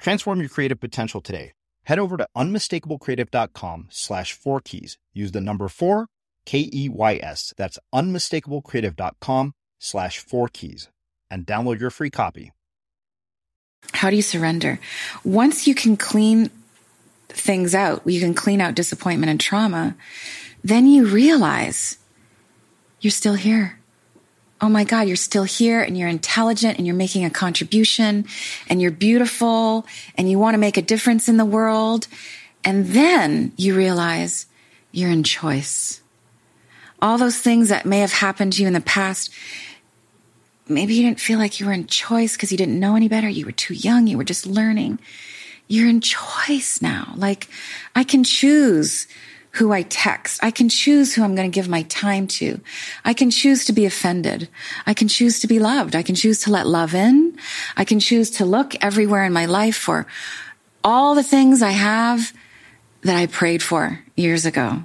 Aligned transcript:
Transform 0.00 0.40
your 0.40 0.48
creative 0.48 0.80
potential 0.80 1.20
today. 1.20 1.52
Head 1.84 1.98
over 1.98 2.16
to 2.16 2.26
unmistakablecreative.com 2.36 3.88
slash 3.90 4.32
four 4.32 4.60
keys. 4.60 4.98
Use 5.12 5.32
the 5.32 5.40
number 5.40 5.68
four, 5.68 6.06
K 6.46 6.68
E 6.72 6.88
Y 6.88 7.20
S. 7.22 7.52
That's 7.56 7.78
unmistakablecreative.com 7.94 9.52
slash 9.78 10.18
four 10.18 10.48
keys 10.48 10.88
and 11.30 11.46
download 11.46 11.80
your 11.80 11.90
free 11.90 12.10
copy. 12.10 12.52
How 13.92 14.10
do 14.10 14.16
you 14.16 14.22
surrender? 14.22 14.78
Once 15.24 15.66
you 15.66 15.74
can 15.74 15.96
clean 15.96 16.50
things 17.28 17.74
out, 17.74 18.02
you 18.06 18.20
can 18.20 18.34
clean 18.34 18.60
out 18.60 18.74
disappointment 18.74 19.30
and 19.30 19.40
trauma, 19.40 19.96
then 20.62 20.86
you 20.86 21.06
realize 21.06 21.96
you're 23.00 23.10
still 23.10 23.34
here 23.34 23.79
oh 24.60 24.68
my 24.68 24.84
God, 24.84 25.08
you're 25.08 25.16
still 25.16 25.44
here 25.44 25.80
and 25.80 25.96
you're 25.96 26.08
intelligent 26.08 26.76
and 26.78 26.86
you're 26.86 26.96
making 26.96 27.24
a 27.24 27.30
contribution 27.30 28.26
and 28.68 28.80
you're 28.82 28.90
beautiful 28.90 29.86
and 30.16 30.30
you 30.30 30.38
want 30.38 30.54
to 30.54 30.58
make 30.58 30.76
a 30.76 30.82
difference 30.82 31.28
in 31.28 31.36
the 31.36 31.44
world. 31.44 32.06
And 32.62 32.88
then 32.88 33.52
you 33.56 33.74
realize 33.74 34.46
you're 34.92 35.10
in 35.10 35.22
choice. 35.22 36.02
All 37.00 37.16
those 37.16 37.38
things 37.38 37.70
that 37.70 37.86
may 37.86 38.00
have 38.00 38.12
happened 38.12 38.52
to 38.54 38.62
you 38.62 38.68
in 38.68 38.74
the 38.74 38.80
past, 38.82 39.32
maybe 40.68 40.94
you 40.94 41.02
didn't 41.02 41.20
feel 41.20 41.38
like 41.38 41.58
you 41.58 41.66
were 41.66 41.72
in 41.72 41.86
choice 41.86 42.36
because 42.36 42.52
you 42.52 42.58
didn't 42.58 42.78
know 42.78 42.96
any 42.96 43.08
better. 43.08 43.28
You 43.28 43.46
were 43.46 43.52
too 43.52 43.74
young. 43.74 44.06
You 44.06 44.18
were 44.18 44.24
just 44.24 44.46
learning. 44.46 44.98
You're 45.68 45.88
in 45.88 46.02
choice 46.02 46.82
now. 46.82 47.14
Like 47.16 47.48
I 47.94 48.04
can 48.04 48.24
choose 48.24 49.06
who 49.52 49.72
I 49.72 49.82
text. 49.82 50.42
I 50.42 50.50
can 50.50 50.68
choose 50.68 51.14
who 51.14 51.22
I'm 51.22 51.34
going 51.34 51.50
to 51.50 51.54
give 51.54 51.68
my 51.68 51.82
time 51.84 52.26
to. 52.28 52.60
I 53.04 53.14
can 53.14 53.30
choose 53.30 53.64
to 53.64 53.72
be 53.72 53.84
offended. 53.84 54.48
I 54.86 54.94
can 54.94 55.08
choose 55.08 55.40
to 55.40 55.46
be 55.46 55.58
loved. 55.58 55.96
I 55.96 56.02
can 56.02 56.14
choose 56.14 56.42
to 56.42 56.50
let 56.50 56.66
love 56.66 56.94
in. 56.94 57.36
I 57.76 57.84
can 57.84 58.00
choose 58.00 58.30
to 58.32 58.44
look 58.44 58.74
everywhere 58.82 59.24
in 59.24 59.32
my 59.32 59.46
life 59.46 59.76
for 59.76 60.06
all 60.84 61.14
the 61.14 61.22
things 61.22 61.62
I 61.62 61.72
have 61.72 62.32
that 63.02 63.16
I 63.16 63.26
prayed 63.26 63.62
for 63.62 64.02
years 64.16 64.46
ago. 64.46 64.84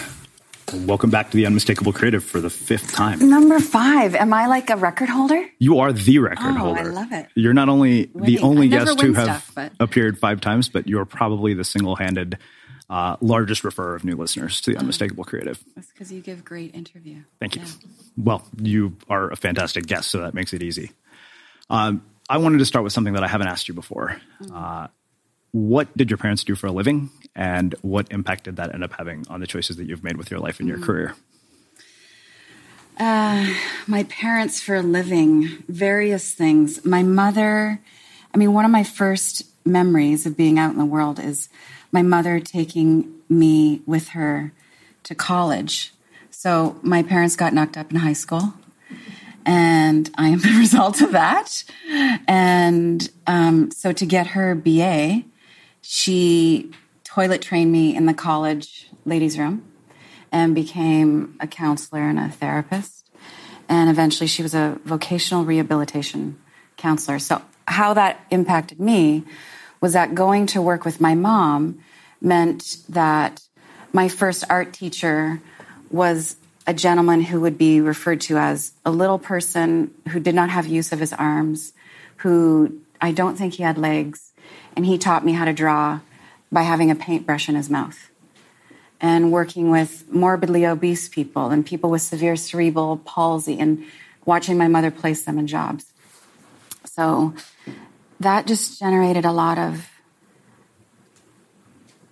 Welcome 0.73 1.09
back 1.09 1.31
to 1.31 1.37
the 1.37 1.45
Unmistakable 1.45 1.91
Creative 1.91 2.23
for 2.23 2.39
the 2.39 2.49
fifth 2.49 2.93
time. 2.93 3.29
Number 3.29 3.59
five. 3.59 4.15
Am 4.15 4.33
I 4.33 4.47
like 4.47 4.69
a 4.69 4.77
record 4.77 5.09
holder? 5.09 5.45
You 5.59 5.79
are 5.79 5.91
the 5.91 6.19
record 6.19 6.51
oh, 6.51 6.53
holder. 6.53 6.79
I 6.79 6.83
love 6.83 7.11
it. 7.11 7.27
You're 7.35 7.53
not 7.53 7.67
only 7.67 8.09
Winning. 8.13 8.35
the 8.35 8.39
only 8.41 8.69
guest 8.69 8.97
to 8.99 9.13
have 9.13 9.23
stuff, 9.25 9.51
but- 9.53 9.73
appeared 9.79 10.17
five 10.17 10.39
times, 10.39 10.69
but 10.69 10.87
you're 10.87 11.05
probably 11.05 11.53
the 11.53 11.65
single 11.65 11.95
handed 11.95 12.37
uh, 12.89 13.17
largest 13.21 13.63
referrer 13.63 13.95
of 13.95 14.05
new 14.05 14.15
listeners 14.15 14.61
to 14.61 14.71
the 14.71 14.77
Unmistakable 14.77 15.23
Creative. 15.23 15.61
That's 15.75 15.91
because 15.91 16.11
you 16.11 16.21
give 16.21 16.45
great 16.45 16.73
interview. 16.73 17.23
Thank 17.39 17.55
you. 17.55 17.61
Yeah. 17.63 17.67
Well, 18.17 18.47
you 18.61 18.95
are 19.09 19.31
a 19.31 19.35
fantastic 19.35 19.85
guest, 19.87 20.09
so 20.09 20.19
that 20.19 20.33
makes 20.33 20.53
it 20.53 20.63
easy. 20.63 20.91
Um, 21.69 22.03
I 22.29 22.37
wanted 22.37 22.59
to 22.59 22.65
start 22.65 22.83
with 22.83 22.93
something 22.93 23.13
that 23.13 23.23
I 23.23 23.27
haven't 23.27 23.47
asked 23.47 23.67
you 23.67 23.73
before. 23.73 24.21
Uh, 24.53 24.87
what 25.51 25.95
did 25.97 26.09
your 26.09 26.17
parents 26.17 26.43
do 26.43 26.55
for 26.55 26.67
a 26.67 26.71
living, 26.71 27.09
and 27.35 27.75
what 27.81 28.11
impact 28.11 28.45
did 28.45 28.55
that 28.57 28.73
end 28.73 28.83
up 28.83 28.93
having 28.93 29.25
on 29.29 29.39
the 29.39 29.47
choices 29.47 29.77
that 29.77 29.85
you've 29.85 30.03
made 30.03 30.17
with 30.17 30.31
your 30.31 30.39
life 30.39 30.59
and 30.59 30.67
your 30.67 30.79
career? 30.79 31.15
Uh, 32.97 33.53
my 33.87 34.03
parents 34.03 34.61
for 34.61 34.75
a 34.75 34.81
living, 34.81 35.63
various 35.67 36.33
things. 36.33 36.85
My 36.85 37.03
mother, 37.03 37.79
I 38.33 38.37
mean, 38.37 38.53
one 38.53 38.65
of 38.65 38.71
my 38.71 38.83
first 38.83 39.43
memories 39.65 40.25
of 40.25 40.37
being 40.37 40.59
out 40.59 40.71
in 40.71 40.77
the 40.77 40.85
world 40.85 41.19
is 41.19 41.49
my 41.91 42.01
mother 42.01 42.39
taking 42.39 43.11
me 43.29 43.81
with 43.85 44.09
her 44.09 44.53
to 45.03 45.15
college. 45.15 45.93
So 46.29 46.79
my 46.81 47.03
parents 47.03 47.35
got 47.35 47.53
knocked 47.53 47.77
up 47.77 47.91
in 47.91 47.97
high 47.97 48.13
school, 48.13 48.53
and 49.45 50.09
I 50.15 50.29
am 50.29 50.39
the 50.39 50.55
result 50.59 51.01
of 51.01 51.11
that. 51.11 51.63
And 52.27 53.09
um, 53.27 53.71
so 53.71 53.91
to 53.93 54.05
get 54.05 54.27
her 54.27 54.55
BA, 54.55 55.23
she 55.93 56.71
toilet 57.03 57.41
trained 57.41 57.69
me 57.69 57.93
in 57.93 58.05
the 58.05 58.13
college 58.13 58.87
ladies' 59.03 59.37
room 59.37 59.69
and 60.31 60.55
became 60.55 61.35
a 61.41 61.47
counselor 61.47 62.01
and 62.01 62.17
a 62.17 62.29
therapist. 62.29 63.09
And 63.67 63.89
eventually 63.89 64.27
she 64.27 64.41
was 64.41 64.55
a 64.55 64.79
vocational 64.85 65.43
rehabilitation 65.43 66.39
counselor. 66.77 67.19
So, 67.19 67.41
how 67.67 67.93
that 67.95 68.25
impacted 68.31 68.79
me 68.79 69.25
was 69.81 69.91
that 69.91 70.15
going 70.15 70.45
to 70.47 70.61
work 70.61 70.85
with 70.85 71.01
my 71.01 71.13
mom 71.13 71.83
meant 72.21 72.77
that 72.87 73.41
my 73.91 74.07
first 74.07 74.45
art 74.49 74.71
teacher 74.71 75.41
was 75.89 76.37
a 76.65 76.73
gentleman 76.73 77.19
who 77.19 77.41
would 77.41 77.57
be 77.57 77.81
referred 77.81 78.21
to 78.21 78.37
as 78.37 78.71
a 78.85 78.91
little 78.91 79.19
person 79.19 79.93
who 80.07 80.21
did 80.21 80.35
not 80.35 80.49
have 80.49 80.67
use 80.67 80.93
of 80.93 80.99
his 80.99 81.11
arms, 81.11 81.73
who 82.17 82.79
I 83.01 83.11
don't 83.11 83.35
think 83.35 83.55
he 83.55 83.63
had 83.63 83.77
legs. 83.77 84.30
And 84.75 84.85
he 84.85 84.97
taught 84.97 85.25
me 85.25 85.33
how 85.33 85.45
to 85.45 85.53
draw 85.53 85.99
by 86.51 86.63
having 86.63 86.91
a 86.91 86.95
paintbrush 86.95 87.49
in 87.49 87.55
his 87.55 87.69
mouth 87.69 88.09
and 88.99 89.31
working 89.31 89.71
with 89.71 90.05
morbidly 90.11 90.65
obese 90.65 91.09
people 91.09 91.49
and 91.49 91.65
people 91.65 91.89
with 91.89 92.01
severe 92.01 92.35
cerebral 92.35 92.97
palsy 92.97 93.59
and 93.59 93.83
watching 94.25 94.57
my 94.57 94.67
mother 94.67 94.91
place 94.91 95.23
them 95.23 95.39
in 95.39 95.47
jobs. 95.47 95.91
So 96.85 97.33
that 98.19 98.45
just 98.45 98.79
generated 98.79 99.25
a 99.25 99.31
lot 99.31 99.57
of, 99.57 99.89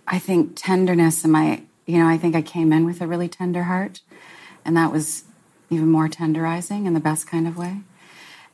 I 0.07 0.17
think, 0.17 0.53
tenderness 0.55 1.23
in 1.23 1.31
my, 1.31 1.61
you 1.85 1.99
know, 1.99 2.07
I 2.07 2.17
think 2.17 2.35
I 2.35 2.41
came 2.41 2.73
in 2.73 2.85
with 2.85 3.01
a 3.01 3.07
really 3.07 3.29
tender 3.29 3.63
heart, 3.63 4.01
and 4.65 4.75
that 4.75 4.91
was 4.91 5.25
even 5.69 5.91
more 5.91 6.07
tenderizing 6.07 6.87
in 6.87 6.93
the 6.93 6.99
best 6.99 7.27
kind 7.27 7.47
of 7.47 7.57
way. 7.57 7.81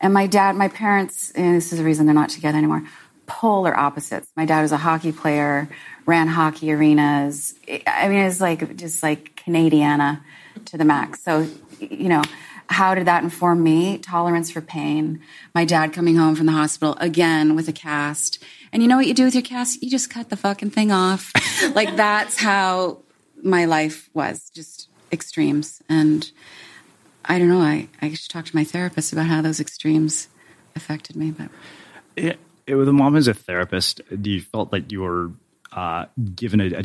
And 0.01 0.13
my 0.13 0.27
dad, 0.27 0.57
my 0.57 0.67
parents, 0.67 1.31
this 1.31 1.71
is 1.71 1.79
the 1.79 1.85
reason 1.85 2.05
they're 2.05 2.13
not 2.13 2.29
together 2.29 2.57
anymore, 2.57 2.83
polar 3.25 3.77
opposites. 3.77 4.31
My 4.35 4.45
dad 4.45 4.61
was 4.61 4.71
a 4.71 4.77
hockey 4.77 5.11
player, 5.11 5.69
ran 6.05 6.27
hockey 6.27 6.71
arenas. 6.71 7.55
I 7.87 8.07
mean, 8.07 8.19
it 8.19 8.25
was 8.25 8.41
like 8.41 8.75
just 8.77 9.03
like 9.03 9.35
Canadiana 9.35 10.21
to 10.65 10.77
the 10.77 10.85
max. 10.85 11.21
So, 11.23 11.47
you 11.79 12.09
know, 12.09 12.23
how 12.67 12.95
did 12.95 13.05
that 13.05 13.23
inform 13.23 13.63
me? 13.63 13.97
Tolerance 13.97 14.49
for 14.49 14.61
pain. 14.61 15.21
My 15.53 15.65
dad 15.65 15.93
coming 15.93 16.15
home 16.15 16.35
from 16.35 16.45
the 16.45 16.51
hospital 16.51 16.95
again 16.99 17.55
with 17.55 17.67
a 17.67 17.73
cast. 17.73 18.43
And 18.71 18.81
you 18.81 18.89
know 18.89 18.97
what 18.97 19.07
you 19.07 19.13
do 19.13 19.25
with 19.25 19.35
your 19.35 19.43
cast? 19.43 19.81
You 19.81 19.89
just 19.89 20.09
cut 20.09 20.29
the 20.29 20.37
fucking 20.37 20.71
thing 20.71 20.91
off. 20.91 21.31
like 21.75 21.95
that's 21.95 22.39
how 22.39 22.99
my 23.41 23.65
life 23.65 24.09
was, 24.13 24.49
just 24.49 24.89
extremes. 25.11 25.81
And 25.87 26.29
I 27.23 27.39
don't 27.39 27.49
know, 27.49 27.61
I, 27.61 27.87
I 28.01 28.13
should 28.13 28.31
talk 28.31 28.45
to 28.45 28.55
my 28.55 28.63
therapist 28.63 29.13
about 29.13 29.27
how 29.27 29.41
those 29.41 29.59
extremes 29.59 30.27
affected 30.75 31.15
me. 31.15 31.31
But 31.31 31.49
It, 32.15 32.39
it, 32.67 32.75
with 32.75 32.87
a 32.87 32.93
mom 32.93 33.15
as 33.15 33.27
a 33.27 33.33
therapist, 33.33 34.01
do 34.21 34.29
you 34.29 34.41
felt 34.41 34.71
like 34.71 34.91
you 34.91 35.01
were 35.01 35.31
uh, 35.71 36.05
given 36.35 36.61
a, 36.61 36.79
a 36.79 36.83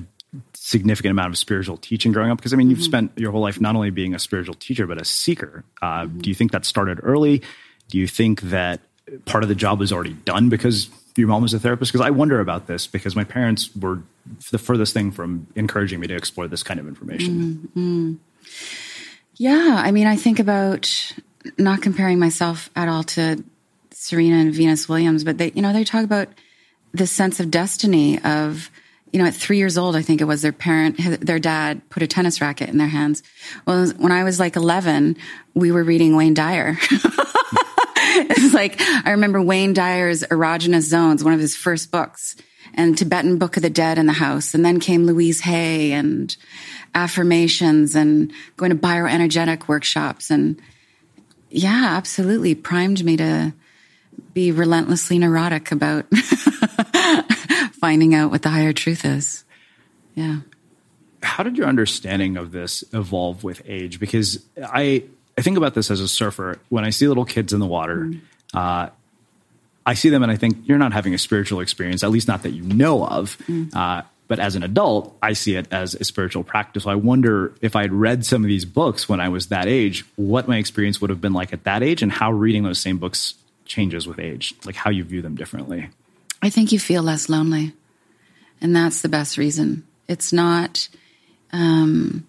significant 0.54 1.10
amount 1.10 1.32
of 1.32 1.38
spiritual 1.38 1.76
teaching 1.76 2.12
growing 2.12 2.30
up? 2.30 2.38
Because 2.38 2.52
I 2.52 2.56
mean, 2.56 2.70
you've 2.70 2.78
mm-hmm. 2.78 2.84
spent 2.84 3.12
your 3.16 3.32
whole 3.32 3.40
life 3.40 3.60
not 3.60 3.74
only 3.76 3.90
being 3.90 4.14
a 4.14 4.18
spiritual 4.18 4.54
teacher 4.54 4.86
but 4.86 5.00
a 5.00 5.04
seeker. 5.04 5.64
Uh, 5.80 6.02
mm-hmm. 6.02 6.18
Do 6.20 6.30
you 6.30 6.34
think 6.34 6.52
that 6.52 6.64
started 6.64 7.00
early? 7.02 7.42
Do 7.88 7.98
you 7.98 8.06
think 8.06 8.42
that 8.42 8.80
part 9.24 9.42
of 9.42 9.48
the 9.48 9.54
job 9.54 9.80
was 9.80 9.92
already 9.92 10.12
done 10.12 10.48
because 10.48 10.88
your 11.16 11.28
mom 11.28 11.42
was 11.42 11.54
a 11.54 11.58
therapist? 11.58 11.92
Because 11.92 12.06
I 12.06 12.10
wonder 12.10 12.40
about 12.40 12.66
this 12.66 12.86
because 12.86 13.16
my 13.16 13.24
parents 13.24 13.74
were 13.74 14.02
the 14.50 14.58
furthest 14.58 14.94
thing 14.94 15.10
from 15.10 15.46
encouraging 15.56 15.98
me 16.00 16.06
to 16.06 16.14
explore 16.14 16.46
this 16.46 16.62
kind 16.62 16.78
of 16.78 16.86
information. 16.86 17.70
Mm-hmm. 17.76 18.14
Yeah, 19.36 19.80
I 19.82 19.90
mean, 19.90 20.06
I 20.06 20.16
think 20.16 20.38
about 20.38 21.12
not 21.56 21.80
comparing 21.82 22.18
myself 22.18 22.70
at 22.76 22.88
all 22.88 23.02
to 23.04 23.42
Serena 24.00 24.36
and 24.36 24.54
Venus 24.54 24.88
Williams, 24.88 25.24
but 25.24 25.36
they, 25.36 25.52
you 25.54 25.60
know, 25.60 25.74
they 25.74 25.84
talk 25.84 26.04
about 26.04 26.28
the 26.92 27.06
sense 27.06 27.38
of 27.38 27.50
destiny 27.50 28.18
of 28.22 28.70
you 29.12 29.18
know, 29.18 29.26
at 29.26 29.34
three 29.34 29.58
years 29.58 29.76
old, 29.76 29.96
I 29.96 30.02
think 30.02 30.20
it 30.20 30.24
was 30.24 30.40
their 30.40 30.52
parent, 30.52 30.96
their 31.20 31.40
dad 31.40 31.82
put 31.90 32.02
a 32.02 32.06
tennis 32.06 32.40
racket 32.40 32.68
in 32.68 32.78
their 32.78 32.88
hands. 32.88 33.24
Well, 33.66 33.88
when 33.98 34.12
I 34.12 34.22
was 34.22 34.38
like 34.38 34.54
11, 34.54 35.16
we 35.54 35.72
were 35.72 35.82
reading 35.82 36.14
Wayne 36.14 36.32
Dyer. 36.32 36.78
it's 36.90 38.54
like, 38.54 38.80
I 38.80 39.10
remember 39.10 39.42
Wayne 39.42 39.72
Dyer's 39.72 40.22
Erroneous 40.30 40.88
Zones, 40.88 41.24
one 41.24 41.34
of 41.34 41.40
his 41.40 41.56
first 41.56 41.90
books, 41.90 42.36
and 42.72 42.96
Tibetan 42.96 43.38
Book 43.38 43.56
of 43.56 43.64
the 43.64 43.70
Dead 43.70 43.98
in 43.98 44.06
the 44.06 44.12
house. 44.12 44.54
And 44.54 44.64
then 44.64 44.78
came 44.78 45.06
Louise 45.06 45.40
Hay 45.40 45.90
and 45.90 46.34
affirmations 46.94 47.96
and 47.96 48.32
going 48.56 48.70
to 48.70 48.78
bioenergetic 48.78 49.66
workshops. 49.66 50.30
And 50.30 50.60
yeah, 51.50 51.96
absolutely 51.96 52.54
primed 52.54 53.04
me 53.04 53.16
to 53.16 53.52
be 54.34 54.52
relentlessly 54.52 55.18
neurotic 55.18 55.72
about 55.72 56.06
finding 57.80 58.14
out 58.14 58.30
what 58.30 58.42
the 58.42 58.48
higher 58.48 58.72
truth 58.72 59.04
is. 59.04 59.44
Yeah. 60.14 60.40
How 61.22 61.42
did 61.42 61.58
your 61.58 61.66
understanding 61.66 62.36
of 62.36 62.52
this 62.52 62.84
evolve 62.92 63.44
with 63.44 63.62
age? 63.66 64.00
Because 64.00 64.44
I 64.62 65.04
I 65.36 65.42
think 65.42 65.56
about 65.56 65.74
this 65.74 65.90
as 65.90 66.00
a 66.00 66.08
surfer. 66.08 66.58
When 66.68 66.84
I 66.84 66.90
see 66.90 67.08
little 67.08 67.24
kids 67.24 67.52
in 67.52 67.60
the 67.60 67.66
water, 67.66 68.06
mm. 68.06 68.20
uh, 68.54 68.90
I 69.86 69.94
see 69.94 70.08
them 70.08 70.22
and 70.22 70.30
I 70.30 70.36
think 70.36 70.58
you're 70.64 70.78
not 70.78 70.92
having 70.92 71.14
a 71.14 71.18
spiritual 71.18 71.60
experience, 71.60 72.04
at 72.04 72.10
least 72.10 72.28
not 72.28 72.42
that 72.42 72.50
you 72.50 72.62
know 72.62 73.04
of. 73.04 73.36
Mm. 73.46 73.74
Uh, 73.74 74.02
but 74.28 74.38
as 74.38 74.54
an 74.54 74.62
adult, 74.62 75.16
I 75.20 75.32
see 75.32 75.56
it 75.56 75.66
as 75.72 75.96
a 75.96 76.04
spiritual 76.04 76.44
practice. 76.44 76.84
So 76.84 76.90
I 76.90 76.94
wonder 76.94 77.52
if 77.60 77.74
I 77.74 77.82
had 77.82 77.92
read 77.92 78.24
some 78.24 78.44
of 78.44 78.48
these 78.48 78.64
books 78.64 79.08
when 79.08 79.18
I 79.18 79.28
was 79.28 79.48
that 79.48 79.66
age, 79.66 80.04
what 80.14 80.46
my 80.46 80.58
experience 80.58 81.00
would 81.00 81.10
have 81.10 81.20
been 81.20 81.32
like 81.32 81.52
at 81.52 81.64
that 81.64 81.82
age, 81.82 82.00
and 82.00 82.12
how 82.12 82.30
reading 82.30 82.62
those 82.62 82.78
same 82.78 82.98
books 82.98 83.34
changes 83.70 84.06
with 84.06 84.18
age, 84.18 84.52
like 84.64 84.74
how 84.74 84.90
you 84.90 85.04
view 85.04 85.22
them 85.22 85.36
differently. 85.36 85.88
I 86.42 86.50
think 86.50 86.72
you 86.72 86.80
feel 86.80 87.04
less 87.04 87.28
lonely. 87.28 87.72
And 88.60 88.74
that's 88.74 89.00
the 89.00 89.08
best 89.08 89.38
reason. 89.38 89.86
It's 90.08 90.32
not, 90.32 90.88
um, 91.52 92.26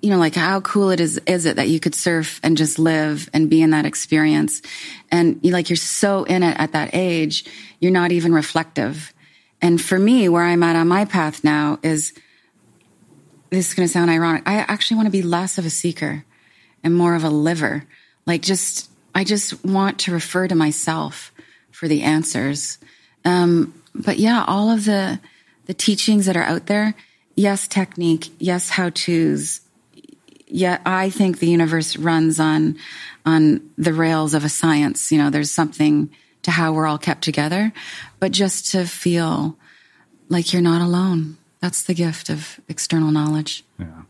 you 0.00 0.10
know, 0.10 0.18
like 0.18 0.36
how 0.36 0.60
cool 0.60 0.90
it 0.90 1.00
is, 1.00 1.20
is 1.26 1.44
it 1.44 1.56
that 1.56 1.68
you 1.68 1.80
could 1.80 1.94
surf 1.94 2.38
and 2.44 2.56
just 2.56 2.78
live 2.78 3.28
and 3.34 3.50
be 3.50 3.60
in 3.62 3.70
that 3.70 3.84
experience? 3.84 4.62
And 5.10 5.40
you 5.42 5.50
like, 5.50 5.70
you're 5.70 5.76
so 5.76 6.22
in 6.22 6.44
it 6.44 6.56
at 6.58 6.72
that 6.72 6.90
age, 6.92 7.44
you're 7.80 7.90
not 7.90 8.12
even 8.12 8.32
reflective. 8.32 9.12
And 9.60 9.82
for 9.82 9.98
me, 9.98 10.28
where 10.28 10.44
I'm 10.44 10.62
at 10.62 10.76
on 10.76 10.86
my 10.86 11.04
path 11.04 11.42
now 11.42 11.80
is, 11.82 12.12
this 13.50 13.68
is 13.70 13.74
going 13.74 13.88
to 13.88 13.92
sound 13.92 14.08
ironic. 14.08 14.44
I 14.46 14.58
actually 14.58 14.98
want 14.98 15.06
to 15.06 15.10
be 15.12 15.22
less 15.22 15.58
of 15.58 15.66
a 15.66 15.70
seeker 15.70 16.24
and 16.84 16.94
more 16.94 17.16
of 17.16 17.24
a 17.24 17.30
liver. 17.30 17.84
Like 18.24 18.42
just, 18.42 18.88
I 19.18 19.24
just 19.24 19.64
want 19.64 19.98
to 20.00 20.12
refer 20.12 20.46
to 20.46 20.54
myself 20.54 21.32
for 21.72 21.88
the 21.88 22.02
answers. 22.02 22.78
Um, 23.24 23.74
but 23.92 24.20
yeah, 24.20 24.44
all 24.46 24.70
of 24.70 24.84
the 24.84 25.18
the 25.66 25.74
teachings 25.74 26.26
that 26.26 26.36
are 26.36 26.44
out 26.44 26.66
there, 26.66 26.94
yes, 27.34 27.66
technique, 27.66 28.30
yes, 28.38 28.68
how 28.68 28.90
tos. 28.90 29.60
Yeah, 30.46 30.78
I 30.86 31.10
think 31.10 31.40
the 31.40 31.48
universe 31.48 31.96
runs 31.96 32.38
on 32.38 32.76
on 33.26 33.68
the 33.76 33.92
rails 33.92 34.34
of 34.34 34.44
a 34.44 34.48
science. 34.48 35.10
You 35.10 35.18
know, 35.18 35.30
there's 35.30 35.50
something 35.50 36.10
to 36.42 36.52
how 36.52 36.72
we're 36.72 36.86
all 36.86 36.96
kept 36.96 37.22
together, 37.22 37.72
but 38.20 38.30
just 38.30 38.70
to 38.70 38.86
feel 38.86 39.58
like 40.28 40.52
you're 40.52 40.62
not 40.62 40.80
alone. 40.80 41.38
That's 41.58 41.82
the 41.82 41.94
gift 41.94 42.30
of 42.30 42.60
external 42.68 43.10
knowledge. 43.10 43.64
Yeah. 43.80 44.02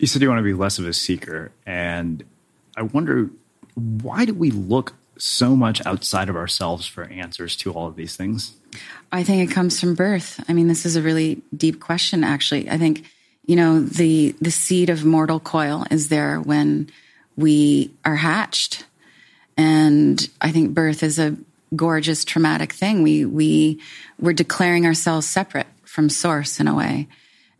You 0.00 0.08
said 0.08 0.20
you 0.20 0.28
want 0.28 0.40
to 0.40 0.42
be 0.42 0.52
less 0.52 0.80
of 0.80 0.86
a 0.86 0.92
seeker, 0.92 1.52
and 1.64 2.24
I 2.76 2.82
wonder 2.82 3.30
why 3.76 4.24
do 4.24 4.34
we 4.34 4.50
look 4.50 4.94
so 5.18 5.54
much 5.54 5.84
outside 5.86 6.28
of 6.28 6.36
ourselves 6.36 6.86
for 6.86 7.04
answers 7.04 7.56
to 7.56 7.72
all 7.72 7.86
of 7.86 7.96
these 7.96 8.16
things? 8.16 8.56
I 9.12 9.22
think 9.22 9.48
it 9.48 9.54
comes 9.54 9.78
from 9.78 9.94
birth. 9.94 10.42
I 10.48 10.52
mean, 10.52 10.68
this 10.68 10.84
is 10.84 10.96
a 10.96 11.02
really 11.02 11.42
deep 11.56 11.80
question, 11.80 12.24
actually. 12.24 12.68
I 12.68 12.78
think, 12.78 13.06
you 13.46 13.56
know, 13.56 13.80
the, 13.80 14.34
the 14.40 14.50
seed 14.50 14.90
of 14.90 15.04
mortal 15.04 15.40
coil 15.40 15.84
is 15.90 16.08
there 16.08 16.40
when 16.40 16.90
we 17.36 17.92
are 18.04 18.16
hatched. 18.16 18.84
And 19.56 20.28
I 20.40 20.52
think 20.52 20.74
birth 20.74 21.02
is 21.02 21.18
a 21.18 21.36
gorgeous 21.74 22.24
traumatic 22.24 22.72
thing. 22.72 23.02
We, 23.02 23.24
we, 23.24 23.80
we're 24.18 24.32
declaring 24.32 24.86
ourselves 24.86 25.26
separate 25.26 25.66
from 25.84 26.08
source 26.10 26.60
in 26.60 26.68
a 26.68 26.74
way. 26.74 27.08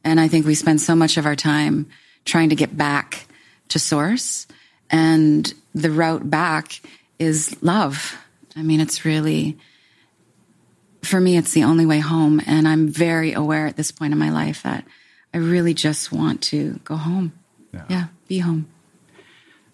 And 0.05 0.21
I 0.21 0.29
think 0.29 0.47
we 0.47 0.55
spend 0.55 0.81
so 0.81 0.95
much 0.95 1.17
of 1.17 1.27
our 1.27 1.37
time 1.37 1.89
trying 2.25 2.51
to 2.51 2.57
get 2.57 2.77
back 2.77 3.27
to 3.69 3.79
source. 3.79 4.47
And 4.91 5.53
the 5.75 5.91
route 5.91 6.29
back 6.29 6.81
is 7.19 7.57
love. 7.63 8.17
I 8.55 8.63
mean, 8.63 8.81
it's 8.81 9.05
really, 9.05 9.59
for 11.03 11.21
me, 11.21 11.37
it's 11.37 11.53
the 11.53 11.65
only 11.65 11.87
way 11.87 11.99
home. 11.99 12.41
And 12.47 12.67
I'm 12.67 12.89
very 12.89 13.33
aware 13.33 13.67
at 13.67 13.77
this 13.77 13.91
point 13.91 14.13
in 14.13 14.19
my 14.19 14.31
life 14.31 14.63
that 14.63 14.85
I 15.35 15.39
really 15.39 15.75
just 15.75 16.13
want 16.13 16.43
to 16.43 16.81
go 16.85 16.97
home. 16.97 17.33
Yeah, 17.73 17.85
yeah 17.89 18.07
be 18.29 18.39
home. 18.39 18.69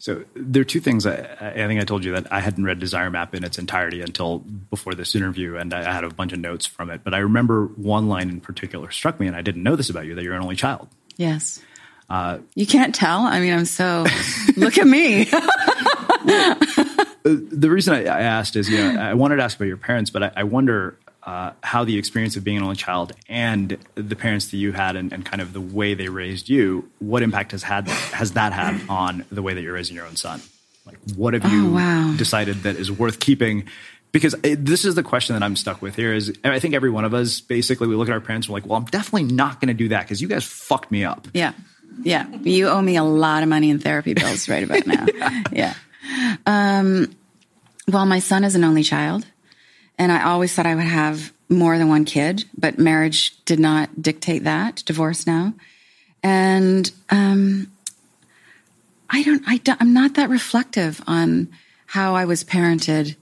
So 0.02 0.24
there 0.34 0.62
are 0.62 0.64
two 0.64 0.80
things. 0.80 1.06
I, 1.06 1.14
I, 1.40 1.52
think 1.68 1.80
I 1.80 1.84
told 1.84 2.04
you 2.04 2.10
that 2.14 2.32
I 2.32 2.40
hadn't 2.40 2.64
read 2.64 2.80
Desire 2.80 3.08
Map 3.08 3.36
in 3.36 3.44
its 3.44 3.56
entirety 3.56 4.00
until 4.00 4.40
before 4.40 4.96
this 4.96 5.14
interview, 5.14 5.56
and 5.56 5.72
I 5.72 5.92
had 5.92 6.02
a 6.02 6.10
bunch 6.10 6.32
of 6.32 6.40
notes 6.40 6.66
from 6.66 6.90
it. 6.90 7.04
But 7.04 7.14
I 7.14 7.18
remember 7.18 7.66
one 7.66 8.08
line 8.08 8.28
in 8.28 8.40
particular 8.40 8.90
struck 8.90 9.20
me, 9.20 9.28
and 9.28 9.36
I 9.36 9.42
didn't 9.42 9.62
know 9.62 9.76
this 9.76 9.90
about 9.90 10.06
you 10.06 10.16
that 10.16 10.24
you're 10.24 10.34
an 10.34 10.42
only 10.42 10.56
child. 10.56 10.88
Yes. 11.16 11.62
Uh, 12.08 12.38
you 12.54 12.66
can't 12.66 12.94
tell. 12.94 13.20
I 13.20 13.40
mean, 13.40 13.52
I'm 13.52 13.64
so. 13.64 14.04
look 14.56 14.78
at 14.78 14.86
me. 14.86 15.24
the 17.24 17.68
reason 17.70 17.94
I, 17.94 18.02
I, 18.04 18.20
asked 18.22 18.56
is, 18.56 18.68
you 18.68 18.78
know, 18.78 19.00
I 19.00 19.14
wanted 19.14 19.36
to 19.36 19.42
ask 19.42 19.56
about 19.56 19.68
your 19.68 19.76
parents, 19.76 20.10
but 20.10 20.22
I, 20.22 20.32
I 20.36 20.44
wonder 20.44 20.98
uh, 21.22 21.52
how 21.62 21.84
the 21.84 21.96
experience 21.98 22.36
of 22.36 22.44
being 22.44 22.56
an 22.56 22.62
only 22.62 22.76
child 22.76 23.12
and 23.28 23.78
the 23.94 24.16
parents 24.16 24.48
that 24.48 24.56
you 24.56 24.72
had 24.72 24.96
and, 24.96 25.12
and, 25.12 25.24
kind 25.24 25.40
of 25.40 25.52
the 25.52 25.60
way 25.60 25.94
they 25.94 26.08
raised 26.08 26.48
you, 26.48 26.90
what 26.98 27.22
impact 27.22 27.52
has 27.52 27.62
had 27.62 27.86
has 27.88 28.32
that 28.32 28.52
had 28.52 28.80
on 28.88 29.24
the 29.30 29.40
way 29.40 29.54
that 29.54 29.62
you're 29.62 29.74
raising 29.74 29.94
your 29.94 30.06
own 30.06 30.16
son? 30.16 30.40
Like, 30.84 30.98
what 31.14 31.34
have 31.34 31.50
you 31.52 31.68
oh, 31.68 31.74
wow. 31.74 32.14
decided 32.16 32.64
that 32.64 32.74
is 32.74 32.90
worth 32.90 33.20
keeping? 33.20 33.68
Because 34.10 34.34
it, 34.42 34.66
this 34.66 34.84
is 34.84 34.96
the 34.96 35.04
question 35.04 35.34
that 35.34 35.44
I'm 35.44 35.54
stuck 35.54 35.80
with 35.80 35.94
here. 35.94 36.12
Is 36.12 36.36
I 36.42 36.58
think 36.58 36.74
every 36.74 36.90
one 36.90 37.04
of 37.04 37.14
us 37.14 37.40
basically 37.40 37.86
we 37.86 37.94
look 37.94 38.08
at 38.08 38.12
our 38.12 38.20
parents, 38.20 38.48
and 38.48 38.52
we're 38.52 38.60
like, 38.60 38.68
well, 38.68 38.78
I'm 38.78 38.86
definitely 38.86 39.32
not 39.32 39.60
going 39.60 39.68
to 39.68 39.74
do 39.74 39.88
that 39.88 40.02
because 40.02 40.20
you 40.20 40.26
guys 40.26 40.44
fucked 40.44 40.90
me 40.90 41.04
up. 41.04 41.28
Yeah, 41.32 41.52
yeah. 42.02 42.28
You 42.42 42.68
owe 42.68 42.80
me 42.80 42.96
a 42.96 43.04
lot 43.04 43.42
of 43.42 43.48
money 43.48 43.70
in 43.70 43.78
therapy 43.78 44.14
bills 44.14 44.48
right 44.48 44.62
about 44.62 44.86
now. 44.86 45.06
yeah. 45.14 45.42
yeah. 45.52 46.36
Um, 46.46 47.14
well, 47.88 48.06
my 48.06 48.18
son 48.18 48.44
is 48.44 48.54
an 48.54 48.64
only 48.64 48.82
child, 48.82 49.26
and 49.98 50.10
I 50.12 50.24
always 50.24 50.54
thought 50.54 50.66
I 50.66 50.74
would 50.74 50.84
have 50.84 51.32
more 51.48 51.76
than 51.78 51.88
one 51.88 52.04
kid, 52.04 52.44
but 52.56 52.78
marriage 52.78 53.42
did 53.44 53.58
not 53.58 54.00
dictate 54.00 54.44
that. 54.44 54.82
Divorce 54.86 55.26
now, 55.26 55.54
and 56.22 56.90
um, 57.10 57.70
I 59.10 59.22
don't. 59.22 59.42
I 59.46 59.58
don't, 59.58 59.80
I'm 59.80 59.92
not 59.92 60.14
that 60.14 60.30
reflective 60.30 61.02
on 61.06 61.48
how 61.86 62.14
I 62.14 62.24
was 62.24 62.44
parented 62.44 63.16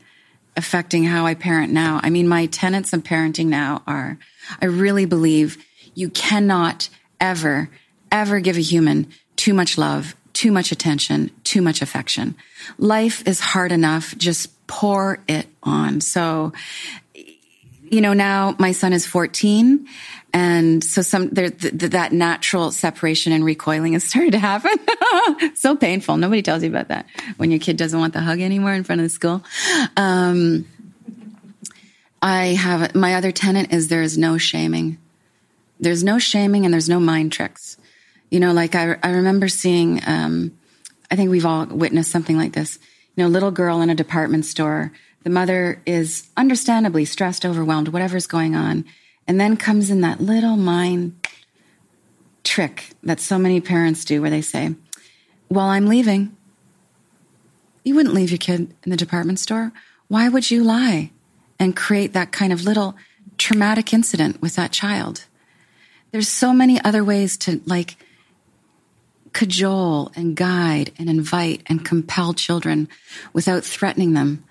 affecting 0.56 1.04
how 1.04 1.26
I 1.26 1.34
parent 1.34 1.72
now. 1.72 2.00
I 2.02 2.10
mean, 2.10 2.28
my 2.28 2.46
tenets 2.46 2.92
of 2.92 3.02
parenting 3.02 3.46
now 3.46 3.82
are 3.86 4.18
I 4.60 4.66
really 4.66 5.06
believe 5.06 5.64
you 5.94 6.10
cannot 6.10 6.88
ever, 7.20 7.70
ever 8.12 8.40
give 8.40 8.56
a 8.56 8.60
human 8.60 9.08
too 9.36 9.54
much 9.54 9.78
love 9.78 10.14
too 10.32 10.52
much 10.52 10.72
attention, 10.72 11.30
too 11.44 11.60
much 11.60 11.82
affection. 11.82 12.34
Life 12.78 13.26
is 13.26 13.40
hard 13.40 13.72
enough. 13.72 14.16
Just 14.16 14.66
pour 14.66 15.18
it 15.28 15.46
on. 15.62 16.00
So, 16.00 16.52
you 17.14 18.00
know, 18.00 18.12
now 18.12 18.54
my 18.58 18.72
son 18.72 18.92
is 18.92 19.04
14 19.06 19.86
and 20.32 20.82
so 20.84 21.02
some 21.02 21.28
there 21.30 21.50
th- 21.50 21.78
th- 21.78 21.92
that 21.92 22.12
natural 22.12 22.70
separation 22.70 23.32
and 23.32 23.44
recoiling 23.44 23.94
has 23.94 24.04
started 24.04 24.32
to 24.32 24.38
happen. 24.38 24.70
so 25.56 25.76
painful. 25.76 26.16
Nobody 26.16 26.40
tells 26.40 26.62
you 26.62 26.70
about 26.70 26.88
that 26.88 27.06
when 27.36 27.50
your 27.50 27.60
kid 27.60 27.76
doesn't 27.76 27.98
want 27.98 28.12
the 28.12 28.20
hug 28.20 28.40
anymore 28.40 28.72
in 28.72 28.84
front 28.84 29.00
of 29.00 29.04
the 29.04 29.10
school. 29.10 29.42
Um, 29.96 30.66
I 32.22 32.46
have 32.48 32.94
my 32.94 33.14
other 33.14 33.32
tenant 33.32 33.72
is 33.72 33.88
there 33.88 34.02
is 34.02 34.16
no 34.16 34.38
shaming. 34.38 34.98
There's 35.80 36.04
no 36.04 36.18
shaming 36.18 36.64
and 36.64 36.72
there's 36.72 36.88
no 36.88 37.00
mind 37.00 37.32
tricks. 37.32 37.76
You 38.30 38.40
know, 38.40 38.52
like 38.52 38.74
I, 38.74 38.96
I 39.02 39.10
remember 39.10 39.48
seeing, 39.48 40.00
um, 40.06 40.56
I 41.10 41.16
think 41.16 41.30
we've 41.30 41.46
all 41.46 41.66
witnessed 41.66 42.10
something 42.10 42.36
like 42.36 42.52
this. 42.52 42.78
You 43.16 43.24
know, 43.24 43.28
little 43.28 43.50
girl 43.50 43.80
in 43.80 43.90
a 43.90 43.94
department 43.94 44.46
store. 44.46 44.92
The 45.24 45.30
mother 45.30 45.82
is 45.84 46.28
understandably 46.36 47.04
stressed, 47.04 47.44
overwhelmed, 47.44 47.88
whatever's 47.88 48.26
going 48.26 48.54
on. 48.54 48.84
And 49.26 49.38
then 49.38 49.56
comes 49.56 49.90
in 49.90 50.00
that 50.00 50.20
little 50.20 50.56
mind 50.56 51.26
trick 52.44 52.90
that 53.02 53.20
so 53.20 53.38
many 53.38 53.60
parents 53.60 54.04
do 54.04 54.20
where 54.20 54.30
they 54.30 54.42
say, 54.42 54.74
Well, 55.48 55.66
I'm 55.66 55.86
leaving. 55.86 56.36
You 57.84 57.94
wouldn't 57.94 58.14
leave 58.14 58.30
your 58.30 58.38
kid 58.38 58.74
in 58.84 58.90
the 58.90 58.96
department 58.96 59.38
store. 59.38 59.72
Why 60.08 60.28
would 60.28 60.50
you 60.50 60.64
lie 60.64 61.10
and 61.58 61.76
create 61.76 62.12
that 62.12 62.32
kind 62.32 62.52
of 62.52 62.64
little 62.64 62.96
traumatic 63.38 63.92
incident 63.92 64.40
with 64.40 64.56
that 64.56 64.72
child? 64.72 65.24
There's 66.10 66.28
so 66.28 66.52
many 66.52 66.82
other 66.82 67.04
ways 67.04 67.36
to 67.38 67.60
like 67.66 67.96
cajole 69.32 70.12
and 70.16 70.36
guide 70.36 70.92
and 70.98 71.08
invite 71.08 71.62
and 71.66 71.84
compel 71.84 72.34
children 72.34 72.88
without 73.32 73.64
threatening 73.64 74.12
them. 74.14 74.44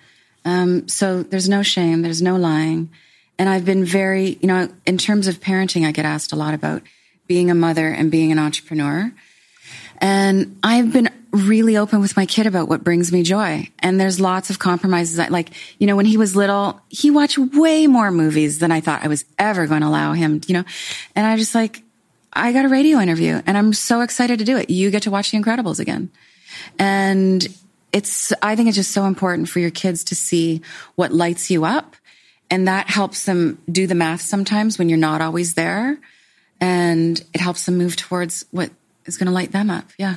Um, 0.44 0.88
so 0.88 1.22
there's 1.22 1.48
no 1.48 1.62
shame, 1.62 2.02
there's 2.02 2.22
no 2.22 2.36
lying. 2.36 2.90
And 3.38 3.48
I've 3.48 3.64
been 3.64 3.84
very, 3.84 4.38
you 4.40 4.48
know, 4.48 4.68
in 4.86 4.98
terms 4.98 5.26
of 5.26 5.40
parenting, 5.40 5.86
I 5.86 5.92
get 5.92 6.04
asked 6.04 6.32
a 6.32 6.36
lot 6.36 6.54
about 6.54 6.82
being 7.26 7.50
a 7.50 7.54
mother 7.54 7.88
and 7.88 8.10
being 8.10 8.32
an 8.32 8.38
entrepreneur. 8.38 9.12
And 9.98 10.58
I've 10.62 10.92
been 10.92 11.10
really 11.30 11.76
open 11.76 12.00
with 12.00 12.16
my 12.16 12.26
kid 12.26 12.46
about 12.46 12.68
what 12.68 12.82
brings 12.82 13.12
me 13.12 13.22
joy. 13.22 13.68
And 13.78 14.00
there's 14.00 14.18
lots 14.18 14.50
of 14.50 14.58
compromises. 14.58 15.18
I, 15.18 15.28
like, 15.28 15.50
you 15.78 15.86
know, 15.86 15.96
when 15.96 16.06
he 16.06 16.16
was 16.16 16.34
little, 16.34 16.80
he 16.88 17.10
watched 17.10 17.38
way 17.38 17.86
more 17.86 18.10
movies 18.10 18.58
than 18.58 18.72
I 18.72 18.80
thought 18.80 19.04
I 19.04 19.08
was 19.08 19.24
ever 19.38 19.66
going 19.66 19.82
to 19.82 19.86
allow 19.86 20.12
him, 20.12 20.40
you 20.46 20.54
know, 20.54 20.64
and 21.14 21.26
I 21.26 21.36
just 21.36 21.54
like, 21.54 21.82
I 22.32 22.52
got 22.52 22.64
a 22.64 22.68
radio 22.68 22.98
interview 22.98 23.42
and 23.46 23.58
I'm 23.58 23.72
so 23.72 24.00
excited 24.02 24.38
to 24.38 24.44
do 24.44 24.56
it. 24.56 24.70
You 24.70 24.90
get 24.90 25.02
to 25.02 25.10
watch 25.10 25.30
The 25.30 25.38
Incredibles 25.38 25.80
again. 25.80 26.10
And 26.78 27.46
it's, 27.92 28.32
I 28.42 28.56
think 28.56 28.68
it's 28.68 28.76
just 28.76 28.92
so 28.92 29.04
important 29.04 29.48
for 29.48 29.58
your 29.58 29.70
kids 29.70 30.04
to 30.04 30.14
see 30.14 30.62
what 30.94 31.12
lights 31.12 31.50
you 31.50 31.64
up. 31.64 31.96
And 32.50 32.66
that 32.68 32.88
helps 32.88 33.24
them 33.24 33.62
do 33.70 33.86
the 33.86 33.94
math 33.94 34.20
sometimes 34.20 34.78
when 34.78 34.88
you're 34.88 34.98
not 34.98 35.20
always 35.20 35.54
there. 35.54 35.98
And 36.60 37.20
it 37.32 37.40
helps 37.40 37.66
them 37.66 37.78
move 37.78 37.96
towards 37.96 38.44
what 38.50 38.70
is 39.06 39.16
going 39.16 39.26
to 39.26 39.32
light 39.32 39.52
them 39.52 39.70
up. 39.70 39.90
Yeah. 39.98 40.16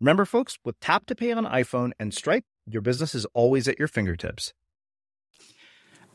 Remember, 0.00 0.24
folks, 0.24 0.58
with 0.64 0.80
tap 0.80 1.06
to 1.06 1.14
pay 1.14 1.32
on 1.32 1.44
iPhone 1.44 1.92
and 2.00 2.14
Stripe, 2.14 2.44
your 2.66 2.80
business 2.80 3.14
is 3.14 3.26
always 3.34 3.68
at 3.68 3.78
your 3.78 3.88
fingertips. 3.88 4.54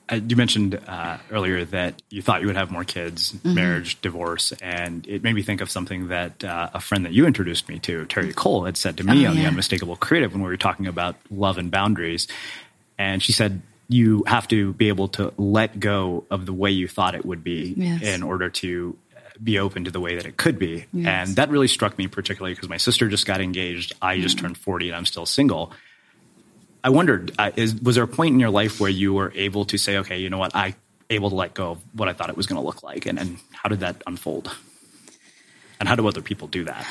Uh, 0.07 0.19
you 0.27 0.35
mentioned 0.35 0.79
uh, 0.87 1.17
earlier 1.31 1.65
that 1.65 2.01
you 2.09 2.21
thought 2.21 2.41
you 2.41 2.47
would 2.47 2.55
have 2.55 2.71
more 2.71 2.83
kids, 2.83 3.33
mm-hmm. 3.33 3.55
marriage, 3.55 3.99
divorce, 4.01 4.53
and 4.61 5.07
it 5.07 5.23
made 5.23 5.33
me 5.33 5.41
think 5.41 5.61
of 5.61 5.69
something 5.69 6.09
that 6.09 6.43
uh, 6.43 6.69
a 6.73 6.79
friend 6.79 7.05
that 7.05 7.13
you 7.13 7.25
introduced 7.25 7.67
me 7.67 7.79
to, 7.79 8.05
Terri 8.05 8.33
Cole, 8.35 8.65
had 8.65 8.77
said 8.77 8.97
to 8.97 9.03
me 9.03 9.25
oh, 9.25 9.29
on 9.29 9.35
yeah. 9.35 9.43
the 9.43 9.47
Unmistakable 9.47 9.95
Creative 9.95 10.31
when 10.31 10.43
we 10.43 10.47
were 10.47 10.57
talking 10.57 10.85
about 10.85 11.15
love 11.31 11.57
and 11.57 11.71
boundaries. 11.71 12.27
And 12.99 13.21
she 13.21 13.31
said, 13.31 13.61
you 13.87 14.23
have 14.27 14.47
to 14.47 14.73
be 14.73 14.89
able 14.89 15.07
to 15.09 15.33
let 15.37 15.79
go 15.79 16.25
of 16.29 16.45
the 16.45 16.53
way 16.53 16.71
you 16.71 16.87
thought 16.87 17.15
it 17.15 17.25
would 17.25 17.43
be 17.43 17.73
yes. 17.75 18.01
in 18.01 18.23
order 18.23 18.49
to 18.49 18.97
be 19.43 19.59
open 19.59 19.85
to 19.85 19.91
the 19.91 19.99
way 19.99 20.15
that 20.15 20.25
it 20.25 20.37
could 20.37 20.57
be. 20.57 20.85
Yes. 20.93 21.27
And 21.27 21.35
that 21.37 21.49
really 21.49 21.67
struck 21.67 21.97
me 21.97 22.07
particularly 22.07 22.53
because 22.53 22.69
my 22.69 22.77
sister 22.77 23.07
just 23.09 23.25
got 23.25 23.41
engaged. 23.41 23.93
I 24.01 24.19
just 24.19 24.37
mm-hmm. 24.37 24.47
turned 24.47 24.57
40 24.57 24.89
and 24.89 24.95
I'm 24.95 25.05
still 25.05 25.25
single. 25.25 25.73
I 26.83 26.89
wondered, 26.89 27.33
uh, 27.39 27.51
is, 27.55 27.75
was 27.81 27.95
there 27.95 28.03
a 28.03 28.07
point 28.07 28.33
in 28.33 28.39
your 28.39 28.51
life 28.51 28.79
where 28.79 28.89
you 28.89 29.13
were 29.13 29.31
able 29.35 29.65
to 29.65 29.77
say, 29.77 29.97
okay, 29.97 30.19
you 30.19 30.29
know 30.29 30.37
what, 30.37 30.55
I 30.55 30.75
able 31.09 31.29
to 31.29 31.35
let 31.35 31.53
go 31.53 31.71
of 31.71 31.81
what 31.93 32.09
I 32.09 32.13
thought 32.13 32.29
it 32.29 32.37
was 32.37 32.47
going 32.47 32.61
to 32.61 32.65
look 32.65 32.83
like? 32.83 33.05
And, 33.05 33.19
and 33.19 33.37
how 33.51 33.69
did 33.69 33.79
that 33.79 34.01
unfold? 34.07 34.55
And 35.79 35.89
how 35.89 35.95
do 35.95 36.07
other 36.07 36.21
people 36.21 36.47
do 36.47 36.63
that? 36.65 36.85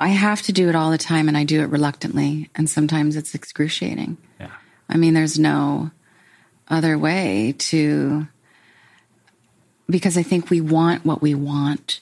I 0.00 0.08
have 0.08 0.42
to 0.42 0.52
do 0.52 0.68
it 0.68 0.76
all 0.76 0.90
the 0.90 0.98
time 0.98 1.28
and 1.28 1.36
I 1.36 1.44
do 1.44 1.60
it 1.62 1.66
reluctantly. 1.66 2.50
And 2.54 2.70
sometimes 2.70 3.16
it's 3.16 3.34
excruciating. 3.34 4.16
Yeah. 4.38 4.50
I 4.88 4.96
mean, 4.96 5.14
there's 5.14 5.38
no, 5.38 5.90
other 6.68 6.98
way 6.98 7.54
to, 7.58 8.26
because 9.88 10.16
I 10.16 10.22
think 10.22 10.50
we 10.50 10.60
want 10.60 11.04
what 11.04 11.22
we 11.22 11.34
want. 11.34 12.00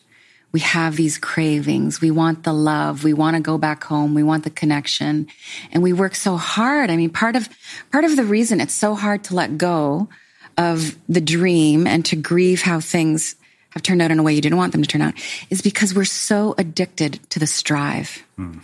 We 0.52 0.60
have 0.60 0.96
these 0.96 1.18
cravings. 1.18 2.00
We 2.00 2.10
want 2.10 2.44
the 2.44 2.52
love. 2.52 3.04
We 3.04 3.12
want 3.12 3.36
to 3.36 3.42
go 3.42 3.58
back 3.58 3.84
home. 3.84 4.14
We 4.14 4.22
want 4.22 4.44
the 4.44 4.50
connection. 4.50 5.26
And 5.70 5.82
we 5.82 5.92
work 5.92 6.14
so 6.14 6.36
hard. 6.36 6.90
I 6.90 6.96
mean, 6.96 7.10
part 7.10 7.36
of, 7.36 7.48
part 7.92 8.04
of 8.04 8.16
the 8.16 8.24
reason 8.24 8.60
it's 8.60 8.72
so 8.72 8.94
hard 8.94 9.24
to 9.24 9.34
let 9.34 9.58
go 9.58 10.08
of 10.56 10.96
the 11.08 11.20
dream 11.20 11.86
and 11.86 12.04
to 12.06 12.16
grieve 12.16 12.62
how 12.62 12.80
things 12.80 13.36
have 13.70 13.82
turned 13.82 14.00
out 14.00 14.10
in 14.10 14.18
a 14.18 14.22
way 14.22 14.32
you 14.32 14.40
didn't 14.40 14.56
want 14.56 14.72
them 14.72 14.80
to 14.80 14.88
turn 14.88 15.02
out 15.02 15.14
is 15.50 15.60
because 15.60 15.94
we're 15.94 16.04
so 16.04 16.54
addicted 16.56 17.20
to 17.28 17.38
the 17.38 17.46
strive. 17.46 18.24
Hmm. 18.36 18.60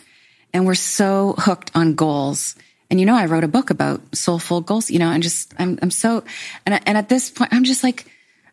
And 0.54 0.66
we're 0.66 0.74
so 0.74 1.34
hooked 1.36 1.70
on 1.74 1.94
goals. 1.94 2.56
And 2.92 3.00
you 3.00 3.06
know, 3.06 3.16
I 3.16 3.24
wrote 3.24 3.42
a 3.42 3.48
book 3.48 3.70
about 3.70 4.02
soulful 4.14 4.60
goals, 4.60 4.90
you 4.90 4.98
know, 4.98 5.08
and 5.08 5.22
just, 5.22 5.54
I'm, 5.58 5.78
I'm 5.80 5.90
so, 5.90 6.24
and, 6.66 6.78
and 6.86 6.98
at 6.98 7.08
this 7.08 7.30
point, 7.30 7.54
I'm 7.54 7.64
just 7.64 7.82
like, 7.82 8.04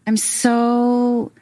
I'm 0.07 0.15
so, 0.15 1.33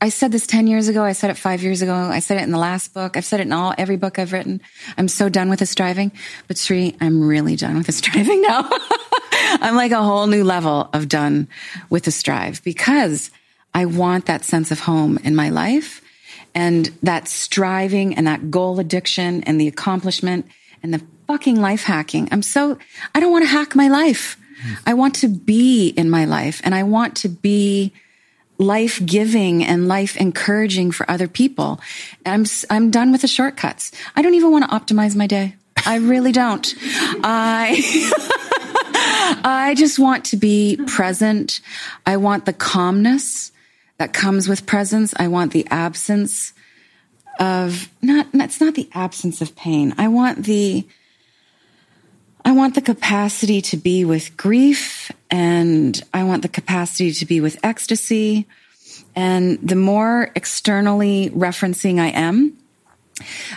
I 0.00 0.08
said 0.08 0.32
this 0.32 0.48
10 0.48 0.66
years 0.66 0.88
ago. 0.88 1.04
I 1.04 1.12
said 1.12 1.30
it 1.30 1.36
five 1.36 1.62
years 1.62 1.80
ago. 1.80 1.94
I 1.94 2.18
said 2.18 2.38
it 2.38 2.42
in 2.42 2.50
the 2.50 2.58
last 2.58 2.92
book. 2.92 3.16
I've 3.16 3.24
said 3.24 3.38
it 3.38 3.46
in 3.46 3.52
all, 3.52 3.72
every 3.78 3.94
book 3.94 4.18
I've 4.18 4.32
written. 4.32 4.60
I'm 4.98 5.06
so 5.06 5.28
done 5.28 5.48
with 5.48 5.60
this 5.60 5.70
striving. 5.70 6.10
But 6.48 6.58
Sri, 6.58 6.96
I'm 7.00 7.22
really 7.22 7.54
done 7.54 7.76
with 7.76 7.86
this 7.86 7.98
striving 7.98 8.42
now. 8.42 8.68
I'm 9.60 9.76
like 9.76 9.92
a 9.92 10.02
whole 10.02 10.26
new 10.26 10.42
level 10.42 10.90
of 10.92 11.06
done 11.06 11.46
with 11.88 12.02
the 12.02 12.10
strive 12.10 12.64
because 12.64 13.30
I 13.74 13.84
want 13.84 14.26
that 14.26 14.42
sense 14.42 14.72
of 14.72 14.80
home 14.80 15.20
in 15.22 15.36
my 15.36 15.50
life 15.50 16.02
and 16.52 16.86
that 17.04 17.28
striving 17.28 18.16
and 18.16 18.26
that 18.26 18.50
goal 18.50 18.80
addiction 18.80 19.44
and 19.44 19.60
the 19.60 19.68
accomplishment 19.68 20.46
and 20.82 20.92
the 20.92 21.00
fucking 21.32 21.58
life 21.58 21.84
hacking. 21.84 22.28
I'm 22.30 22.42
so, 22.42 22.76
I 23.14 23.20
don't 23.20 23.32
want 23.32 23.44
to 23.44 23.48
hack 23.48 23.74
my 23.74 23.88
life. 23.88 24.36
I 24.84 24.92
want 24.92 25.14
to 25.16 25.28
be 25.28 25.88
in 25.88 26.10
my 26.10 26.26
life 26.26 26.60
and 26.62 26.74
I 26.74 26.82
want 26.82 27.16
to 27.18 27.30
be 27.30 27.94
life 28.58 29.00
giving 29.06 29.64
and 29.64 29.88
life 29.88 30.14
encouraging 30.18 30.90
for 30.90 31.10
other 31.10 31.28
people. 31.28 31.80
I'm, 32.26 32.44
I'm 32.68 32.90
done 32.90 33.12
with 33.12 33.22
the 33.22 33.28
shortcuts. 33.28 33.92
I 34.14 34.20
don't 34.20 34.34
even 34.34 34.52
want 34.52 34.68
to 34.68 34.76
optimize 34.76 35.16
my 35.16 35.26
day. 35.26 35.56
I 35.86 35.96
really 35.96 36.32
don't. 36.32 36.74
I, 37.24 37.80
I 39.42 39.74
just 39.74 39.98
want 39.98 40.26
to 40.26 40.36
be 40.36 40.78
present. 40.86 41.62
I 42.04 42.18
want 42.18 42.44
the 42.44 42.52
calmness 42.52 43.52
that 43.96 44.12
comes 44.12 44.50
with 44.50 44.66
presence. 44.66 45.14
I 45.16 45.28
want 45.28 45.52
the 45.52 45.66
absence 45.70 46.52
of 47.40 47.88
not, 48.02 48.26
it's 48.34 48.60
not 48.60 48.74
the 48.74 48.90
absence 48.92 49.40
of 49.40 49.56
pain. 49.56 49.94
I 49.96 50.08
want 50.08 50.44
the, 50.44 50.86
I 52.44 52.52
want 52.52 52.74
the 52.74 52.80
capacity 52.80 53.60
to 53.62 53.76
be 53.76 54.04
with 54.04 54.36
grief 54.36 55.12
and 55.30 56.00
I 56.12 56.24
want 56.24 56.42
the 56.42 56.48
capacity 56.48 57.12
to 57.12 57.26
be 57.26 57.40
with 57.40 57.58
ecstasy. 57.62 58.46
And 59.14 59.58
the 59.60 59.76
more 59.76 60.30
externally 60.34 61.30
referencing 61.30 61.98
I 62.00 62.08
am, 62.08 62.56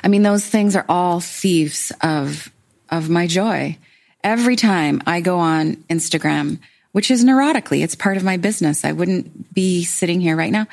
I 0.03 0.07
mean, 0.07 0.21
those 0.23 0.45
things 0.45 0.75
are 0.75 0.85
all 0.87 1.19
thieves 1.19 1.91
of, 2.01 2.51
of 2.89 3.09
my 3.09 3.25
joy. 3.27 3.77
Every 4.23 4.55
time 4.55 5.01
I 5.05 5.21
go 5.21 5.39
on 5.39 5.75
Instagram, 5.89 6.59
which 6.95 7.11
is 7.11 7.25
neurotically. 7.25 7.83
It's 7.83 7.93
part 7.93 8.15
of 8.15 8.23
my 8.23 8.37
business. 8.37 8.85
I 8.85 8.93
wouldn't 8.93 9.53
be 9.53 9.83
sitting 9.83 10.21
here 10.21 10.37
right 10.37 10.51
now. 10.51 10.65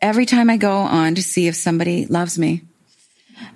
Every 0.00 0.24
time 0.24 0.48
I 0.48 0.56
go 0.56 0.72
on 0.78 1.14
to 1.16 1.22
see 1.22 1.46
if 1.46 1.56
somebody 1.56 2.06
loves 2.06 2.38
me, 2.38 2.62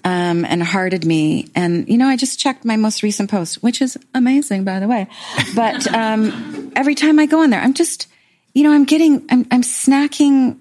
um, 0.05 0.45
and 0.45 0.63
hearted 0.63 1.05
me. 1.05 1.49
And, 1.55 1.89
you 1.89 1.99
know, 1.99 2.09
I 2.09 2.17
just 2.17 2.39
checked 2.39 2.65
my 2.65 2.77
most 2.77 3.03
recent 3.03 3.31
post, 3.31 3.63
which 3.63 3.81
is 3.81 3.99
amazing, 4.15 4.65
by 4.65 4.81
the 4.81 4.89
way. 4.89 5.09
But, 5.55 5.93
um, 5.95 6.73
every 6.77 6.95
time 6.95 7.19
I 7.19 7.27
go 7.27 7.43
on 7.43 7.51
there, 7.51 7.61
I'm 7.61 7.75
just, 7.75 8.09
you 8.55 8.63
know, 8.63 8.73
I'm 8.73 8.85
getting, 8.85 9.25
I'm, 9.31 9.47
I'm 9.51 9.63
snacking 9.63 10.59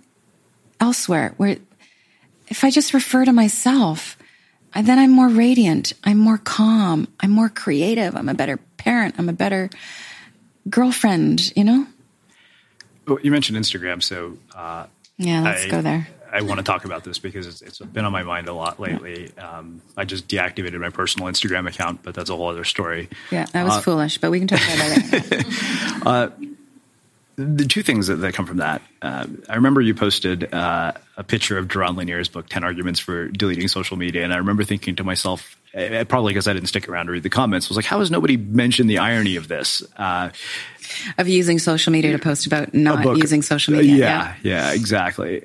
elsewhere 0.79 1.33
where 1.37 1.57
if 2.47 2.63
I 2.63 2.69
just 2.69 2.93
refer 2.93 3.25
to 3.25 3.33
myself, 3.33 4.17
then 4.75 4.99
I'm 4.99 5.11
more 5.11 5.29
radiant. 5.29 5.93
I'm 6.03 6.17
more 6.17 6.37
calm. 6.37 7.07
I'm 7.19 7.31
more 7.31 7.49
creative. 7.49 8.15
I'm 8.15 8.29
a 8.29 8.33
better 8.33 8.57
parent. 8.77 9.15
I'm 9.17 9.29
a 9.29 9.33
better, 9.33 9.69
girlfriend, 10.69 11.55
you 11.55 11.63
know? 11.63 11.87
Well, 13.07 13.19
you 13.21 13.31
mentioned 13.31 13.57
Instagram, 13.57 14.01
so 14.01 14.37
uh, 14.55 14.85
yeah, 15.17 15.41
let's 15.41 15.65
I, 15.65 15.69
go 15.69 15.81
there. 15.81 16.07
I 16.31 16.41
want 16.41 16.59
to 16.59 16.63
talk 16.63 16.85
about 16.85 17.03
this 17.03 17.19
because 17.19 17.47
it's, 17.47 17.61
it's 17.61 17.79
been 17.79 18.05
on 18.05 18.11
my 18.11 18.23
mind 18.23 18.47
a 18.47 18.53
lot 18.53 18.79
lately. 18.79 19.31
Yeah. 19.35 19.57
Um, 19.57 19.81
I 19.97 20.05
just 20.05 20.27
deactivated 20.27 20.79
my 20.79 20.89
personal 20.89 21.27
Instagram 21.27 21.67
account, 21.67 22.03
but 22.03 22.15
that's 22.15 22.29
a 22.29 22.35
whole 22.35 22.49
other 22.49 22.63
story. 22.63 23.09
Yeah, 23.31 23.45
that 23.51 23.63
was 23.63 23.77
uh, 23.77 23.81
foolish, 23.81 24.17
but 24.17 24.31
we 24.31 24.39
can 24.39 24.47
talk 24.47 24.61
about 24.61 24.97
it. 25.13 25.45
uh, 26.05 26.29
the 27.35 27.65
two 27.65 27.81
things 27.81 28.07
that, 28.07 28.17
that 28.17 28.33
come 28.33 28.45
from 28.45 28.57
that, 28.57 28.81
uh, 29.01 29.27
I 29.49 29.55
remember 29.55 29.81
you 29.81 29.93
posted 29.93 30.53
uh, 30.53 30.93
a 31.17 31.23
picture 31.23 31.57
of 31.57 31.67
Jaron 31.67 31.97
Lanier's 31.97 32.27
book, 32.27 32.47
10 32.49 32.63
Arguments 32.63 32.99
for 32.99 33.27
Deleting 33.27 33.67
Social 33.67 33.97
Media. 33.97 34.23
And 34.23 34.33
I 34.33 34.37
remember 34.37 34.63
thinking 34.63 34.95
to 34.97 35.03
myself, 35.03 35.57
uh, 35.75 36.03
probably 36.07 36.33
because 36.33 36.47
I 36.47 36.53
didn't 36.53 36.67
stick 36.67 36.87
around 36.87 37.07
to 37.07 37.13
read 37.13 37.23
the 37.23 37.29
comments, 37.29 37.67
I 37.67 37.69
was 37.69 37.77
like, 37.77 37.85
how 37.85 37.99
has 37.99 38.11
nobody 38.11 38.37
mentioned 38.37 38.89
the 38.89 38.99
irony 38.99 39.35
of 39.35 39.47
this? 39.47 39.83
Uh, 39.97 40.29
of 41.17 41.27
using 41.27 41.57
social 41.57 41.91
media 41.91 42.11
to 42.11 42.19
post 42.19 42.45
about 42.45 42.73
not 42.73 43.17
using 43.17 43.41
social 43.41 43.73
media. 43.73 43.95
yeah, 43.95 44.35
yeah, 44.43 44.67
yeah 44.69 44.73
exactly. 44.73 45.41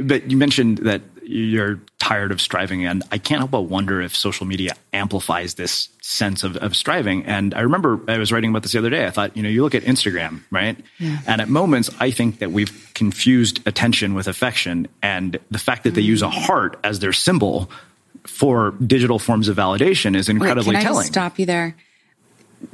But 0.00 0.30
you 0.30 0.36
mentioned 0.36 0.78
that 0.78 1.02
you're 1.30 1.80
tired 1.98 2.32
of 2.32 2.40
striving. 2.40 2.84
And 2.84 3.04
I 3.12 3.18
can't 3.18 3.38
help 3.38 3.52
but 3.52 3.62
wonder 3.62 4.00
if 4.00 4.16
social 4.16 4.46
media 4.46 4.74
amplifies 4.92 5.54
this 5.54 5.88
sense 6.02 6.42
of, 6.42 6.56
of 6.56 6.74
striving. 6.74 7.24
And 7.24 7.54
I 7.54 7.60
remember 7.60 8.00
I 8.08 8.18
was 8.18 8.32
writing 8.32 8.50
about 8.50 8.62
this 8.62 8.72
the 8.72 8.78
other 8.78 8.90
day. 8.90 9.06
I 9.06 9.10
thought, 9.10 9.36
you 9.36 9.42
know, 9.44 9.48
you 9.48 9.62
look 9.62 9.76
at 9.76 9.84
Instagram, 9.84 10.40
right? 10.50 10.76
Yeah. 10.98 11.18
And 11.28 11.40
at 11.40 11.48
moments, 11.48 11.88
I 12.00 12.10
think 12.10 12.40
that 12.40 12.50
we've 12.50 12.90
confused 12.94 13.66
attention 13.66 14.14
with 14.14 14.26
affection. 14.26 14.88
And 15.02 15.38
the 15.52 15.58
fact 15.58 15.84
that 15.84 15.94
they 15.94 16.00
use 16.00 16.22
a 16.22 16.26
mm. 16.26 16.32
heart 16.32 16.80
as 16.82 16.98
their 16.98 17.12
symbol 17.12 17.70
for 18.24 18.72
digital 18.84 19.20
forms 19.20 19.46
of 19.48 19.56
validation 19.56 20.16
is 20.16 20.28
incredibly 20.28 20.74
Wait, 20.74 20.78
can 20.78 20.82
telling. 20.82 20.98
I 20.98 21.02
just 21.02 21.12
stop 21.12 21.38
you 21.38 21.46
there? 21.46 21.76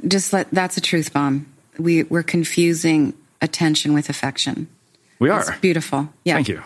Just 0.07 0.33
let 0.33 0.49
that's 0.51 0.77
a 0.77 0.81
truth 0.81 1.13
bomb. 1.13 1.45
We 1.77 2.03
we're 2.03 2.23
confusing 2.23 3.13
attention 3.39 3.93
with 3.93 4.09
affection. 4.09 4.67
We 5.19 5.29
are. 5.29 5.41
It's 5.41 5.59
beautiful. 5.59 6.09
Yeah. 6.23 6.35
Thank 6.35 6.49
you. 6.49 6.61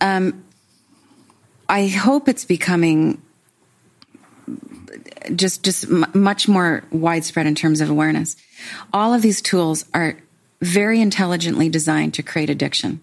Um, 0.00 0.44
I 1.68 1.86
hope 1.88 2.28
it's 2.28 2.44
becoming 2.44 3.20
just 5.34 5.62
just 5.62 5.84
m- 5.84 6.06
much 6.14 6.48
more 6.48 6.84
widespread 6.90 7.46
in 7.46 7.54
terms 7.54 7.80
of 7.80 7.90
awareness. 7.90 8.36
All 8.92 9.14
of 9.14 9.22
these 9.22 9.42
tools 9.42 9.84
are 9.94 10.16
very 10.60 11.00
intelligently 11.00 11.68
designed 11.68 12.14
to 12.14 12.22
create 12.22 12.50
addiction. 12.50 13.00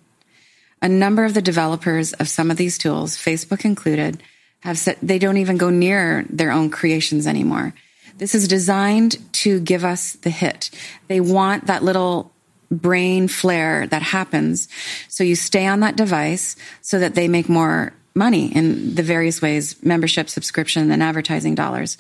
A 0.82 0.90
number 0.90 1.24
of 1.26 1.34
the 1.34 1.42
developers 1.42 2.14
of 2.14 2.28
some 2.28 2.52
of 2.52 2.58
these 2.58 2.78
tools, 2.78 3.16
Facebook 3.16 3.66
included, 3.66 4.22
have 4.62 4.78
said 4.78 4.98
they 5.02 5.20
don't 5.20 5.38
even 5.38 5.58
go 5.58 5.70
near 5.70 6.26
their 6.30 6.52
own 6.52 6.70
creations 6.70 7.28
anymore. 7.28 7.74
This 8.18 8.36
is 8.36 8.48
designed 8.48 9.18
to 9.34 9.60
give 9.60 9.84
us 9.84 10.14
the 10.14 10.30
hit. 10.30 10.70
They 11.08 11.20
want 11.20 11.68
that 11.68 11.84
little 11.84 12.32
brain 12.72 13.28
flare 13.28 13.88
that 13.88 14.02
happens. 14.02 14.68
So 15.08 15.24
you 15.24 15.36
stay 15.36 15.66
on 15.68 15.82
that 15.82 15.96
device 15.96 16.56
so 16.82 17.00
that 17.00 17.16
they 17.16 17.28
make 17.28 17.50
more 17.50 17.94
money 18.16 18.56
in 18.56 18.96
the 18.96 19.04
various 19.04 19.42
ways 19.42 19.82
membership 19.84 20.30
subscription 20.30 20.90
and 20.90 21.04
advertising 21.04 21.54
dollars. 21.54 21.98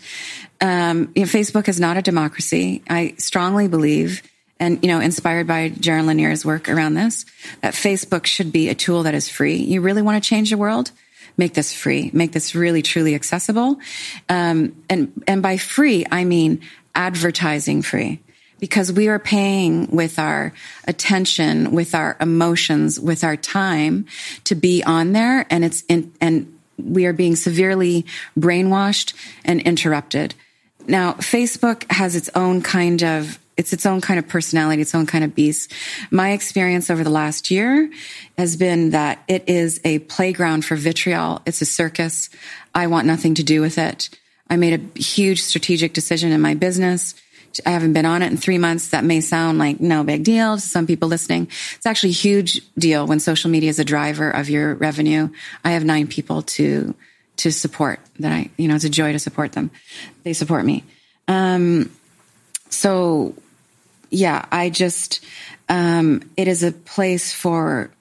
Um, 0.62 1.12
you 1.14 1.24
know, 1.24 1.28
facebook 1.28 1.68
is 1.68 1.80
not 1.80 1.98
a 1.98 2.02
democracy. 2.02 2.82
I 2.90 3.16
strongly 3.18 3.68
believe 3.68 4.24
and 4.58 4.82
you 4.82 4.88
know 4.88 5.02
inspired 5.02 5.48
by 5.48 5.70
jaron 5.70 6.06
lanier's 6.06 6.46
work 6.46 6.70
around 6.70 6.94
this 6.94 7.26
that 7.60 7.74
facebook 7.74 8.26
should 8.26 8.54
be 8.54 8.70
a 8.70 8.76
tool 8.76 9.04
that 9.04 9.14
is 9.14 9.28
free. 9.28 9.58
You 9.58 9.82
really 9.82 10.02
want 10.02 10.22
to 10.22 10.28
change 10.28 10.50
the 10.50 10.58
world? 10.58 10.92
Make 11.38 11.54
this 11.54 11.74
free. 11.74 12.10
Make 12.14 12.32
this 12.32 12.56
really 12.56 12.82
truly 12.82 13.14
accessible. 13.14 13.78
Um, 14.30 14.82
and 14.90 15.22
and 15.28 15.42
by 15.42 15.58
free 15.58 16.06
i 16.10 16.24
mean 16.24 16.62
advertising 16.96 17.82
free 17.82 18.22
because 18.60 18.92
we 18.92 19.08
are 19.08 19.20
paying 19.20 19.88
with 19.92 20.18
our 20.20 20.54
attention, 20.88 21.72
with 21.72 21.94
our 21.94 22.16
emotions, 22.20 23.00
with 23.00 23.24
our 23.24 23.36
time 23.36 24.06
to 24.46 24.56
be 24.56 24.84
on 24.84 25.12
there. 25.12 25.46
And 25.50 25.66
it's 25.66 25.84
in, 25.84 26.14
and 26.22 26.58
we 26.78 27.06
are 27.06 27.14
being 27.14 27.36
severely 27.36 28.06
brainwashed 28.38 29.14
and 29.44 29.62
interrupted. 29.62 30.36
Now, 30.88 31.14
Facebook 31.14 31.90
has 31.92 32.16
its 32.16 32.30
own 32.36 32.62
kind 32.62 33.04
of 33.04 33.40
it's 33.58 33.72
its 33.72 33.86
own 33.86 34.02
kind 34.02 34.20
of 34.20 34.28
personality, 34.28 34.82
its 34.82 34.94
own 34.94 35.06
kind 35.06 35.24
of 35.24 35.34
beast. 35.34 35.72
My 36.12 36.32
experience 36.32 36.90
over 36.90 37.06
the 37.06 37.10
last 37.10 37.50
year 37.50 37.90
has 38.38 38.58
been 38.58 38.90
that 38.90 39.24
it 39.30 39.48
is 39.48 39.80
a 39.86 40.00
playground 40.00 40.66
for 40.66 40.76
vitriol. 40.76 41.42
It's 41.46 41.62
a 41.62 41.66
circus. 41.66 42.30
I 42.74 42.88
want 42.88 43.08
nothing 43.08 43.36
to 43.36 43.44
do 43.44 43.62
with 43.62 43.78
it. 43.78 44.10
I 44.50 44.58
made 44.58 44.74
a 44.74 45.00
huge 45.00 45.42
strategic 45.42 45.94
decision 45.94 46.34
in 46.34 46.42
my 46.42 46.54
business 46.54 47.16
I 47.66 47.72
haven't 47.72 47.94
been 47.94 48.06
on 48.06 48.22
it 48.22 48.32
in 48.32 48.38
three 48.38 48.58
months. 48.58 48.90
That 48.90 49.04
may 49.04 49.22
sound 49.22 49.58
like 49.58 49.80
no 49.80 50.04
big 50.04 50.24
deal 50.24 50.56
to 50.56 50.62
some 50.62 50.88
people 50.88 51.08
listening. 51.08 51.48
It's 51.76 51.86
actually 51.86 52.10
a 52.10 52.14
huge 52.14 52.62
deal 52.76 53.06
when 53.08 53.20
social 53.20 53.50
media 53.50 53.70
is 53.70 53.80
a 53.80 53.86
driver 53.86 54.30
of 54.30 54.50
your 54.50 54.76
revenue. 54.76 55.30
I 55.64 55.72
have 55.72 55.86
nine 55.86 56.08
people 56.08 56.42
to, 56.42 56.96
to 57.38 57.52
support 57.52 58.00
that 58.20 58.32
I, 58.32 58.50
you 58.58 58.68
know, 58.68 58.76
it's 58.76 58.84
a 58.84 58.90
joy 58.90 59.12
to 59.12 59.20
support 59.20 59.52
them. 59.52 59.72
They 60.24 60.34
support 60.34 60.66
me. 60.66 60.84
Um, 61.28 61.92
so 62.70 63.36
yeah, 64.10 64.46
I 64.52 64.70
just, 64.70 65.24
um, 65.70 66.30
it 66.38 66.48
is 66.48 66.64
a 66.64 66.72
place 66.72 67.34
for 67.34 67.92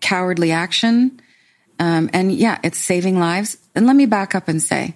cowardly 0.00 0.52
action. 0.52 1.20
Um, 1.78 2.10
and 2.12 2.32
yeah, 2.32 2.58
it's 2.62 2.78
saving 2.78 3.18
lives. 3.18 3.56
And 3.74 3.86
let 3.86 3.96
me 3.96 4.06
back 4.06 4.34
up 4.34 4.48
and 4.48 4.62
say, 4.62 4.94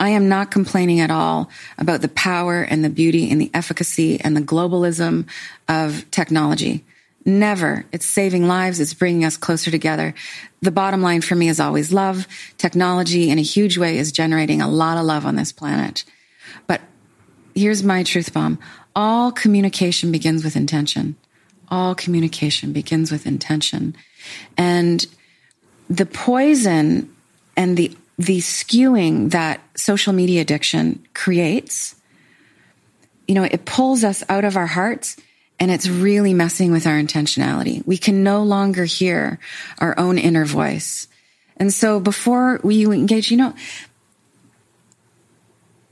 I 0.00 0.10
am 0.10 0.28
not 0.28 0.50
complaining 0.50 1.00
at 1.00 1.10
all 1.10 1.50
about 1.76 2.02
the 2.02 2.08
power 2.08 2.62
and 2.62 2.84
the 2.84 2.90
beauty 2.90 3.30
and 3.30 3.40
the 3.40 3.50
efficacy 3.52 4.20
and 4.20 4.36
the 4.36 4.40
globalism 4.40 5.26
of 5.68 6.08
technology. 6.10 6.84
Never. 7.24 7.84
It's 7.92 8.06
saving 8.06 8.46
lives. 8.46 8.80
It's 8.80 8.94
bringing 8.94 9.24
us 9.24 9.36
closer 9.36 9.70
together. 9.70 10.14
The 10.62 10.70
bottom 10.70 11.02
line 11.02 11.20
for 11.20 11.34
me 11.34 11.48
is 11.48 11.60
always 11.60 11.92
love. 11.92 12.26
Technology 12.56 13.28
in 13.28 13.38
a 13.38 13.42
huge 13.42 13.76
way 13.76 13.98
is 13.98 14.12
generating 14.12 14.62
a 14.62 14.68
lot 14.68 14.98
of 14.98 15.04
love 15.04 15.26
on 15.26 15.36
this 15.36 15.52
planet. 15.52 16.04
But 16.66 16.80
here's 17.54 17.82
my 17.82 18.02
truth 18.02 18.32
bomb. 18.32 18.58
All 18.96 19.30
communication 19.30 20.10
begins 20.10 20.42
with 20.42 20.56
intention. 20.56 21.16
All 21.70 21.94
communication 21.94 22.72
begins 22.72 23.12
with 23.12 23.26
intention. 23.26 23.94
And 24.56 25.04
the 25.90 26.06
poison 26.06 27.14
and 27.56 27.76
the 27.76 27.94
the 28.18 28.38
skewing 28.38 29.30
that 29.30 29.60
social 29.76 30.12
media 30.12 30.40
addiction 30.40 31.06
creates, 31.14 31.94
you 33.28 33.34
know, 33.34 33.44
it 33.44 33.64
pulls 33.64 34.02
us 34.02 34.24
out 34.28 34.44
of 34.44 34.56
our 34.56 34.66
hearts 34.66 35.16
and 35.60 35.70
it's 35.70 35.88
really 35.88 36.34
messing 36.34 36.72
with 36.72 36.86
our 36.86 37.00
intentionality. 37.00 37.86
We 37.86 37.96
can 37.96 38.22
no 38.22 38.42
longer 38.42 38.84
hear 38.84 39.38
our 39.78 39.98
own 39.98 40.18
inner 40.18 40.44
voice. 40.44 41.08
And 41.56 41.72
so 41.72 42.00
before 42.00 42.60
we 42.62 42.86
engage, 42.86 43.30
you 43.30 43.36
know, 43.36 43.54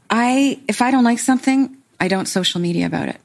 I, 0.08 0.60
if 0.68 0.82
I 0.82 0.90
don't 0.90 1.04
like 1.04 1.18
something, 1.18 1.76
I 1.98 2.08
don't 2.08 2.26
social 2.26 2.60
media 2.60 2.86
about 2.86 3.08
it. 3.08 3.20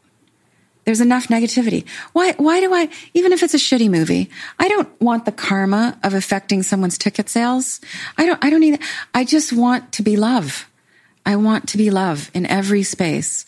There's 0.84 1.02
enough 1.02 1.28
negativity. 1.28 1.88
Why, 2.14 2.34
why 2.34 2.60
do 2.60 2.74
I, 2.74 2.90
even 3.14 3.34
if 3.34 3.44
it's 3.44 3.54
a 3.54 3.58
shitty 3.58 3.90
movie, 3.90 4.30
I 4.60 4.68
don't 4.68 4.90
want 5.00 5.26
the 5.26 5.32
karma 5.32 5.98
of 6.04 6.14
affecting 6.14 6.64
someone's 6.64 6.98
ticket 6.98 7.30
sales. 7.30 7.82
I 8.18 8.26
don't, 8.26 8.44
I 8.44 8.50
don't 8.50 8.62
need, 8.62 8.80
I 9.14 9.24
just 9.24 9.54
want 9.54 9.92
to 9.94 10.04
be 10.04 10.18
love. 10.18 10.68
I 11.24 11.36
want 11.36 11.70
to 11.70 11.78
be 11.78 11.92
love 11.92 12.32
in 12.34 12.48
every 12.48 12.82
space. 12.82 13.46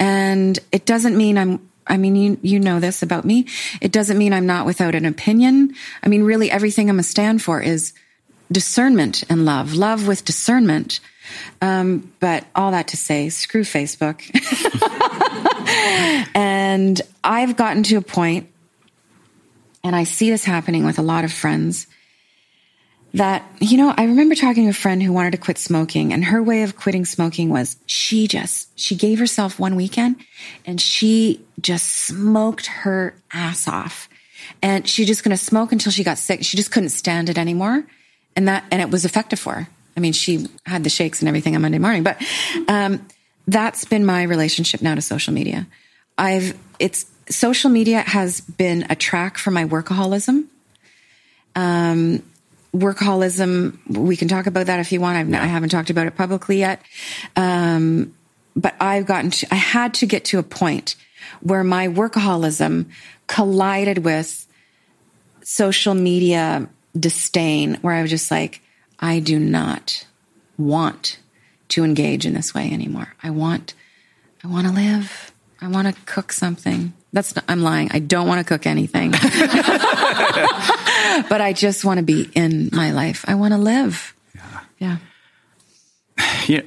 And 0.00 0.58
it 0.72 0.84
doesn't 0.84 1.16
mean 1.16 1.38
I'm, 1.38 1.68
I 1.86 1.96
mean, 1.96 2.16
you, 2.16 2.38
you 2.42 2.58
know 2.58 2.80
this 2.80 3.02
about 3.02 3.24
me. 3.24 3.46
It 3.80 3.92
doesn't 3.92 4.18
mean 4.18 4.32
I'm 4.32 4.46
not 4.46 4.66
without 4.66 4.94
an 4.96 5.04
opinion. 5.04 5.74
I 6.02 6.08
mean, 6.08 6.24
really 6.24 6.50
everything 6.50 6.90
I'm 6.90 6.98
a 6.98 7.04
stand 7.04 7.42
for 7.42 7.60
is 7.60 7.92
discernment 8.50 9.22
and 9.30 9.44
love, 9.44 9.74
love 9.74 10.06
with 10.06 10.24
discernment. 10.24 11.00
Um, 11.60 12.12
but 12.20 12.44
all 12.54 12.72
that 12.72 12.88
to 12.88 12.96
say, 12.96 13.28
screw 13.28 13.62
Facebook. 13.62 14.22
and 16.34 17.00
I've 17.22 17.56
gotten 17.56 17.82
to 17.84 17.96
a 17.96 18.02
point, 18.02 18.48
and 19.84 19.94
I 19.94 20.04
see 20.04 20.30
this 20.30 20.44
happening 20.44 20.84
with 20.84 20.98
a 20.98 21.02
lot 21.02 21.24
of 21.24 21.32
friends, 21.32 21.86
that, 23.14 23.44
you 23.60 23.76
know, 23.76 23.92
I 23.96 24.04
remember 24.04 24.34
talking 24.34 24.64
to 24.64 24.70
a 24.70 24.74
friend 24.74 25.02
who 25.02 25.12
wanted 25.12 25.32
to 25.32 25.38
quit 25.38 25.58
smoking, 25.58 26.12
and 26.12 26.24
her 26.24 26.42
way 26.42 26.62
of 26.62 26.76
quitting 26.76 27.04
smoking 27.04 27.50
was 27.50 27.76
she 27.86 28.26
just, 28.26 28.68
she 28.78 28.96
gave 28.96 29.18
herself 29.18 29.58
one 29.58 29.76
weekend 29.76 30.16
and 30.64 30.80
she 30.80 31.44
just 31.60 31.88
smoked 31.88 32.66
her 32.66 33.14
ass 33.32 33.68
off. 33.68 34.08
And 34.62 34.88
she 34.88 35.04
just 35.04 35.24
to 35.24 35.36
smoke 35.36 35.72
until 35.72 35.92
she 35.92 36.04
got 36.04 36.18
sick. 36.18 36.42
She 36.42 36.56
just 36.56 36.72
couldn't 36.72 36.88
stand 36.90 37.28
it 37.28 37.38
anymore. 37.38 37.84
And 38.34 38.48
that, 38.48 38.64
and 38.70 38.80
it 38.80 38.90
was 38.90 39.04
effective 39.04 39.38
for 39.38 39.54
her. 39.54 39.68
I 39.96 40.00
mean, 40.00 40.12
she 40.12 40.46
had 40.64 40.84
the 40.84 40.90
shakes 40.90 41.20
and 41.20 41.28
everything 41.28 41.54
on 41.54 41.62
Monday 41.62 41.78
morning, 41.78 42.02
but, 42.02 42.22
um, 42.68 43.06
that's 43.46 43.84
been 43.84 44.06
my 44.06 44.22
relationship 44.22 44.82
now 44.82 44.94
to 44.94 45.02
social 45.02 45.34
media. 45.34 45.66
I've, 46.16 46.56
it's, 46.78 47.06
social 47.28 47.70
media 47.70 48.00
has 48.00 48.40
been 48.40 48.86
a 48.88 48.96
track 48.96 49.38
for 49.38 49.50
my 49.50 49.64
workaholism. 49.64 50.46
Um, 51.54 52.22
workaholism, 52.74 53.78
we 53.88 54.16
can 54.16 54.28
talk 54.28 54.46
about 54.46 54.66
that 54.66 54.80
if 54.80 54.92
you 54.92 55.00
want. 55.00 55.18
I've, 55.18 55.28
yeah. 55.28 55.42
I 55.42 55.46
haven't 55.46 55.68
talked 55.68 55.90
about 55.90 56.06
it 56.06 56.16
publicly 56.16 56.58
yet. 56.58 56.82
Um, 57.36 58.14
but 58.56 58.74
I've 58.80 59.06
gotten 59.06 59.30
to, 59.30 59.46
I 59.50 59.56
had 59.56 59.94
to 59.94 60.06
get 60.06 60.24
to 60.26 60.38
a 60.38 60.42
point 60.42 60.96
where 61.40 61.64
my 61.64 61.88
workaholism 61.88 62.86
collided 63.26 63.98
with 63.98 64.46
social 65.42 65.94
media 65.94 66.68
disdain, 66.98 67.74
where 67.82 67.94
I 67.94 68.02
was 68.02 68.10
just 68.10 68.30
like, 68.30 68.61
I 69.02 69.18
do 69.18 69.38
not 69.38 70.06
want 70.56 71.18
to 71.68 71.84
engage 71.84 72.24
in 72.24 72.34
this 72.34 72.54
way 72.54 72.70
anymore. 72.70 73.14
I 73.22 73.30
want, 73.30 73.74
I 74.44 74.46
want 74.46 74.66
to 74.66 74.72
live. 74.72 75.32
I 75.60 75.68
want 75.68 75.88
to 75.88 76.02
cook 76.06 76.32
something. 76.32 76.92
That's 77.12 77.36
not, 77.36 77.44
I'm 77.48 77.62
lying. 77.62 77.90
I 77.92 77.98
don't 77.98 78.26
want 78.26 78.38
to 78.38 78.44
cook 78.44 78.66
anything, 78.66 79.10
but 79.10 79.20
I 81.40 81.52
just 81.54 81.84
want 81.84 81.98
to 81.98 82.04
be 82.04 82.30
in 82.34 82.70
my 82.72 82.92
life. 82.92 83.24
I 83.28 83.34
want 83.34 83.52
to 83.52 83.58
live. 83.58 84.14
Yeah. 84.34 84.60
Yeah. 84.78 84.96
Yeah. 86.46 86.62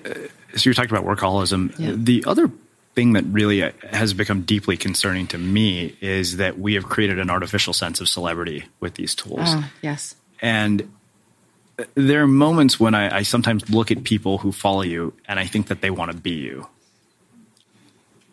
So 0.56 0.70
you're 0.70 0.74
talking 0.74 0.96
about 0.96 1.06
workaholism. 1.06 1.78
Yeah. 1.80 1.94
The 1.96 2.24
other 2.28 2.52
thing 2.96 3.14
that 3.14 3.26
really 3.26 3.64
uh, 3.64 3.72
has 3.92 4.14
become 4.14 4.42
deeply 4.42 4.78
concerning 4.78 5.28
to 5.28 5.38
me 5.38 5.96
is 6.00 6.38
that 6.38 6.58
we 6.58 6.76
have 6.76 6.86
created 6.86 7.20
an 7.20 7.30
artificial 7.30 7.74
sense 7.74 8.00
of 8.00 8.08
celebrity 8.08 8.66
with 8.80 8.96
these 8.96 9.16
tools. 9.16 9.42
Oh, 9.44 9.70
yes. 9.82 10.16
And 10.42 10.90
there 11.96 12.24
are 12.24 12.28
moments 12.28 12.80
when 12.80 12.96
I, 12.96 13.18
I, 13.18 13.22
sometimes 13.24 13.70
look 13.70 13.92
at 13.92 14.04
people 14.04 14.38
who 14.38 14.52
follow 14.52 14.82
you 14.82 15.14
and 15.28 15.40
I 15.40 15.46
think 15.46 15.68
that 15.68 15.82
they 15.82 15.90
want 15.90 16.12
to 16.12 16.18
be 16.18 16.32
you. 16.32 16.68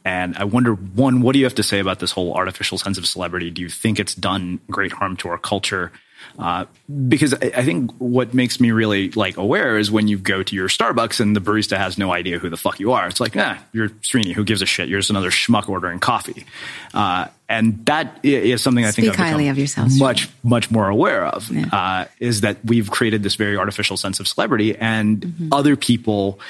And 0.05 0.37
I 0.37 0.45
wonder, 0.45 0.75
one, 0.75 1.23
what 1.23 1.33
do 1.33 1.39
you 1.39 1.45
have 1.45 1.55
to 1.57 1.63
say 1.63 1.79
about 1.79 2.01
this 2.01 2.11
whole 2.11 2.35
artificial 2.35 2.79
sense 2.79 2.99
of 2.99 3.07
celebrity? 3.07 3.51
Do 3.51 3.63
you 3.63 3.69
think 3.69 4.01
it's 4.01 4.15
done 4.15 4.61
great 4.71 4.93
harm 4.93 5.17
to 5.19 5.29
our 5.29 5.39
culture? 5.39 5.93
Uh, 6.39 6.65
because 7.09 7.35
I, 7.35 7.53
I, 7.57 7.65
think 7.65 7.93
what 7.99 8.33
makes 8.33 8.59
me 8.59 8.71
really 8.71 9.11
like 9.11 9.37
aware 9.37 9.77
is 9.79 9.91
when 9.91 10.09
you 10.09 10.19
go 10.19 10.43
to 10.43 10.55
your 10.55 10.69
Starbucks 10.69 11.21
and 11.21 11.37
the 11.37 11.41
barista 11.41 11.77
has 11.77 11.99
no 11.99 12.13
idea 12.13 12.39
who 12.39 12.49
the 12.49 12.57
fuck 12.57 12.81
you 12.81 12.93
are. 12.93 13.07
It's 13.07 13.21
like, 13.21 13.37
ah, 13.37 13.63
you're 13.73 13.89
Srini. 13.89 14.33
Who 14.33 14.45
gives 14.45 14.63
a 14.63 14.67
shit? 14.67 14.89
You're 14.89 15.01
just 15.01 15.11
another 15.11 15.31
schmuck 15.31 15.69
ordering 15.69 15.99
coffee. 15.99 16.47
Uh, 16.95 17.27
and 17.49 17.85
that 17.87 18.19
is 18.23 18.63
something 18.63 18.85
I 18.85 18.91
Speak 18.91 19.05
think 19.05 19.21
I've 19.21 19.27
highly 19.27 19.49
of 19.49 19.59
yourself, 19.59 19.91
much 19.99 20.29
much 20.43 20.71
more 20.71 20.89
aware 20.89 21.27
of. 21.27 21.51
Yeah. 21.51 21.67
Uh, 21.71 22.05
is 22.19 22.41
that 22.41 22.65
we've 22.65 22.91
created 22.91 23.23
this 23.23 23.35
very 23.35 23.57
artificial 23.57 23.97
sense 23.99 24.21
of 24.21 24.27
celebrity, 24.27 24.75
and 24.75 25.21
mm-hmm. 25.21 25.49
other 25.53 25.77
people 25.77 26.41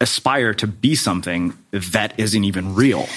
aspire 0.00 0.54
to 0.54 0.66
be 0.66 0.94
something 0.94 1.54
that 1.72 2.18
isn't 2.18 2.44
even 2.44 2.74
real. 2.74 3.08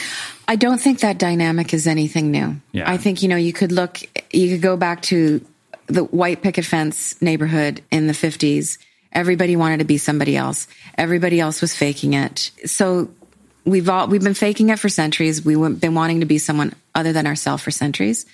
I 0.47 0.55
don't 0.55 0.79
think 0.79 1.01
that 1.01 1.19
dynamic 1.19 1.73
is 1.73 1.85
anything 1.85 2.31
new. 2.31 2.55
Yeah. 2.71 2.89
I 2.89 2.97
think, 2.97 3.21
you 3.21 3.29
know, 3.29 3.35
you 3.35 3.53
could 3.53 3.71
look, 3.71 3.99
you 4.31 4.49
could 4.49 4.63
go 4.63 4.77
back 4.77 5.03
to 5.03 5.45
the 5.89 6.03
white 6.03 6.41
picket 6.41 6.65
fence 6.65 7.19
neighborhood 7.21 7.81
in 7.91 8.07
the 8.07 8.13
50s. 8.13 8.77
Everybody 9.11 9.55
wanted 9.55 9.79
to 9.79 9.85
be 9.85 9.97
somebody 9.97 10.37
else. 10.37 10.67
Everybody 10.97 11.39
else 11.39 11.61
was 11.61 11.75
faking 11.75 12.13
it. 12.13 12.51
So 12.65 13.09
we've 13.65 13.89
all, 13.89 14.07
we've 14.07 14.23
been 14.23 14.35
faking 14.35 14.69
it 14.69 14.79
for 14.79 14.87
centuries. 14.87 15.43
We've 15.43 15.79
been 15.79 15.95
wanting 15.95 16.19
to 16.19 16.27
be 16.27 16.37
someone 16.37 16.73
other 16.93 17.11
than 17.11 17.25
ourselves 17.25 17.63
for 17.63 17.71
centuries. 17.71 18.25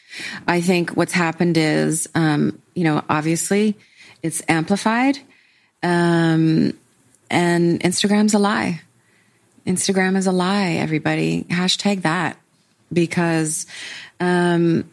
I 0.48 0.60
think 0.62 0.92
what's 0.92 1.14
happened 1.14 1.58
is, 1.58 2.10
um, 2.14 2.62
you 2.74 2.84
know, 2.84 3.04
obviously 3.10 3.78
it's 4.22 4.42
amplified. 4.50 5.18
Um, 5.82 6.74
and 7.30 7.80
Instagram's 7.82 8.34
a 8.34 8.40
lie. 8.40 8.82
Instagram 9.66 10.18
is 10.18 10.28
a 10.28 10.32
lie, 10.32 10.74
everybody. 10.74 11.44
Hashtag 11.44 12.02
that 12.04 12.38
because, 12.92 13.66
um, 14.20 14.90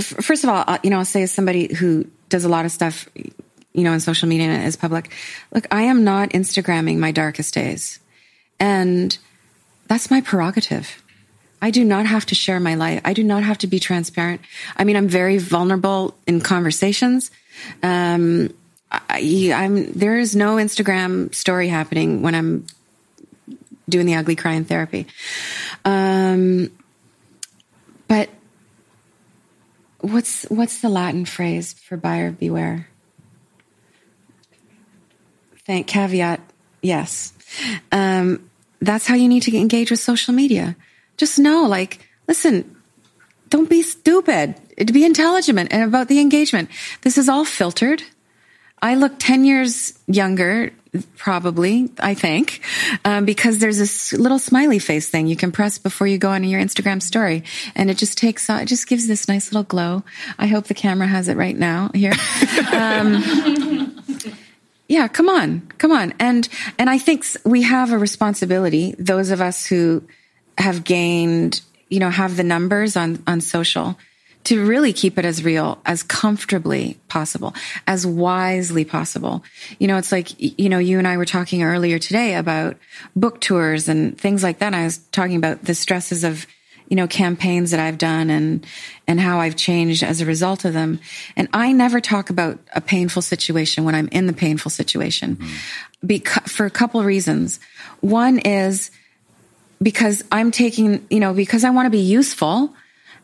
first 0.00 0.44
of 0.44 0.50
all, 0.50 0.64
uh, 0.66 0.78
you 0.82 0.90
know, 0.90 0.98
I'll 0.98 1.04
say 1.04 1.22
as 1.22 1.32
somebody 1.32 1.72
who 1.72 2.06
does 2.28 2.44
a 2.44 2.48
lot 2.48 2.64
of 2.64 2.72
stuff, 2.72 3.08
you 3.14 3.84
know, 3.84 3.92
in 3.92 4.00
social 4.00 4.28
media 4.28 4.48
and 4.48 4.66
is 4.66 4.76
public, 4.76 5.12
look, 5.52 5.66
I 5.70 5.82
am 5.82 6.04
not 6.04 6.30
Instagramming 6.30 6.98
my 6.98 7.12
darkest 7.12 7.54
days. 7.54 8.00
And 8.58 9.16
that's 9.88 10.10
my 10.10 10.20
prerogative. 10.20 11.02
I 11.60 11.70
do 11.70 11.84
not 11.84 12.06
have 12.06 12.26
to 12.26 12.34
share 12.34 12.60
my 12.60 12.74
life. 12.74 13.00
I 13.04 13.14
do 13.14 13.24
not 13.24 13.42
have 13.42 13.58
to 13.58 13.66
be 13.66 13.80
transparent. 13.80 14.42
I 14.76 14.84
mean, 14.84 14.96
I'm 14.96 15.08
very 15.08 15.38
vulnerable 15.38 16.14
in 16.26 16.40
conversations. 16.40 17.30
Um, 17.82 18.52
I, 18.90 19.20
am 19.20 19.92
there 19.92 20.18
is 20.18 20.36
no 20.36 20.56
Instagram 20.56 21.34
story 21.34 21.68
happening 21.68 22.22
when 22.22 22.34
I'm 22.34 22.66
doing 23.88 24.06
the 24.06 24.14
ugly 24.16 24.36
crying 24.36 24.64
therapy. 24.64 25.06
Um, 25.84 26.70
but 28.08 28.28
what's 30.04 30.44
what's 30.44 30.80
the 30.80 30.88
Latin 30.88 31.24
phrase 31.24 31.72
for 31.72 31.96
buyer 31.96 32.30
beware? 32.30 32.88
Thank 35.66 35.86
caveat. 35.86 36.40
Yes, 36.82 37.32
um, 37.90 38.50
that's 38.80 39.06
how 39.06 39.14
you 39.14 39.28
need 39.28 39.44
to 39.44 39.56
engage 39.56 39.90
with 39.90 40.00
social 40.00 40.34
media. 40.34 40.76
Just 41.16 41.38
know, 41.38 41.64
like, 41.64 42.06
listen, 42.28 42.76
don't 43.48 43.70
be 43.70 43.82
stupid. 43.82 44.56
Be 44.92 45.04
intelligent 45.04 45.72
and 45.72 45.82
about 45.84 46.08
the 46.08 46.20
engagement. 46.20 46.68
This 47.02 47.16
is 47.16 47.28
all 47.28 47.44
filtered. 47.44 48.02
I 48.84 48.96
look 48.96 49.14
10 49.18 49.46
years 49.46 49.98
younger, 50.06 50.70
probably, 51.16 51.88
I 51.98 52.12
think, 52.12 52.60
um, 53.06 53.24
because 53.24 53.58
there's 53.58 53.78
this 53.78 54.12
little 54.12 54.38
smiley 54.38 54.78
face 54.78 55.08
thing 55.08 55.26
you 55.26 55.36
can 55.36 55.52
press 55.52 55.78
before 55.78 56.06
you 56.06 56.18
go 56.18 56.28
on 56.28 56.44
your 56.44 56.60
Instagram 56.60 57.00
story. 57.00 57.44
And 57.74 57.90
it 57.90 57.96
just 57.96 58.18
takes, 58.18 58.50
it 58.50 58.66
just 58.66 58.86
gives 58.86 59.06
this 59.06 59.26
nice 59.26 59.50
little 59.50 59.62
glow. 59.62 60.04
I 60.38 60.48
hope 60.48 60.66
the 60.66 60.74
camera 60.74 61.06
has 61.06 61.28
it 61.28 61.38
right 61.38 61.56
now 61.56 61.90
here. 61.94 62.12
Um, 62.72 64.02
yeah, 64.88 65.08
come 65.08 65.28
on, 65.28 65.62
come 65.78 65.92
on. 65.92 66.12
And, 66.18 66.46
and 66.78 66.90
I 66.90 66.98
think 66.98 67.24
we 67.44 67.62
have 67.62 67.92
a 67.92 67.98
responsibility, 67.98 68.94
those 68.98 69.30
of 69.30 69.40
us 69.40 69.64
who 69.64 70.02
have 70.58 70.84
gained, 70.84 71.62
you 71.88 72.00
know, 72.00 72.10
have 72.10 72.36
the 72.36 72.42
numbers 72.42 72.96
on, 72.96 73.22
on 73.26 73.40
social 73.40 73.96
to 74.44 74.64
really 74.64 74.92
keep 74.92 75.18
it 75.18 75.24
as 75.24 75.42
real, 75.42 75.78
as 75.86 76.02
comfortably 76.02 76.98
possible, 77.08 77.54
as 77.86 78.06
wisely 78.06 78.84
possible. 78.84 79.42
You 79.78 79.88
know, 79.88 79.96
it's 79.96 80.12
like, 80.12 80.28
you 80.38 80.68
know, 80.68 80.78
you 80.78 80.98
and 80.98 81.08
I 81.08 81.16
were 81.16 81.24
talking 81.24 81.62
earlier 81.62 81.98
today 81.98 82.34
about 82.34 82.76
book 83.16 83.40
tours 83.40 83.88
and 83.88 84.18
things 84.18 84.42
like 84.42 84.58
that. 84.58 84.66
And 84.66 84.76
I 84.76 84.84
was 84.84 84.98
talking 85.12 85.36
about 85.36 85.64
the 85.64 85.74
stresses 85.74 86.24
of, 86.24 86.46
you 86.88 86.96
know, 86.96 87.08
campaigns 87.08 87.70
that 87.70 87.80
I've 87.80 87.96
done 87.96 88.28
and, 88.28 88.66
and 89.08 89.18
how 89.18 89.40
I've 89.40 89.56
changed 89.56 90.02
as 90.02 90.20
a 90.20 90.26
result 90.26 90.66
of 90.66 90.74
them. 90.74 91.00
And 91.36 91.48
I 91.54 91.72
never 91.72 91.98
talk 92.00 92.28
about 92.28 92.58
a 92.74 92.82
painful 92.82 93.22
situation 93.22 93.84
when 93.84 93.94
I'm 93.94 94.08
in 94.08 94.26
the 94.26 94.34
painful 94.34 94.70
situation 94.70 95.36
mm-hmm. 95.36 96.06
because, 96.06 96.52
for 96.52 96.66
a 96.66 96.70
couple 96.70 97.00
of 97.00 97.06
reasons. 97.06 97.60
One 98.00 98.38
is 98.40 98.90
because 99.82 100.22
I'm 100.30 100.50
taking, 100.50 101.06
you 101.08 101.20
know, 101.20 101.32
because 101.32 101.64
I 101.64 101.70
want 101.70 101.86
to 101.86 101.90
be 101.90 102.00
useful 102.00 102.74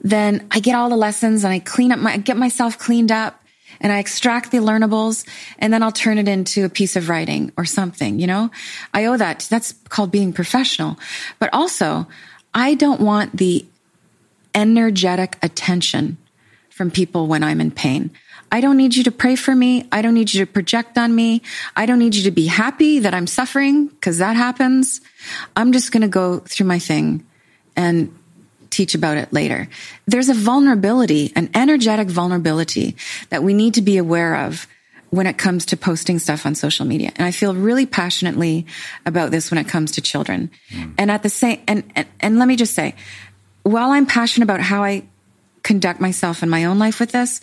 then 0.01 0.47
I 0.51 0.61
get 0.61 0.75
all 0.75 0.89
the 0.89 0.97
lessons 0.97 1.45
and 1.45 1.53
I 1.53 1.59
clean 1.59 1.93
up 1.93 1.99
my, 1.99 2.17
get 2.17 2.37
myself 2.37 2.79
cleaned 2.79 3.13
up 3.13 3.43
and 3.81 3.93
I 3.93 3.99
extract 3.99 4.51
the 4.51 4.59
learnables 4.59 5.27
and 5.59 5.73
then 5.73 5.83
I'll 5.83 5.93
turn 5.93 6.19
it 6.19 6.29
into 6.29 6.65
a 6.65 6.69
piece 6.69 6.97
of 6.97 7.09
writing 7.09 7.53
or 7.57 7.65
something, 7.65 8.19
you 8.19 8.27
know? 8.27 8.51
I 8.93 9.07
owe 9.07 9.17
that. 9.17 9.47
That's 9.51 9.73
called 9.89 10.11
being 10.11 10.33
professional. 10.33 10.99
But 11.39 11.51
also, 11.53 12.07
I 12.55 12.75
don't 12.75 13.01
want 13.01 13.37
the 13.37 13.65
energetic 14.55 15.39
attention 15.43 16.19
from 16.71 16.91
people 16.91 17.27
when 17.27 17.43
I'm 17.43 17.61
in 17.61 17.71
pain. 17.71 18.11
I 18.53 18.61
don't 18.61 18.77
need 18.77 18.97
you 18.97 19.05
to 19.05 19.13
pray 19.13 19.37
for 19.37 19.55
me. 19.55 19.87
I 19.93 20.03
don't 20.03 20.15
need 20.15 20.35
you 20.35 20.45
to 20.45 20.51
project 20.51 20.99
on 20.99 21.15
me. 21.15 21.43
I 21.77 21.87
don't 21.87 22.01
need 22.01 22.17
you 22.17 22.25
to 22.25 22.31
be 22.33 22.47
happy 22.47 22.99
that 22.99 23.15
I'm 23.15 23.29
suffering 23.29 23.87
because 23.87 24.19
that 24.19 24.35
happens. 24.35 25.01
I'm 25.55 25.73
just 25.73 25.93
going 25.93 26.03
to 26.03 26.09
go 26.09 26.41
through 26.41 26.67
my 26.67 26.81
thing 26.81 27.25
and 27.77 28.13
teach 28.71 28.95
about 28.95 29.17
it 29.17 29.33
later. 29.33 29.69
There's 30.07 30.29
a 30.29 30.35
vulnerability, 30.35 31.33
an 31.37 31.51
energetic 31.55 32.09
vulnerability 32.09 32.97
that 33.29 33.43
we 33.43 33.53
need 33.53 33.75
to 33.75 33.83
be 33.83 33.97
aware 33.97 34.37
of 34.37 34.67
when 35.11 35.27
it 35.27 35.37
comes 35.37 35.67
to 35.67 35.77
posting 35.77 36.19
stuff 36.19 36.47
on 36.47 36.55
social 36.55 36.87
media. 36.87 37.11
And 37.17 37.27
I 37.27 37.33
feel 37.33 37.55
really 37.55 37.85
passionately 37.85 38.67
about 39.05 39.33
this 39.33 39.51
when 39.51 39.59
it 39.59 39.69
comes 39.69 39.93
to 39.93 40.01
children. 40.01 40.51
Mm. 40.71 40.95
And 40.99 41.11
at 41.11 41.23
the 41.23 41.29
same, 41.29 41.61
and, 41.67 41.85
and, 41.97 42.07
and 42.21 42.39
let 42.39 42.47
me 42.47 42.57
just 42.57 42.75
say, 42.75 42.95
while 43.65 43.91
I'm 43.91 44.07
passionate 44.07 44.45
about 44.45 44.61
how 44.61 44.85
I 44.85 45.03
conduct 45.63 46.01
myself 46.01 46.43
in 46.43 46.49
my 46.49 46.65
own 46.65 46.79
life 46.79 47.01
with 47.01 47.11
this, 47.11 47.41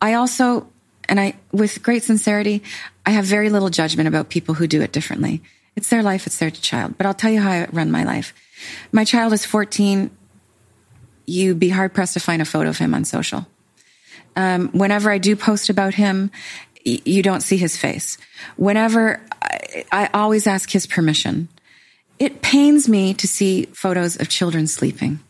I 0.00 0.14
also, 0.14 0.68
and 1.08 1.18
I, 1.20 1.34
with 1.52 1.82
great 1.82 2.04
sincerity, 2.04 2.62
I 3.04 3.10
have 3.10 3.24
very 3.24 3.50
little 3.50 3.70
judgment 3.70 4.06
about 4.08 4.28
people 4.28 4.54
who 4.54 4.68
do 4.68 4.80
it 4.80 4.92
differently. 4.92 5.42
It's 5.74 5.88
their 5.88 6.02
life, 6.02 6.26
it's 6.26 6.38
their 6.38 6.50
child. 6.50 6.96
But 6.96 7.06
I'll 7.06 7.14
tell 7.14 7.30
you 7.30 7.40
how 7.40 7.50
I 7.50 7.68
run 7.72 7.90
my 7.90 8.04
life. 8.04 8.32
My 8.92 9.04
child 9.04 9.32
is 9.32 9.44
14 9.44 10.10
you'd 11.26 11.58
be 11.58 11.68
hard 11.68 11.92
pressed 11.94 12.14
to 12.14 12.20
find 12.20 12.42
a 12.42 12.44
photo 12.44 12.68
of 12.70 12.78
him 12.78 12.94
on 12.94 13.04
social. 13.04 13.46
Um, 14.36 14.68
whenever 14.68 15.10
I 15.10 15.18
do 15.18 15.36
post 15.36 15.70
about 15.70 15.94
him, 15.94 16.30
y- 16.86 17.00
you 17.04 17.22
don't 17.22 17.42
see 17.42 17.56
his 17.56 17.76
face. 17.76 18.18
Whenever 18.56 19.20
I, 19.42 19.84
I 19.92 20.10
always 20.14 20.46
ask 20.46 20.70
his 20.70 20.86
permission. 20.86 21.48
It 22.18 22.42
pains 22.42 22.88
me 22.88 23.14
to 23.14 23.26
see 23.26 23.64
photos 23.72 24.20
of 24.20 24.28
children 24.28 24.66
sleeping. 24.66 25.20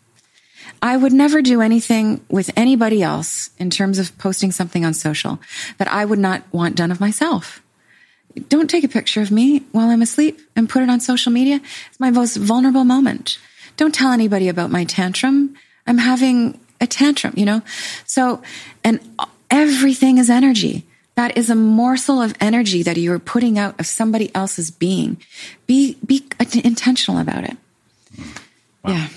I 0.83 0.97
would 0.97 1.13
never 1.13 1.43
do 1.43 1.61
anything 1.61 2.21
with 2.29 2.51
anybody 2.57 3.03
else 3.03 3.51
in 3.59 3.71
terms 3.71 3.99
of 3.99 4.17
posting 4.19 4.51
something 4.51 4.85
on 4.85 4.95
social 4.95 5.39
that 5.79 5.93
I 5.93 6.05
would 6.05 6.19
not 6.19 6.43
want 6.53 6.75
done 6.75 6.91
of 6.91 7.01
myself. 7.01 7.63
Don't 8.49 8.71
take 8.71 8.85
a 8.85 8.89
picture 8.89 9.21
of 9.21 9.31
me 9.31 9.61
while 9.73 9.91
I'm 9.91 10.03
asleep 10.03 10.41
and 10.57 10.69
put 10.69 10.83
it 10.83 10.91
on 10.91 11.01
social 11.01 11.33
media. 11.33 11.61
It's 11.89 12.01
my 12.01 12.11
most 12.11 12.37
vulnerable 12.37 12.85
moment. 12.85 13.39
Don't 13.77 13.95
tell 13.95 14.13
anybody 14.13 14.49
about 14.49 14.71
my 14.71 14.85
tantrum. 14.85 15.55
I'm 15.87 15.99
having 15.99 16.59
a 16.81 16.87
tantrum, 16.87 17.35
you 17.37 17.45
know? 17.45 17.63
So, 18.07 18.43
and 18.85 19.01
everything 19.51 20.19
is 20.19 20.31
energy. 20.31 20.87
That 21.17 21.37
is 21.37 21.51
a 21.51 21.55
morsel 21.55 22.23
of 22.23 22.35
energy 22.41 22.83
that 22.83 22.97
you 22.97 23.13
are 23.13 23.19
putting 23.19 23.59
out 23.59 23.79
of 23.79 23.87
somebody 23.87 24.35
else's 24.35 24.71
being. 24.71 25.21
Be, 25.67 25.97
be 26.05 26.25
intentional 26.65 27.21
about 27.21 27.45
it. 27.45 27.57
Wow. 28.83 28.93
Yeah. 28.93 29.09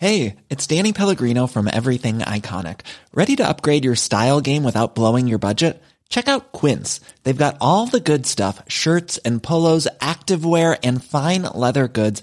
Hey, 0.00 0.36
it's 0.48 0.68
Danny 0.68 0.92
Pellegrino 0.92 1.48
from 1.48 1.68
Everything 1.70 2.20
Iconic. 2.20 2.82
Ready 3.12 3.34
to 3.36 3.48
upgrade 3.48 3.84
your 3.84 3.96
style 3.96 4.40
game 4.40 4.62
without 4.62 4.94
blowing 4.94 5.26
your 5.26 5.38
budget? 5.38 5.82
Check 6.08 6.28
out 6.28 6.52
Quince. 6.52 7.00
They've 7.24 7.36
got 7.36 7.56
all 7.60 7.86
the 7.86 8.00
good 8.00 8.24
stuff, 8.24 8.62
shirts 8.68 9.18
and 9.18 9.42
polos, 9.42 9.88
activewear 10.00 10.78
and 10.84 11.02
fine 11.02 11.42
leather 11.42 11.88
goods 11.88 12.22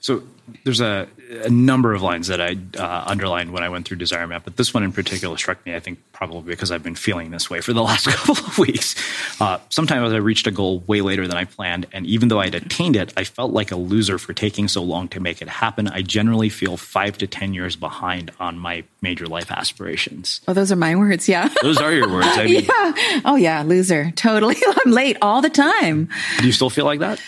So 0.00 0.22
there's 0.64 0.80
a, 0.80 1.08
a 1.44 1.50
number 1.50 1.94
of 1.94 2.02
lines 2.02 2.26
that 2.26 2.40
I 2.40 2.56
uh, 2.76 3.04
underlined 3.06 3.52
when 3.52 3.62
I 3.62 3.68
went 3.68 3.86
through 3.86 3.98
Desire 3.98 4.26
Map, 4.26 4.42
but 4.44 4.56
this 4.56 4.74
one 4.74 4.82
in 4.82 4.92
particular 4.92 5.36
struck 5.36 5.64
me, 5.64 5.74
I 5.74 5.80
think, 5.80 6.00
probably 6.12 6.42
because 6.52 6.70
I've 6.70 6.82
been 6.82 6.94
feeling 6.94 7.30
this 7.30 7.48
way 7.48 7.60
for 7.60 7.72
the 7.72 7.82
last 7.84 8.06
couple 8.06 8.44
of 8.44 8.58
weeks. 8.58 8.94
Uh, 9.40 9.58
sometimes 9.68 10.12
I 10.12 10.16
reached 10.16 10.46
a 10.46 10.50
goal 10.50 10.80
way 10.80 11.00
later 11.00 11.28
than 11.28 11.36
I 11.36 11.44
planned, 11.44 11.86
and 11.92 12.06
even 12.06 12.28
though 12.28 12.40
I'd 12.40 12.54
attained 12.54 12.96
it, 12.96 13.12
I 13.16 13.24
felt 13.24 13.52
like 13.52 13.70
a 13.70 13.76
loser 13.76 14.18
for 14.18 14.32
taking 14.32 14.68
so 14.68 14.82
long 14.82 15.08
to 15.08 15.20
make 15.20 15.40
it 15.42 15.48
happen. 15.48 15.88
I 15.88 16.02
generally 16.02 16.48
feel 16.48 16.76
five 16.76 17.18
to 17.18 17.26
10 17.26 17.54
years 17.54 17.76
behind 17.76 18.32
on 18.40 18.58
my 18.58 18.84
major 19.00 19.26
life 19.26 19.50
aspirations. 19.50 20.40
Oh, 20.48 20.52
those 20.52 20.72
are 20.72 20.76
my 20.76 20.96
words. 20.96 21.28
Yeah. 21.28 21.48
Those 21.62 21.78
are 21.78 21.92
your 21.92 22.08
words. 22.10 22.26
I 22.28 22.44
mean, 22.46 22.64
yeah. 22.64 23.20
Oh, 23.24 23.36
yeah. 23.36 23.62
Loser. 23.62 24.10
Totally. 24.12 24.56
I'm 24.84 24.92
late 24.92 25.16
all 25.22 25.40
the 25.40 25.50
time. 25.50 26.08
Do 26.38 26.46
you 26.46 26.52
still 26.52 26.70
feel 26.70 26.84
like 26.84 27.00
that? 27.00 27.20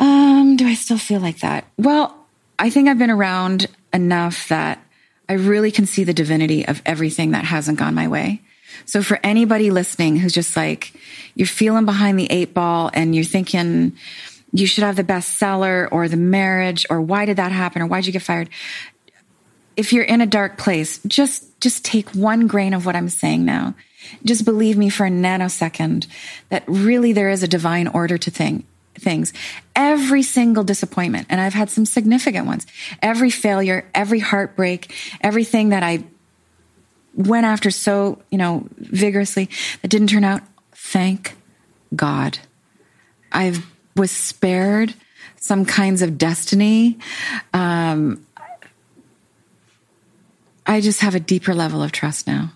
Um, 0.00 0.56
do 0.56 0.66
I 0.66 0.74
still 0.74 0.98
feel 0.98 1.20
like 1.20 1.40
that? 1.40 1.66
Well, 1.78 2.16
I 2.58 2.70
think 2.70 2.88
I've 2.88 2.98
been 2.98 3.10
around 3.10 3.66
enough 3.92 4.48
that 4.48 4.82
I 5.28 5.34
really 5.34 5.70
can 5.70 5.86
see 5.86 6.04
the 6.04 6.14
divinity 6.14 6.66
of 6.66 6.82
everything 6.84 7.32
that 7.32 7.44
hasn't 7.44 7.78
gone 7.78 7.94
my 7.94 8.08
way. 8.08 8.40
So 8.86 9.02
for 9.02 9.20
anybody 9.22 9.70
listening 9.70 10.16
who's 10.16 10.32
just 10.32 10.56
like, 10.56 10.94
you're 11.34 11.46
feeling 11.46 11.84
behind 11.84 12.18
the 12.18 12.30
eight 12.30 12.54
ball 12.54 12.90
and 12.92 13.14
you're 13.14 13.24
thinking 13.24 13.92
you 14.52 14.66
should 14.66 14.84
have 14.84 14.96
the 14.96 15.04
bestseller 15.04 15.88
or 15.92 16.08
the 16.08 16.16
marriage 16.16 16.86
or 16.90 17.00
why 17.00 17.26
did 17.26 17.36
that 17.36 17.52
happen 17.52 17.82
or 17.82 17.86
why'd 17.86 18.06
you 18.06 18.12
get 18.12 18.22
fired? 18.22 18.48
If 19.76 19.92
you're 19.92 20.04
in 20.04 20.20
a 20.20 20.26
dark 20.26 20.58
place, 20.58 20.98
just, 21.06 21.60
just 21.60 21.84
take 21.84 22.10
one 22.10 22.46
grain 22.46 22.74
of 22.74 22.86
what 22.86 22.96
I'm 22.96 23.08
saying 23.08 23.44
now. 23.44 23.74
Just 24.24 24.44
believe 24.44 24.76
me 24.76 24.88
for 24.88 25.06
a 25.06 25.10
nanosecond 25.10 26.06
that 26.48 26.64
really 26.66 27.12
there 27.12 27.30
is 27.30 27.42
a 27.42 27.48
divine 27.48 27.86
order 27.86 28.18
to 28.18 28.30
thing, 28.30 28.64
things. 28.98 29.32
Every 29.74 30.22
single 30.22 30.64
disappointment, 30.64 31.26
and 31.30 31.40
I've 31.40 31.54
had 31.54 31.70
some 31.70 31.86
significant 31.86 32.46
ones, 32.46 32.66
every 33.02 33.30
failure, 33.30 33.88
every 33.94 34.18
heartbreak, 34.18 34.94
everything 35.20 35.70
that 35.70 35.82
I 35.82 36.04
went 37.14 37.46
after 37.46 37.70
so, 37.70 38.22
you 38.30 38.38
know, 38.38 38.66
vigorously 38.76 39.48
that 39.82 39.88
didn't 39.88 40.08
turn 40.08 40.24
out, 40.24 40.42
thank 40.72 41.36
God. 41.94 42.38
I 43.32 43.60
was 43.96 44.10
spared 44.10 44.94
some 45.36 45.64
kinds 45.64 46.02
of 46.02 46.18
destiny. 46.18 46.98
Um, 47.52 48.26
I 50.66 50.80
just 50.80 51.00
have 51.00 51.14
a 51.14 51.20
deeper 51.20 51.54
level 51.54 51.82
of 51.82 51.92
trust 51.92 52.26
now. 52.26 52.52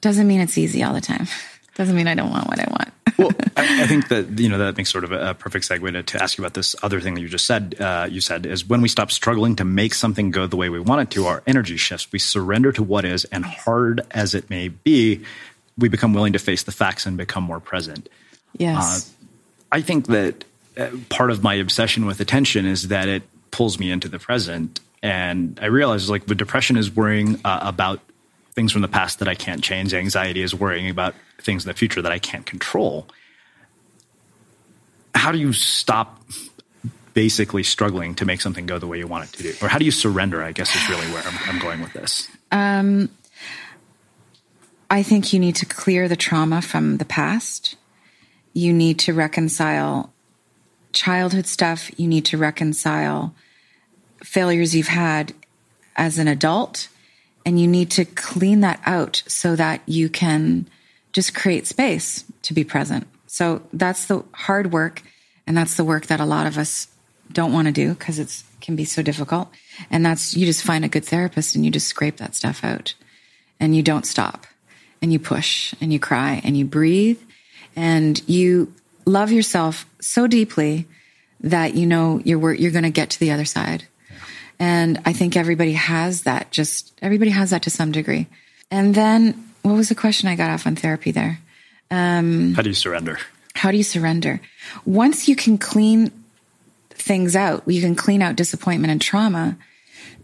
Doesn't 0.00 0.26
mean 0.26 0.40
it's 0.40 0.58
easy 0.58 0.82
all 0.82 0.94
the 0.94 1.00
time. 1.00 1.26
Doesn't 1.78 1.94
mean 1.94 2.08
I 2.08 2.16
don't 2.16 2.30
want 2.30 2.48
what 2.48 2.58
I 2.58 2.66
want. 2.68 2.88
well, 3.18 3.30
I, 3.56 3.82
I, 3.84 3.86
think 3.86 4.08
that 4.08 4.40
you 4.40 4.48
know 4.48 4.58
that 4.58 4.76
makes 4.76 4.90
sort 4.90 5.04
of 5.04 5.12
a, 5.12 5.32
perfect 5.32 5.68
segue 5.68 5.92
to, 5.92 6.02
to, 6.02 6.22
ask 6.22 6.36
you 6.36 6.42
about 6.42 6.54
this 6.54 6.74
other 6.82 7.00
thing 7.00 7.14
that 7.14 7.20
you 7.20 7.28
just 7.28 7.46
said. 7.46 7.76
Uh, 7.78 8.08
you 8.10 8.20
said 8.20 8.46
is 8.46 8.68
when 8.68 8.80
we 8.80 8.88
stop 8.88 9.12
struggling 9.12 9.54
to 9.56 9.64
make 9.64 9.94
something 9.94 10.32
go 10.32 10.48
the 10.48 10.56
way 10.56 10.68
we 10.70 10.80
want 10.80 11.02
it 11.02 11.10
to, 11.14 11.26
our 11.26 11.40
energy 11.46 11.76
shifts. 11.76 12.10
We 12.10 12.18
surrender 12.18 12.72
to 12.72 12.82
what 12.82 13.04
is, 13.04 13.26
and 13.26 13.44
hard 13.44 14.00
as 14.10 14.34
it 14.34 14.50
may 14.50 14.68
be, 14.68 15.22
we 15.78 15.88
become 15.88 16.14
willing 16.14 16.32
to 16.32 16.40
face 16.40 16.64
the 16.64 16.72
facts 16.72 17.06
and 17.06 17.16
become 17.16 17.44
more 17.44 17.60
present. 17.60 18.08
Yes, 18.56 19.08
uh, 19.08 19.76
I 19.76 19.80
think 19.80 20.08
that 20.08 20.44
uh, 20.76 20.88
part 21.10 21.30
of 21.30 21.44
my 21.44 21.54
obsession 21.54 22.06
with 22.06 22.18
attention 22.18 22.66
is 22.66 22.88
that 22.88 23.08
it 23.08 23.22
pulls 23.52 23.78
me 23.78 23.92
into 23.92 24.08
the 24.08 24.18
present, 24.18 24.80
and 25.00 25.56
I 25.62 25.66
realize 25.66 26.10
like 26.10 26.26
the 26.26 26.34
depression 26.34 26.76
is 26.76 26.90
worrying 26.90 27.40
uh, 27.44 27.60
about 27.62 28.00
things 28.58 28.72
from 28.72 28.82
the 28.82 28.88
past 28.88 29.20
that 29.20 29.28
I 29.28 29.36
can't 29.36 29.62
change. 29.62 29.94
Anxiety 29.94 30.42
is 30.42 30.52
worrying 30.52 30.90
about 30.90 31.14
things 31.40 31.64
in 31.64 31.68
the 31.68 31.74
future 31.74 32.02
that 32.02 32.10
I 32.10 32.18
can't 32.18 32.44
control. 32.44 33.06
How 35.14 35.30
do 35.30 35.38
you 35.38 35.52
stop 35.52 36.20
basically 37.14 37.62
struggling 37.62 38.16
to 38.16 38.24
make 38.24 38.40
something 38.40 38.66
go 38.66 38.80
the 38.80 38.88
way 38.88 38.98
you 38.98 39.06
want 39.06 39.28
it 39.28 39.36
to 39.36 39.42
do? 39.44 39.54
Or 39.62 39.68
how 39.68 39.78
do 39.78 39.84
you 39.84 39.92
surrender? 39.92 40.42
I 40.42 40.50
guess 40.50 40.74
is 40.74 40.88
really 40.90 41.06
where 41.12 41.22
I'm, 41.22 41.38
I'm 41.48 41.60
going 41.60 41.80
with 41.80 41.92
this. 41.92 42.28
Um, 42.50 43.10
I 44.90 45.04
think 45.04 45.32
you 45.32 45.38
need 45.38 45.54
to 45.56 45.66
clear 45.66 46.08
the 46.08 46.16
trauma 46.16 46.60
from 46.60 46.96
the 46.96 47.04
past. 47.04 47.76
You 48.54 48.72
need 48.72 48.98
to 49.00 49.14
reconcile 49.14 50.12
childhood 50.92 51.46
stuff. 51.46 51.92
You 51.96 52.08
need 52.08 52.24
to 52.24 52.36
reconcile 52.36 53.36
failures 54.24 54.74
you've 54.74 54.88
had 54.88 55.32
as 55.94 56.18
an 56.18 56.26
adult 56.26 56.88
and 57.48 57.58
you 57.58 57.66
need 57.66 57.90
to 57.92 58.04
clean 58.04 58.60
that 58.60 58.78
out 58.84 59.22
so 59.26 59.56
that 59.56 59.80
you 59.86 60.10
can 60.10 60.68
just 61.14 61.34
create 61.34 61.66
space 61.66 62.22
to 62.42 62.52
be 62.52 62.62
present. 62.62 63.06
So 63.26 63.62
that's 63.72 64.04
the 64.04 64.22
hard 64.32 64.70
work. 64.70 65.00
And 65.46 65.56
that's 65.56 65.74
the 65.78 65.84
work 65.84 66.08
that 66.08 66.20
a 66.20 66.26
lot 66.26 66.46
of 66.46 66.58
us 66.58 66.88
don't 67.32 67.54
want 67.54 67.64
to 67.64 67.72
do 67.72 67.94
because 67.94 68.18
it 68.18 68.42
can 68.60 68.76
be 68.76 68.84
so 68.84 69.00
difficult. 69.00 69.48
And 69.90 70.04
that's, 70.04 70.36
you 70.36 70.44
just 70.44 70.62
find 70.62 70.84
a 70.84 70.90
good 70.90 71.06
therapist 71.06 71.56
and 71.56 71.64
you 71.64 71.70
just 71.70 71.86
scrape 71.86 72.18
that 72.18 72.34
stuff 72.34 72.62
out 72.62 72.92
and 73.58 73.74
you 73.74 73.82
don't 73.82 74.04
stop 74.04 74.46
and 75.00 75.10
you 75.10 75.18
push 75.18 75.72
and 75.80 75.90
you 75.90 75.98
cry 75.98 76.42
and 76.44 76.54
you 76.54 76.66
breathe 76.66 77.18
and 77.74 78.20
you 78.28 78.74
love 79.06 79.32
yourself 79.32 79.86
so 80.02 80.26
deeply 80.26 80.86
that 81.40 81.74
you 81.74 81.86
know 81.86 82.20
you're, 82.26 82.52
you're 82.52 82.72
going 82.72 82.84
to 82.84 82.90
get 82.90 83.08
to 83.08 83.20
the 83.20 83.30
other 83.30 83.46
side. 83.46 83.86
And 84.58 85.00
I 85.04 85.12
think 85.12 85.36
everybody 85.36 85.72
has 85.72 86.22
that, 86.22 86.50
just 86.50 86.92
everybody 87.00 87.30
has 87.30 87.50
that 87.50 87.62
to 87.62 87.70
some 87.70 87.92
degree. 87.92 88.26
And 88.70 88.94
then 88.94 89.52
what 89.62 89.74
was 89.74 89.88
the 89.88 89.94
question 89.94 90.28
I 90.28 90.36
got 90.36 90.50
off 90.50 90.66
on 90.66 90.76
therapy 90.76 91.10
there? 91.10 91.38
Um, 91.90 92.54
how 92.54 92.62
do 92.62 92.68
you 92.68 92.74
surrender? 92.74 93.18
How 93.54 93.70
do 93.70 93.76
you 93.76 93.84
surrender? 93.84 94.40
Once 94.84 95.28
you 95.28 95.36
can 95.36 95.58
clean 95.58 96.12
things 96.90 97.36
out, 97.36 97.62
you 97.66 97.80
can 97.80 97.94
clean 97.94 98.22
out 98.22 98.36
disappointment 98.36 98.90
and 98.90 99.00
trauma, 99.00 99.56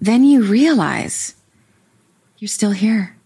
then 0.01 0.25
you 0.25 0.43
realize 0.43 1.35
you're 2.39 2.49
still 2.49 2.73
here. 2.73 3.17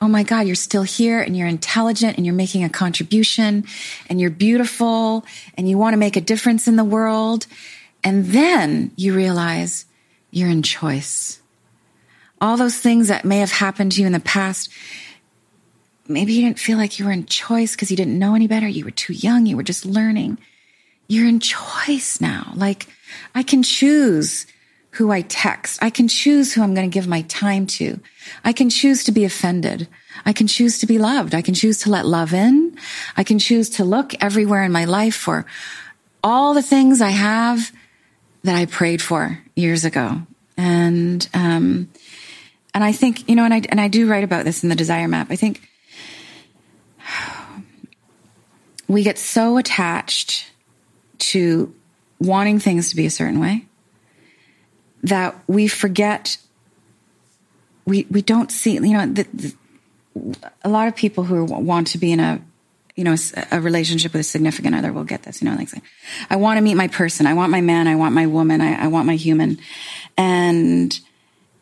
Oh 0.00 0.08
my 0.08 0.22
God, 0.22 0.46
you're 0.46 0.54
still 0.54 0.82
here 0.82 1.20
and 1.20 1.36
you're 1.36 1.48
intelligent 1.48 2.16
and 2.16 2.26
you're 2.26 2.34
making 2.34 2.64
a 2.64 2.68
contribution 2.68 3.64
and 4.08 4.20
you're 4.20 4.30
beautiful 4.30 5.24
and 5.56 5.68
you 5.68 5.78
want 5.78 5.94
to 5.94 5.98
make 5.98 6.16
a 6.16 6.20
difference 6.20 6.68
in 6.68 6.76
the 6.76 6.84
world. 6.84 7.46
And 8.04 8.26
then 8.26 8.92
you 8.96 9.14
realize 9.14 9.85
you're 10.36 10.50
in 10.50 10.62
choice. 10.62 11.40
All 12.42 12.58
those 12.58 12.76
things 12.76 13.08
that 13.08 13.24
may 13.24 13.38
have 13.38 13.50
happened 13.50 13.92
to 13.92 14.02
you 14.02 14.06
in 14.06 14.12
the 14.12 14.20
past, 14.20 14.70
maybe 16.06 16.34
you 16.34 16.42
didn't 16.42 16.58
feel 16.58 16.76
like 16.76 16.98
you 16.98 17.06
were 17.06 17.12
in 17.12 17.24
choice 17.24 17.74
because 17.74 17.90
you 17.90 17.96
didn't 17.96 18.18
know 18.18 18.34
any 18.34 18.46
better. 18.46 18.68
You 18.68 18.84
were 18.84 18.90
too 18.90 19.14
young. 19.14 19.46
You 19.46 19.56
were 19.56 19.62
just 19.62 19.86
learning. 19.86 20.36
You're 21.08 21.26
in 21.26 21.40
choice 21.40 22.20
now. 22.20 22.52
Like 22.54 22.86
I 23.34 23.42
can 23.42 23.62
choose 23.62 24.46
who 24.90 25.10
I 25.10 25.22
text. 25.22 25.82
I 25.82 25.88
can 25.88 26.06
choose 26.06 26.52
who 26.52 26.62
I'm 26.62 26.74
going 26.74 26.90
to 26.90 26.94
give 26.94 27.08
my 27.08 27.22
time 27.22 27.66
to. 27.78 27.98
I 28.44 28.52
can 28.52 28.68
choose 28.68 29.04
to 29.04 29.12
be 29.12 29.24
offended. 29.24 29.88
I 30.26 30.34
can 30.34 30.48
choose 30.48 30.78
to 30.80 30.86
be 30.86 30.98
loved. 30.98 31.34
I 31.34 31.40
can 31.40 31.54
choose 31.54 31.78
to 31.80 31.90
let 31.90 32.04
love 32.04 32.34
in. 32.34 32.76
I 33.16 33.24
can 33.24 33.38
choose 33.38 33.70
to 33.70 33.84
look 33.84 34.12
everywhere 34.22 34.64
in 34.64 34.72
my 34.72 34.84
life 34.84 35.14
for 35.14 35.46
all 36.22 36.52
the 36.52 36.62
things 36.62 37.00
I 37.00 37.10
have 37.10 37.72
that 38.42 38.54
I 38.54 38.66
prayed 38.66 39.00
for 39.00 39.38
years 39.56 39.84
ago. 39.84 40.22
And, 40.56 41.28
um, 41.34 41.90
and 42.72 42.84
I 42.84 42.92
think, 42.92 43.28
you 43.28 43.34
know, 43.34 43.44
and 43.44 43.52
I, 43.52 43.62
and 43.68 43.80
I 43.80 43.88
do 43.88 44.08
write 44.08 44.22
about 44.22 44.44
this 44.44 44.62
in 44.62 44.68
the 44.68 44.76
desire 44.76 45.08
map. 45.08 45.28
I 45.30 45.36
think 45.36 45.68
we 48.88 49.02
get 49.02 49.18
so 49.18 49.56
attached 49.58 50.52
to 51.18 51.74
wanting 52.20 52.58
things 52.58 52.90
to 52.90 52.96
be 52.96 53.06
a 53.06 53.10
certain 53.10 53.40
way 53.40 53.66
that 55.02 55.36
we 55.46 55.68
forget 55.68 56.38
we 57.84 58.06
we 58.10 58.22
don't 58.22 58.50
see 58.50 58.74
you 58.74 58.80
know 58.80 59.06
the, 59.06 59.26
the, 59.32 59.54
a 60.64 60.68
lot 60.68 60.88
of 60.88 60.96
people 60.96 61.24
who 61.24 61.44
want 61.44 61.88
to 61.88 61.98
be 61.98 62.12
in 62.12 62.20
a 62.20 62.40
you 62.96 63.04
know 63.04 63.14
a, 63.14 63.46
a, 63.52 63.60
relationship 63.60 64.12
with 64.12 64.20
a 64.20 64.24
significant 64.24 64.74
other 64.74 64.92
will 64.92 65.04
get 65.04 65.22
this 65.22 65.42
you 65.42 65.48
know 65.48 65.54
like 65.54 65.68
i 66.30 66.36
want 66.36 66.56
to 66.56 66.62
meet 66.62 66.74
my 66.74 66.88
person. 66.88 67.26
I 67.26 67.34
want 67.34 67.52
my 67.52 67.60
man. 67.60 67.86
I 67.86 67.96
want 67.96 68.14
my 68.14 68.26
woman. 68.26 68.60
I, 68.60 68.84
I 68.84 68.86
want 68.88 69.06
my 69.06 69.16
human. 69.16 69.58
And 70.16 70.98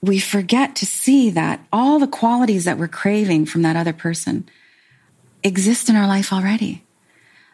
we 0.01 0.19
forget 0.19 0.77
to 0.77 0.87
see 0.87 1.31
that 1.31 1.61
all 1.73 1.99
the 1.99 2.07
qualities 2.07 2.65
that 2.65 2.79
we're 2.79 2.89
craving 2.89 3.47
from 3.47 3.63
that 3.63 3.77
other 3.77 3.93
person 3.93 4.49
exist 5.43 5.89
in 5.89 5.97
our 5.97 6.07
life 6.07 6.33
already. 6.33 6.85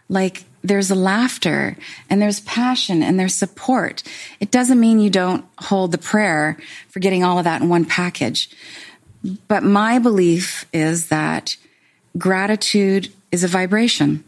Like 0.08 0.44
there's 0.62 0.90
laughter 0.90 1.76
and 2.08 2.20
there's 2.20 2.40
passion 2.40 3.02
and 3.02 3.18
there's 3.18 3.34
support. 3.34 4.02
It 4.40 4.50
doesn't 4.50 4.80
mean 4.80 5.00
you 5.00 5.10
don't 5.10 5.44
hold 5.58 5.92
the 5.92 5.98
prayer 5.98 6.58
for 6.88 7.00
getting 7.00 7.24
all 7.24 7.38
of 7.38 7.44
that 7.44 7.62
in 7.62 7.68
one 7.68 7.84
package. 7.84 8.50
But 9.48 9.62
my 9.62 9.98
belief 9.98 10.66
is 10.72 11.08
that 11.08 11.56
gratitude 12.18 13.12
is 13.32 13.44
a 13.44 13.48
vibration 13.48 14.24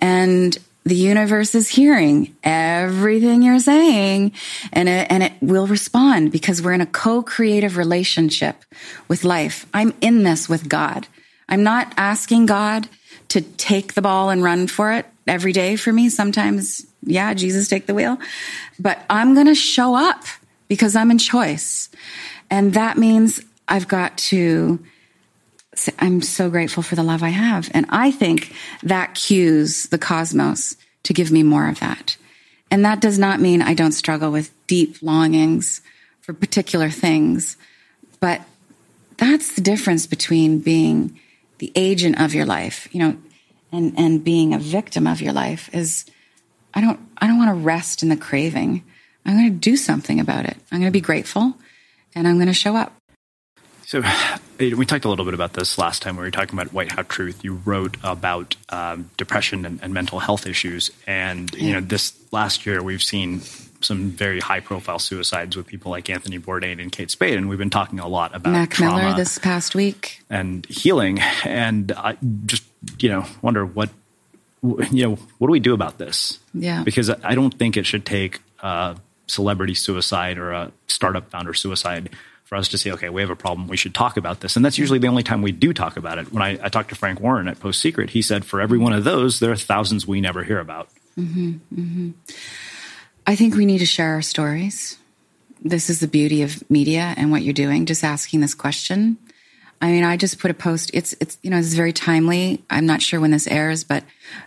and 0.00 0.56
the 0.84 0.94
universe 0.94 1.54
is 1.54 1.68
hearing 1.68 2.34
everything 2.42 3.42
you're 3.42 3.58
saying 3.58 4.32
and 4.72 4.88
it, 4.88 5.06
and 5.10 5.22
it 5.22 5.32
will 5.40 5.66
respond 5.66 6.32
because 6.32 6.62
we're 6.62 6.72
in 6.72 6.80
a 6.80 6.86
co-creative 6.86 7.76
relationship 7.76 8.64
with 9.06 9.24
life. 9.24 9.66
I'm 9.74 9.94
in 10.00 10.22
this 10.22 10.48
with 10.48 10.68
God. 10.68 11.06
I'm 11.48 11.62
not 11.62 11.92
asking 11.96 12.46
God 12.46 12.88
to 13.28 13.42
take 13.42 13.94
the 13.94 14.02
ball 14.02 14.30
and 14.30 14.42
run 14.42 14.66
for 14.66 14.92
it 14.92 15.06
every 15.26 15.52
day 15.52 15.76
for 15.76 15.92
me. 15.92 16.08
Sometimes, 16.08 16.86
yeah, 17.02 17.34
Jesus 17.34 17.68
take 17.68 17.86
the 17.86 17.94
wheel, 17.94 18.18
but 18.78 19.04
I'm 19.10 19.34
going 19.34 19.46
to 19.46 19.54
show 19.54 19.94
up 19.94 20.24
because 20.66 20.96
I'm 20.96 21.10
in 21.10 21.18
choice. 21.18 21.90
And 22.48 22.72
that 22.74 22.96
means 22.96 23.40
I've 23.68 23.86
got 23.86 24.16
to 24.18 24.78
I'm 25.98 26.22
so 26.22 26.50
grateful 26.50 26.82
for 26.82 26.96
the 26.96 27.02
love 27.02 27.22
I 27.22 27.30
have. 27.30 27.70
And 27.72 27.86
I 27.88 28.10
think 28.10 28.52
that 28.82 29.14
cues 29.14 29.86
the 29.86 29.98
cosmos 29.98 30.76
to 31.04 31.12
give 31.12 31.30
me 31.30 31.42
more 31.42 31.68
of 31.68 31.80
that. 31.80 32.16
And 32.70 32.84
that 32.84 33.00
does 33.00 33.18
not 33.18 33.40
mean 33.40 33.62
I 33.62 33.74
don't 33.74 33.92
struggle 33.92 34.30
with 34.30 34.52
deep 34.66 35.02
longings 35.02 35.80
for 36.20 36.32
particular 36.32 36.90
things, 36.90 37.56
but 38.20 38.42
that's 39.16 39.54
the 39.54 39.60
difference 39.60 40.06
between 40.06 40.60
being 40.60 41.18
the 41.58 41.72
agent 41.74 42.20
of 42.20 42.34
your 42.34 42.46
life, 42.46 42.88
you 42.92 43.00
know, 43.00 43.16
and, 43.72 43.98
and 43.98 44.24
being 44.24 44.54
a 44.54 44.58
victim 44.58 45.06
of 45.06 45.20
your 45.20 45.32
life 45.32 45.68
is 45.72 46.04
I 46.74 46.80
don't, 46.80 47.00
I 47.18 47.26
don't 47.26 47.38
want 47.38 47.50
to 47.50 47.64
rest 47.64 48.02
in 48.02 48.08
the 48.08 48.16
craving. 48.16 48.84
I'm 49.24 49.36
going 49.36 49.52
to 49.52 49.58
do 49.58 49.76
something 49.76 50.20
about 50.20 50.46
it. 50.46 50.56
I'm 50.70 50.78
going 50.78 50.90
to 50.90 50.96
be 50.96 51.00
grateful 51.00 51.54
and 52.14 52.26
I'm 52.26 52.36
going 52.36 52.46
to 52.46 52.54
show 52.54 52.76
up. 52.76 52.92
So 53.90 54.04
we 54.60 54.86
talked 54.86 55.04
a 55.04 55.08
little 55.08 55.24
bit 55.24 55.34
about 55.34 55.54
this 55.54 55.76
last 55.76 56.02
time 56.02 56.14
when 56.14 56.22
we 56.22 56.28
were 56.28 56.30
talking 56.30 56.56
about 56.56 56.72
White 56.72 56.92
Hot 56.92 57.08
Truth. 57.08 57.42
You 57.42 57.54
wrote 57.64 57.96
about 58.04 58.54
um, 58.68 59.10
depression 59.16 59.66
and, 59.66 59.80
and, 59.82 59.92
mental 59.92 60.20
health 60.20 60.46
issues, 60.46 60.92
and 61.08 61.52
you 61.54 61.72
know 61.72 61.80
this 61.80 62.14
last 62.30 62.66
year 62.66 62.84
we've 62.84 63.02
seen 63.02 63.40
some 63.80 64.10
very 64.10 64.38
high 64.38 64.60
profile 64.60 65.00
suicides 65.00 65.56
with 65.56 65.66
people 65.66 65.90
like 65.90 66.08
Anthony 66.08 66.38
Bourdain 66.38 66.80
and 66.80 66.92
Kate 66.92 67.10
Spade. 67.10 67.36
And 67.36 67.48
we've 67.48 67.58
been 67.58 67.70
talking 67.70 67.98
a 67.98 68.06
lot 68.06 68.32
about 68.32 68.52
Mac 68.52 68.70
trauma 68.70 69.02
Miller 69.02 69.16
this 69.16 69.38
past 69.38 69.74
week 69.74 70.22
and 70.30 70.64
healing. 70.66 71.18
And 71.44 71.90
I 71.90 72.18
just, 72.44 72.62
you 72.98 73.08
know, 73.08 73.24
wonder 73.40 73.64
what, 73.64 73.88
you 74.62 75.08
know, 75.08 75.14
what 75.38 75.48
do 75.48 75.52
we 75.52 75.60
do 75.60 75.72
about 75.72 75.96
this? 75.96 76.38
Yeah. 76.52 76.82
Because 76.84 77.08
I 77.08 77.34
don't 77.34 77.54
think 77.58 77.78
it 77.78 77.86
should 77.86 78.04
take 78.04 78.40
a 78.62 78.98
celebrity 79.26 79.74
suicide 79.74 80.36
or 80.36 80.52
a 80.52 80.72
startup 80.88 81.30
founder 81.30 81.54
suicide 81.54 82.10
for 82.50 82.56
us 82.56 82.66
to 82.66 82.76
say, 82.76 82.90
okay, 82.90 83.08
we 83.08 83.20
have 83.20 83.30
a 83.30 83.36
problem. 83.36 83.68
We 83.68 83.76
should 83.76 83.94
talk 83.94 84.16
about 84.16 84.40
this. 84.40 84.56
And 84.56 84.64
that's 84.64 84.76
usually 84.76 84.98
the 84.98 85.06
only 85.06 85.22
time 85.22 85.40
we 85.40 85.52
do 85.52 85.72
talk 85.72 85.96
about 85.96 86.18
it. 86.18 86.32
When 86.32 86.42
I, 86.42 86.58
I 86.60 86.68
talked 86.68 86.88
to 86.88 86.96
Frank 86.96 87.20
Warren 87.20 87.46
at 87.46 87.60
PostSecret, 87.60 88.10
he 88.10 88.22
said, 88.22 88.44
for 88.44 88.60
every 88.60 88.76
one 88.76 88.92
of 88.92 89.04
those, 89.04 89.38
there 89.38 89.52
are 89.52 89.56
thousands 89.56 90.04
we 90.04 90.20
never 90.20 90.42
hear 90.42 90.58
about. 90.58 90.88
Mm-hmm, 91.16 91.50
mm-hmm. 91.72 92.10
I 93.24 93.36
think 93.36 93.54
we 93.54 93.66
need 93.66 93.78
to 93.78 93.86
share 93.86 94.14
our 94.14 94.22
stories. 94.22 94.98
This 95.62 95.88
is 95.88 96.00
the 96.00 96.08
beauty 96.08 96.42
of 96.42 96.68
media 96.68 97.14
and 97.16 97.30
what 97.30 97.42
you're 97.42 97.54
doing, 97.54 97.86
just 97.86 98.02
asking 98.02 98.40
this 98.40 98.54
question. 98.54 99.16
I 99.80 99.92
mean, 99.92 100.02
I 100.02 100.16
just 100.16 100.40
put 100.40 100.50
a 100.50 100.54
post. 100.54 100.90
It's, 100.92 101.14
it's, 101.20 101.38
you 101.42 101.50
know, 101.50 101.56
it's 101.56 101.74
very 101.74 101.92
timely. 101.92 102.64
I'm 102.68 102.84
not 102.84 103.00
sure 103.00 103.20
when 103.20 103.30
this 103.30 103.46
airs, 103.46 103.84
but 103.84 104.02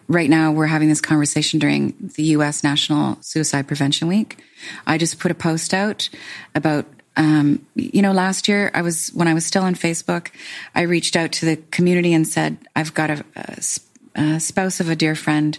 right 0.09 0.29
now 0.29 0.51
we're 0.51 0.67
having 0.67 0.89
this 0.89 0.99
conversation 0.99 1.57
during 1.57 1.93
the 2.17 2.23
U.S. 2.23 2.65
National 2.65 3.17
Suicide 3.21 3.65
Prevention 3.65 4.09
Week. 4.09 4.43
I 4.85 4.97
just 4.97 5.19
put 5.19 5.31
a 5.31 5.35
post 5.35 5.73
out 5.73 6.09
about, 6.53 6.85
um, 7.15 7.65
you 7.75 8.01
know, 8.01 8.11
last 8.11 8.47
year 8.47 8.71
I 8.73 8.81
was, 8.81 9.09
when 9.09 9.27
I 9.27 9.33
was 9.33 9.45
still 9.45 9.63
on 9.63 9.75
Facebook, 9.75 10.29
I 10.73 10.81
reached 10.81 11.15
out 11.15 11.31
to 11.33 11.45
the 11.45 11.57
community 11.71 12.13
and 12.13 12.27
said, 12.27 12.57
I've 12.75 12.93
got 12.93 13.09
a, 13.09 13.25
a, 13.35 14.21
a 14.21 14.39
spouse 14.39 14.79
of 14.79 14.89
a 14.89 14.95
dear 14.95 15.15
friend 15.15 15.57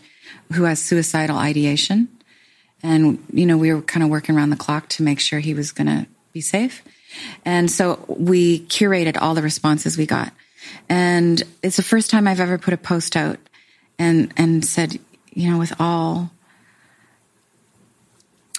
who 0.53 0.65
has 0.65 0.81
suicidal 0.81 1.39
ideation. 1.39 2.09
And 2.83 3.25
you 3.33 3.47
know 3.47 3.57
we 3.57 3.73
were 3.73 3.81
kind 3.81 4.05
of 4.05 4.11
working 4.11 4.37
around 4.37 4.51
the 4.51 4.57
clock 4.57 4.89
to 4.91 5.03
make 5.03 5.19
sure 5.19 5.39
he 5.39 5.55
was 5.55 5.73
going 5.73 5.87
to 5.87 6.07
be 6.33 6.43
safe. 6.43 6.83
And 7.45 7.71
so 7.71 8.05
we 8.09 8.61
curated 8.67 9.17
all 9.21 9.35
the 9.35 9.43
responses 9.43 9.97
we 9.97 10.05
got. 10.05 10.33
And 10.89 11.43
it's 11.63 11.77
the 11.77 11.83
first 11.83 12.11
time 12.11 12.27
i've 12.27 12.41
ever 12.41 12.59
put 12.59 12.75
a 12.75 12.79
post 12.79 13.17
out 13.17 13.39
and 13.99 14.33
and 14.37 14.65
said 14.65 14.99
you 15.33 15.51
know 15.51 15.59
with 15.59 15.75
all 15.79 16.31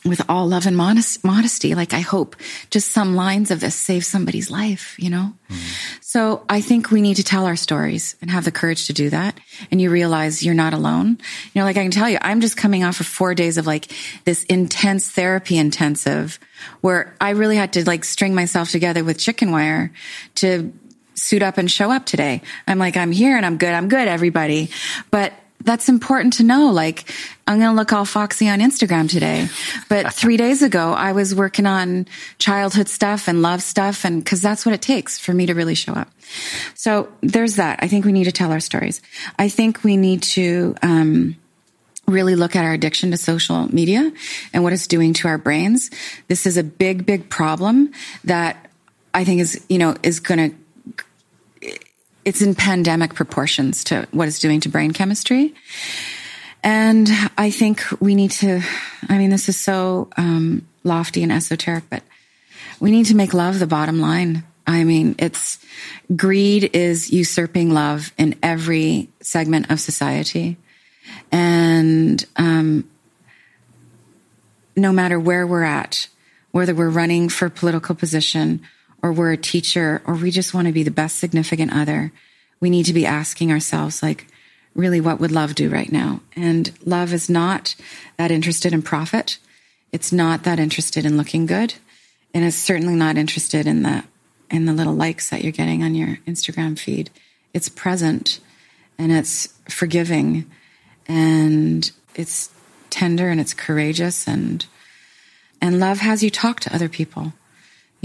with 0.05 0.21
all 0.29 0.47
love 0.47 0.67
and 0.67 0.77
modest, 0.77 1.23
modesty. 1.23 1.73
Like 1.73 1.93
I 1.93 1.99
hope 1.99 2.35
just 2.69 2.91
some 2.91 3.15
lines 3.15 3.49
of 3.49 3.59
this 3.59 3.75
save 3.75 4.05
somebody's 4.05 4.51
life, 4.51 4.95
you 4.99 5.09
know? 5.09 5.33
Mm-hmm. 5.49 5.99
So 6.01 6.45
I 6.47 6.61
think 6.61 6.91
we 6.91 7.01
need 7.01 7.15
to 7.15 7.23
tell 7.23 7.45
our 7.45 7.55
stories 7.55 8.15
and 8.21 8.29
have 8.29 8.45
the 8.45 8.51
courage 8.51 8.87
to 8.87 8.93
do 8.93 9.09
that. 9.09 9.39
And 9.71 9.81
you 9.81 9.89
realize 9.89 10.43
you're 10.43 10.53
not 10.53 10.73
alone. 10.73 11.17
You 11.53 11.61
know, 11.61 11.65
like 11.65 11.77
I 11.77 11.81
can 11.81 11.91
tell 11.91 12.09
you, 12.09 12.19
I'm 12.21 12.39
just 12.39 12.55
coming 12.55 12.83
off 12.83 12.99
of 12.99 13.07
four 13.07 13.33
days 13.33 13.57
of 13.57 13.65
like 13.65 13.91
this 14.25 14.43
intense 14.45 15.09
therapy 15.09 15.57
intensive 15.57 16.39
where 16.81 17.15
I 17.19 17.31
really 17.31 17.57
had 17.57 17.73
to 17.73 17.85
like 17.85 18.05
string 18.05 18.35
myself 18.35 18.69
together 18.69 19.03
with 19.03 19.17
chicken 19.17 19.51
wire 19.51 19.91
to 20.35 20.71
suit 21.15 21.41
up 21.41 21.57
and 21.57 21.69
show 21.69 21.91
up 21.91 22.05
today. 22.05 22.41
I'm 22.67 22.77
like, 22.77 22.95
I'm 22.95 23.11
here 23.11 23.37
and 23.37 23.45
I'm 23.45 23.57
good. 23.57 23.73
I'm 23.73 23.87
good, 23.87 24.07
everybody. 24.07 24.69
But 25.11 25.33
that's 25.65 25.89
important 25.89 26.33
to 26.33 26.43
know. 26.43 26.71
Like, 26.71 27.11
I'm 27.47 27.59
going 27.59 27.71
to 27.71 27.75
look 27.75 27.91
all 27.91 28.05
foxy 28.05 28.47
on 28.47 28.59
Instagram 28.59 29.09
today. 29.09 29.49
But 29.89 30.13
three 30.21 30.37
days 30.37 30.61
ago, 30.61 30.93
I 30.93 31.11
was 31.11 31.35
working 31.35 31.65
on 31.65 32.07
childhood 32.37 32.87
stuff 32.87 33.27
and 33.27 33.41
love 33.41 33.61
stuff. 33.61 34.05
And 34.05 34.25
cause 34.25 34.41
that's 34.41 34.65
what 34.65 34.73
it 34.73 34.81
takes 34.81 35.17
for 35.17 35.33
me 35.33 35.47
to 35.47 35.53
really 35.53 35.75
show 35.75 35.93
up. 35.93 36.09
So 36.75 37.09
there's 37.21 37.57
that. 37.57 37.79
I 37.81 37.87
think 37.87 38.05
we 38.05 38.11
need 38.11 38.25
to 38.25 38.31
tell 38.31 38.51
our 38.51 38.59
stories. 38.59 39.01
I 39.37 39.49
think 39.49 39.83
we 39.83 39.97
need 39.97 40.23
to, 40.23 40.75
um, 40.81 41.35
really 42.07 42.35
look 42.35 42.55
at 42.55 42.63
our 42.63 42.73
addiction 42.73 43.09
to 43.09 43.17
social 43.17 43.73
media 43.73 44.11
and 44.53 44.63
what 44.63 44.73
it's 44.73 44.85
doing 44.85 45.13
to 45.13 45.27
our 45.27 45.39
brains. 45.39 45.89
This 46.27 46.45
is 46.45 46.55
a 46.55 46.63
big, 46.63 47.03
big 47.03 47.29
problem 47.29 47.91
that 48.25 48.69
I 49.11 49.23
think 49.23 49.41
is, 49.41 49.65
you 49.69 49.79
know, 49.79 49.95
is 50.03 50.19
going 50.19 50.51
to 50.51 50.55
it's 52.25 52.41
in 52.41 52.55
pandemic 52.55 53.13
proportions 53.13 53.83
to 53.85 54.07
what 54.11 54.27
it's 54.27 54.39
doing 54.39 54.59
to 54.61 54.69
brain 54.69 54.91
chemistry. 54.91 55.53
And 56.63 57.07
I 57.37 57.51
think 57.51 57.83
we 58.01 58.15
need 58.15 58.31
to, 58.31 58.61
I 59.07 59.19
mean, 59.19 59.29
this 59.29 59.47
is 59.47 59.55
so 59.55 60.09
um, 60.17 60.67
lofty 60.83 61.21
and 61.21 61.31
esoteric, 61.31 61.83
but 61.91 62.01
we 62.79 62.89
need 62.89 63.05
to 63.05 63.15
make 63.15 63.35
love 63.35 63.59
the 63.59 63.67
bottom 63.67 64.01
line. 64.01 64.43
I 64.65 64.83
mean, 64.83 65.15
it's 65.19 65.59
greed 66.15 66.71
is 66.73 67.11
usurping 67.11 67.71
love 67.71 68.11
in 68.17 68.35
every 68.41 69.09
segment 69.21 69.69
of 69.69 69.79
society. 69.79 70.57
And 71.31 72.25
um, 72.35 72.89
no 74.75 74.91
matter 74.91 75.19
where 75.19 75.45
we're 75.45 75.63
at, 75.63 76.07
whether 76.51 76.73
we're 76.73 76.89
running 76.89 77.29
for 77.29 77.49
political 77.49 77.93
position 77.93 78.61
or 79.05 79.13
we're 79.13 79.33
a 79.33 79.37
teacher 79.37 80.01
or 80.07 80.15
we 80.15 80.31
just 80.31 80.55
want 80.55 80.65
to 80.65 80.73
be 80.73 80.81
the 80.81 80.89
best 80.89 81.19
significant 81.19 81.71
other, 81.71 82.11
we 82.59 82.71
need 82.71 82.87
to 82.87 82.93
be 82.93 83.05
asking 83.05 83.51
ourselves, 83.51 84.01
like, 84.01 84.25
really, 84.73 84.99
what 84.99 85.19
would 85.19 85.31
love 85.31 85.53
do 85.53 85.69
right 85.69 85.91
now? 85.91 86.21
And 86.35 86.71
love 86.83 87.13
is 87.13 87.29
not 87.29 87.75
that 88.17 88.31
interested 88.31 88.73
in 88.73 88.81
profit. 88.81 89.37
It's 89.91 90.11
not 90.11 90.41
that 90.45 90.57
interested 90.57 91.05
in 91.05 91.17
looking 91.17 91.45
good. 91.45 91.75
And 92.33 92.43
it's 92.43 92.57
certainly 92.57 92.95
not 92.95 93.15
interested 93.15 93.67
in 93.67 93.83
the 93.83 94.03
in 94.49 94.65
the 94.65 94.73
little 94.73 94.95
likes 94.95 95.29
that 95.29 95.43
you're 95.43 95.51
getting 95.51 95.83
on 95.83 95.93
your 95.93 96.17
Instagram 96.25 96.77
feed. 96.77 97.11
It's 97.53 97.69
present 97.69 98.39
and 98.97 99.11
it's 99.11 99.53
forgiving 99.69 100.49
and 101.07 101.91
it's 102.15 102.49
tender 102.89 103.29
and 103.29 103.39
it's 103.39 103.53
courageous 103.53 104.27
and 104.27 104.65
And 105.61 105.79
love 105.79 105.99
has 105.99 106.23
you 106.23 106.31
talk 106.31 106.59
to 106.61 106.73
other 106.73 106.89
people. 106.89 107.33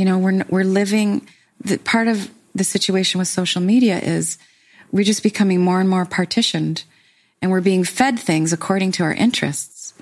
You 0.01 0.07
know, 0.07 0.17
we're, 0.17 0.47
we're 0.49 0.65
living, 0.65 1.29
the 1.61 1.77
part 1.77 2.09
of 2.09 2.31
the 2.55 2.65
situation 2.65 3.19
with 3.19 3.29
social 3.29 3.61
media 3.61 3.99
is 3.99 4.39
we're 4.91 5.05
just 5.05 5.23
becoming 5.23 5.61
more 5.61 5.79
and 5.79 5.91
more 5.91 6.07
partitioned 6.07 6.85
and 7.43 7.51
we're 7.51 7.61
being 7.61 7.85
fed 7.85 8.19
things 8.19 8.51
according 8.51 8.93
to 8.93 9.03
our 9.03 9.13
interests. 9.13 9.93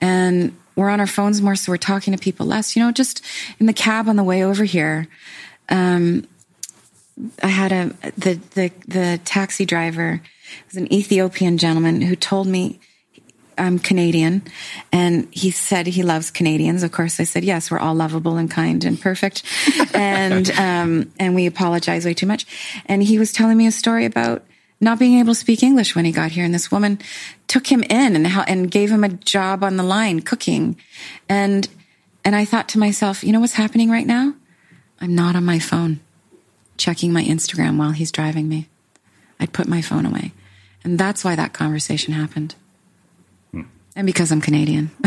And 0.00 0.56
we're 0.74 0.88
on 0.88 0.98
our 0.98 1.06
phones 1.06 1.40
more, 1.40 1.54
so 1.54 1.70
we're 1.70 1.76
talking 1.76 2.12
to 2.12 2.18
people 2.18 2.44
less. 2.44 2.74
You 2.74 2.82
know, 2.82 2.90
just 2.90 3.24
in 3.60 3.66
the 3.66 3.72
cab 3.72 4.08
on 4.08 4.16
the 4.16 4.24
way 4.24 4.42
over 4.42 4.64
here, 4.64 5.06
um, 5.68 6.26
I 7.40 7.46
had 7.46 7.70
a 7.70 8.10
the 8.16 8.34
the 8.54 8.72
the 8.88 9.20
taxi 9.24 9.64
driver 9.64 10.20
was 10.66 10.76
an 10.76 10.92
Ethiopian 10.92 11.56
gentleman 11.56 12.02
who 12.02 12.16
told 12.16 12.48
me 12.48 12.80
I'm 13.58 13.78
Canadian, 13.78 14.42
and 14.92 15.28
he 15.30 15.50
said 15.50 15.86
he 15.86 16.02
loves 16.02 16.30
Canadians. 16.30 16.82
Of 16.82 16.92
course, 16.92 17.18
I 17.20 17.24
said 17.24 17.44
yes. 17.44 17.70
We're 17.70 17.78
all 17.78 17.94
lovable 17.94 18.36
and 18.36 18.50
kind 18.50 18.84
and 18.84 19.00
perfect, 19.00 19.42
and 19.94 20.50
um, 20.52 21.12
and 21.18 21.34
we 21.34 21.46
apologize 21.46 22.04
way 22.04 22.14
too 22.14 22.26
much. 22.26 22.46
And 22.86 23.02
he 23.02 23.18
was 23.18 23.32
telling 23.32 23.56
me 23.56 23.66
a 23.66 23.72
story 23.72 24.04
about 24.04 24.44
not 24.80 24.98
being 24.98 25.18
able 25.18 25.32
to 25.32 25.40
speak 25.40 25.62
English 25.62 25.94
when 25.94 26.04
he 26.04 26.12
got 26.12 26.32
here, 26.32 26.44
and 26.44 26.52
this 26.52 26.70
woman 26.70 26.98
took 27.48 27.66
him 27.66 27.82
in 27.84 28.16
and 28.16 28.26
and 28.26 28.70
gave 28.70 28.90
him 28.90 29.04
a 29.04 29.08
job 29.08 29.64
on 29.64 29.76
the 29.76 29.82
line 29.82 30.20
cooking, 30.20 30.76
and 31.28 31.68
and 32.24 32.36
I 32.36 32.44
thought 32.44 32.68
to 32.70 32.78
myself, 32.78 33.24
you 33.24 33.32
know 33.32 33.40
what's 33.40 33.54
happening 33.54 33.90
right 33.90 34.06
now? 34.06 34.34
I'm 35.00 35.14
not 35.14 35.36
on 35.36 35.44
my 35.44 35.58
phone, 35.58 36.00
checking 36.76 37.12
my 37.12 37.24
Instagram 37.24 37.78
while 37.78 37.92
he's 37.92 38.12
driving 38.12 38.48
me. 38.48 38.68
I'd 39.40 39.52
put 39.52 39.66
my 39.66 39.80
phone 39.80 40.04
away, 40.04 40.32
and 40.84 40.98
that's 40.98 41.24
why 41.24 41.36
that 41.36 41.54
conversation 41.54 42.12
happened. 42.12 42.54
And 43.96 44.06
because 44.06 44.30
I'm 44.30 44.42
Canadian. 44.42 44.90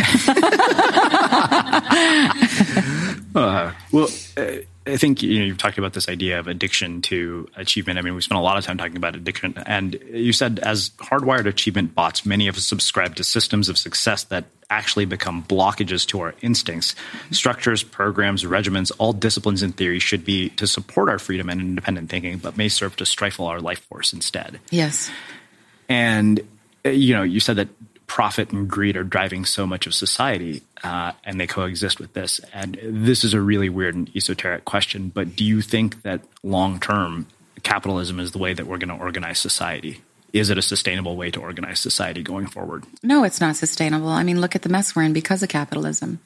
uh, 3.36 3.72
well, 3.92 4.08
uh, 4.36 4.48
I 4.88 4.98
think 4.98 5.22
you 5.22 5.40
know, 5.40 5.46
you've 5.46 5.60
talked 5.60 5.78
about 5.78 5.94
this 5.94 6.10
idea 6.10 6.40
of 6.40 6.48
addiction 6.48 7.04
to 7.04 7.48
achievement. 7.56 8.00
I 8.00 8.02
mean, 8.02 8.16
we 8.16 8.22
spent 8.22 8.40
a 8.40 8.42
lot 8.42 8.58
of 8.58 8.66
time 8.66 8.80
talking 8.80 8.98
about 8.98 9.16
addiction, 9.16 9.54
and 9.68 9.94
you 10.12 10.34
said 10.34 10.58
as 10.64 10.90
hardwired 10.98 11.46
achievement 11.46 11.94
bots, 11.94 12.26
many 12.26 12.48
of 12.48 12.58
us 12.58 12.66
subscribe 12.66 13.16
to 13.18 13.24
systems 13.24 13.70
of 13.70 13.78
success 13.78 14.24
that 14.26 14.46
actually 14.72 15.06
become 15.06 15.44
blockages 15.44 16.08
to 16.08 16.22
our 16.22 16.34
instincts. 16.42 16.96
Structures, 17.30 17.84
programs, 17.84 18.44
regimens, 18.44 18.92
all 18.98 19.14
disciplines 19.14 19.62
in 19.62 19.72
theory 19.72 20.00
should 20.00 20.26
be 20.26 20.50
to 20.50 20.66
support 20.66 21.10
our 21.10 21.20
freedom 21.20 21.50
and 21.50 21.62
independent 21.62 22.10
thinking, 22.10 22.40
but 22.40 22.58
may 22.58 22.70
serve 22.70 22.96
to 22.96 23.06
stifle 23.06 23.46
our 23.46 23.62
life 23.62 23.82
force 23.82 24.14
instead. 24.14 24.60
Yes. 24.72 25.12
And 25.88 26.42
uh, 26.86 26.90
you 26.90 27.14
know, 27.14 27.24
you 27.24 27.40
said 27.40 27.58
that 27.58 27.68
profit 28.10 28.52
and 28.52 28.68
greed 28.68 28.98
are 28.98 29.04
driving 29.04 29.46
so 29.46 29.66
much 29.66 29.86
of 29.88 29.94
society, 29.94 30.64
uh, 30.84 31.14
and 31.24 31.40
they 31.40 31.48
coexist 31.48 32.00
with 32.00 32.12
this. 32.14 32.42
And 32.52 32.78
this 32.84 33.24
is 33.24 33.34
a 33.34 33.40
really 33.40 33.70
weird 33.70 33.96
and 33.96 34.14
esoteric 34.16 34.66
question, 34.66 35.10
but 35.10 35.36
do 35.36 35.46
you 35.46 35.62
think 35.62 36.02
that 36.02 36.22
long 36.44 36.80
term 36.80 37.28
capitalism 37.64 38.20
is 38.20 38.32
the 38.32 38.40
way 38.40 38.54
that 38.54 38.66
we're 38.66 38.80
going 38.80 38.98
to 38.98 39.02
organize 39.02 39.40
society? 39.40 40.02
Is 40.34 40.50
it 40.50 40.58
a 40.58 40.62
sustainable 40.62 41.16
way 41.16 41.32
to 41.32 41.40
organize 41.40 41.80
society 41.80 42.22
going 42.22 42.48
forward? 42.48 42.84
No, 43.04 43.24
it's 43.24 43.40
not 43.40 43.56
sustainable. 43.56 44.10
I 44.10 44.24
mean, 44.24 44.42
look 44.42 44.56
at 44.56 44.64
the 44.64 44.70
mess 44.70 44.96
we're 44.96 45.04
in 45.04 45.14
because 45.14 45.44
of 45.44 45.50
capitalism. 45.50 46.20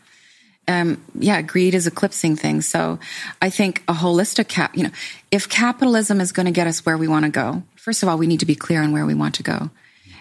Um, 0.68 1.04
yeah, 1.16 1.42
greed 1.42 1.76
is 1.76 1.88
eclipsing 1.88 2.38
things. 2.38 2.66
So 2.66 3.00
I 3.42 3.50
think 3.50 3.84
a 3.90 3.94
holistic 3.94 4.48
cap, 4.48 4.76
you 4.78 4.84
know, 4.84 4.92
if 5.32 5.50
capitalism 5.50 6.22
is 6.22 6.32
going 6.32 6.46
to 6.46 6.54
get 6.54 6.68
us 6.68 6.86
where 6.86 6.98
we 6.98 7.10
want 7.10 7.26
to 7.26 7.32
go, 7.32 7.64
first 7.76 8.04
of 8.04 8.10
all, 8.10 8.18
we 8.18 8.28
need 8.28 8.40
to 8.40 8.46
be 8.46 8.56
clear 8.56 8.82
on 8.82 8.94
where 8.94 9.06
we 9.06 9.14
want 9.14 9.36
to 9.36 9.44
go 9.44 9.70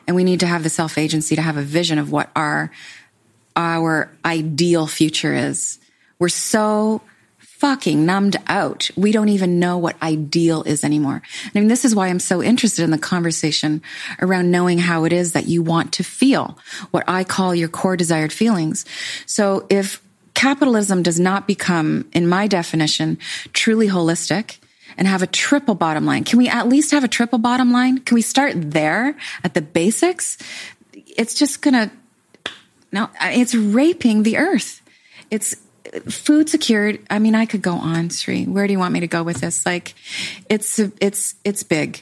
and 0.07 0.17
we 0.17 0.25
need 0.25 0.41
to 0.41 0.47
have 0.47 0.63
the 0.63 0.71
self 0.71 0.99
agency 0.99 1.37
to 1.37 1.43
have 1.43 1.57
a 1.57 1.63
vision 1.63 1.99
of 1.99 2.11
what 2.11 2.31
our 2.35 2.71
our 3.57 4.11
ideal 4.25 4.87
future 4.87 5.35
is. 5.35 5.79
We're 6.19 6.29
so 6.29 7.03
fucking 7.63 8.05
numbed 8.05 8.37
out. 8.49 8.91
We 8.97 9.13
don't 9.13 9.29
even 9.29 9.61
know 9.61 9.79
what 9.79 10.01
ideal 10.03 10.65
is 10.65 10.83
anymore. 10.83 11.23
I 11.45 11.51
mean, 11.57 11.69
this 11.69 11.85
is 11.85 11.95
why 11.95 12.09
I'm 12.09 12.19
so 12.19 12.43
interested 12.43 12.83
in 12.83 12.91
the 12.91 12.99
conversation 12.99 13.83
around 14.21 14.51
knowing 14.51 14.79
how 14.79 15.05
it 15.05 15.13
is 15.13 15.35
that 15.35 15.47
you 15.47 15.63
want 15.63 15.93
to 15.93 16.03
feel, 16.03 16.59
what 16.91 17.05
I 17.07 17.23
call 17.23 17.55
your 17.55 17.69
core 17.69 17.97
desired 17.97 18.33
feelings. 18.33 18.85
So 19.27 19.65
if 19.71 20.03
capitalism 20.35 21.05
does 21.05 21.21
not 21.21 21.47
become, 21.47 22.09
in 22.13 22.27
my 22.27 22.49
definition, 22.49 23.19
truly 23.53 23.87
holistic, 23.87 24.59
and 24.97 25.09
have 25.09 25.23
a 25.23 25.27
triple 25.27 25.75
bottom 25.75 26.05
line. 26.07 26.25
Can 26.25 26.39
we 26.39 26.49
at 26.49 26.69
least 26.69 26.91
have 26.91 27.05
a 27.05 27.09
triple 27.09 27.39
bottom 27.39 27.73
line? 27.73 27.99
Can 27.99 28.15
we 28.15 28.23
start 28.23 28.55
there 28.57 29.17
at 29.45 29.55
the 29.55 29.63
basics? 29.63 30.39
It's 30.95 31.35
just 31.35 31.63
going 31.63 31.75
to, 31.75 31.91
no, 32.91 33.09
it's 33.21 33.55
raping 33.55 34.23
the 34.23 34.39
earth. 34.39 34.81
It's 35.31 35.57
food 36.09 36.49
secured. 36.49 37.01
I 37.11 37.19
mean, 37.19 37.35
I 37.35 37.47
could 37.47 37.63
go 37.63 37.75
on, 37.75 38.11
Sri. 38.11 38.45
Where 38.45 38.67
do 38.67 38.73
you 38.73 38.79
want 38.79 38.93
me 38.95 39.01
to 39.01 39.07
go 39.07 39.23
with 39.23 39.41
this? 39.41 39.67
Like, 39.67 39.95
it's, 40.49 40.79
it's, 40.79 41.35
it's 41.45 41.63
big. 41.63 42.01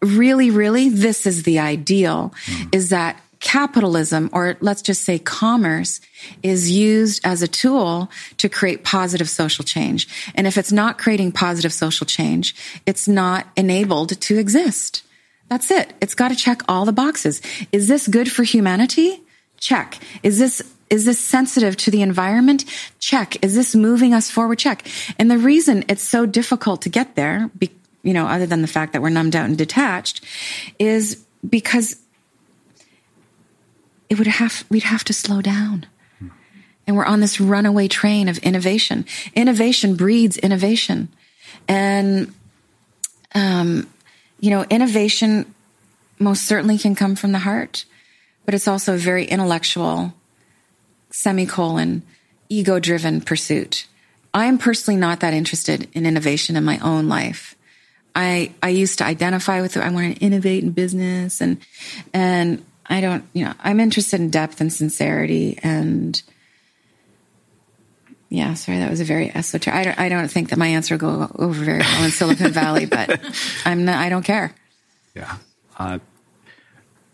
Really, 0.00 0.50
really, 0.50 0.88
this 0.88 1.26
is 1.26 1.42
the 1.42 1.58
ideal 1.58 2.32
mm. 2.46 2.74
is 2.74 2.90
that 2.90 3.20
capitalism, 3.40 4.30
or 4.32 4.56
let's 4.60 4.82
just 4.82 5.04
say 5.04 5.18
commerce, 5.18 6.00
is 6.42 6.70
used 6.70 7.24
as 7.24 7.42
a 7.42 7.48
tool 7.48 8.10
to 8.38 8.48
create 8.48 8.84
positive 8.84 9.28
social 9.28 9.64
change. 9.64 10.08
And 10.34 10.46
if 10.46 10.58
it's 10.58 10.72
not 10.72 10.98
creating 10.98 11.32
positive 11.32 11.72
social 11.72 12.06
change, 12.06 12.54
it's 12.86 13.06
not 13.06 13.46
enabled 13.56 14.20
to 14.20 14.38
exist. 14.38 15.02
That's 15.48 15.70
it. 15.70 15.94
It's 16.00 16.14
got 16.14 16.28
to 16.28 16.36
check 16.36 16.62
all 16.68 16.84
the 16.84 16.92
boxes. 16.92 17.40
Is 17.72 17.88
this 17.88 18.06
good 18.08 18.30
for 18.30 18.42
humanity? 18.42 19.22
Check. 19.58 19.98
Is 20.22 20.38
this 20.38 20.62
is 20.90 21.04
this 21.04 21.20
sensitive 21.20 21.76
to 21.76 21.90
the 21.90 22.00
environment? 22.00 22.64
Check. 22.98 23.44
Is 23.44 23.54
this 23.54 23.74
moving 23.74 24.14
us 24.14 24.30
forward? 24.30 24.58
Check. 24.58 24.86
And 25.18 25.30
the 25.30 25.36
reason 25.36 25.84
it's 25.88 26.02
so 26.02 26.24
difficult 26.24 26.82
to 26.82 26.88
get 26.88 27.14
there, 27.14 27.50
you 28.02 28.14
know, 28.14 28.26
other 28.26 28.46
than 28.46 28.62
the 28.62 28.68
fact 28.68 28.94
that 28.94 29.02
we're 29.02 29.10
numbed 29.10 29.36
out 29.36 29.44
and 29.44 29.58
detached, 29.58 30.24
is 30.78 31.22
because 31.48 31.96
it 34.08 34.18
would 34.18 34.26
have, 34.26 34.64
we'd 34.68 34.84
have 34.84 35.04
to 35.04 35.12
slow 35.12 35.40
down. 35.40 35.86
And 36.86 36.96
we're 36.96 37.04
on 37.04 37.20
this 37.20 37.38
runaway 37.38 37.86
train 37.86 38.28
of 38.28 38.38
innovation. 38.38 39.04
Innovation 39.34 39.94
breeds 39.94 40.38
innovation. 40.38 41.08
And, 41.68 42.32
um, 43.34 43.86
you 44.40 44.48
know, 44.50 44.64
innovation 44.64 45.54
most 46.18 46.46
certainly 46.46 46.78
can 46.78 46.94
come 46.94 47.14
from 47.14 47.32
the 47.32 47.40
heart, 47.40 47.84
but 48.46 48.54
it's 48.54 48.66
also 48.66 48.94
a 48.94 48.98
very 48.98 49.26
intellectual, 49.26 50.14
semicolon, 51.10 52.02
ego 52.48 52.78
driven 52.78 53.20
pursuit. 53.20 53.86
I 54.32 54.46
am 54.46 54.56
personally 54.56 54.98
not 54.98 55.20
that 55.20 55.34
interested 55.34 55.88
in 55.92 56.06
innovation 56.06 56.56
in 56.56 56.64
my 56.64 56.78
own 56.78 57.08
life. 57.08 57.54
I, 58.14 58.52
I 58.62 58.70
used 58.70 58.98
to 58.98 59.04
identify 59.04 59.60
with 59.60 59.76
it. 59.76 59.82
I 59.82 59.90
want 59.90 60.16
to 60.16 60.24
innovate 60.24 60.64
in 60.64 60.70
business 60.70 61.40
and, 61.40 61.58
and 62.12 62.64
I 62.88 63.00
don't, 63.00 63.24
you 63.32 63.44
know, 63.44 63.54
I'm 63.60 63.80
interested 63.80 64.20
in 64.20 64.30
depth 64.30 64.60
and 64.60 64.72
sincerity 64.72 65.58
and 65.62 66.20
yeah, 68.30 68.54
sorry, 68.54 68.78
that 68.78 68.90
was 68.90 69.00
a 69.00 69.04
very 69.04 69.34
esoteric. 69.34 69.74
I 69.74 69.84
don't, 69.84 69.98
I 69.98 70.08
don't 70.08 70.30
think 70.30 70.50
that 70.50 70.58
my 70.58 70.66
answer 70.66 70.96
will 70.96 71.26
go 71.28 71.32
over 71.38 71.64
very 71.64 71.78
well 71.78 72.04
in 72.04 72.10
Silicon 72.10 72.52
Valley, 72.52 72.84
but 72.84 73.20
I'm 73.64 73.86
not, 73.86 73.96
I 73.98 74.08
don't 74.10 74.24
care. 74.24 74.54
Yeah. 75.14 75.36
Uh, 75.78 75.98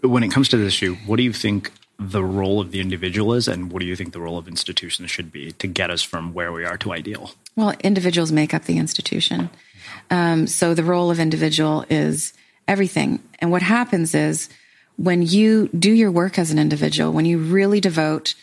when 0.00 0.22
it 0.22 0.32
comes 0.32 0.48
to 0.48 0.56
this 0.56 0.68
issue, 0.68 0.96
what 1.06 1.16
do 1.16 1.22
you 1.22 1.32
think 1.32 1.70
the 1.98 2.24
role 2.24 2.60
of 2.60 2.72
the 2.72 2.80
individual 2.80 3.34
is, 3.34 3.46
and 3.46 3.70
what 3.70 3.80
do 3.80 3.86
you 3.86 3.94
think 3.94 4.12
the 4.12 4.20
role 4.20 4.36
of 4.36 4.48
institutions 4.48 5.10
should 5.10 5.30
be 5.30 5.52
to 5.52 5.66
get 5.66 5.90
us 5.90 6.02
from 6.02 6.34
where 6.34 6.52
we 6.52 6.64
are 6.64 6.76
to 6.78 6.92
ideal? 6.92 7.32
Well, 7.56 7.74
individuals 7.80 8.32
make 8.32 8.52
up 8.52 8.64
the 8.64 8.78
institution. 8.78 9.50
Um, 10.10 10.46
so 10.46 10.74
the 10.74 10.82
role 10.82 11.10
of 11.10 11.20
individual 11.20 11.84
is 11.88 12.32
everything. 12.66 13.22
And 13.38 13.50
what 13.50 13.62
happens 13.62 14.14
is 14.14 14.48
when 14.96 15.22
you 15.22 15.68
do 15.68 15.90
your 15.90 16.10
work 16.10 16.38
as 16.38 16.50
an 16.50 16.58
individual, 16.58 17.12
when 17.12 17.24
you 17.24 17.38
really 17.38 17.80
devote 17.80 18.34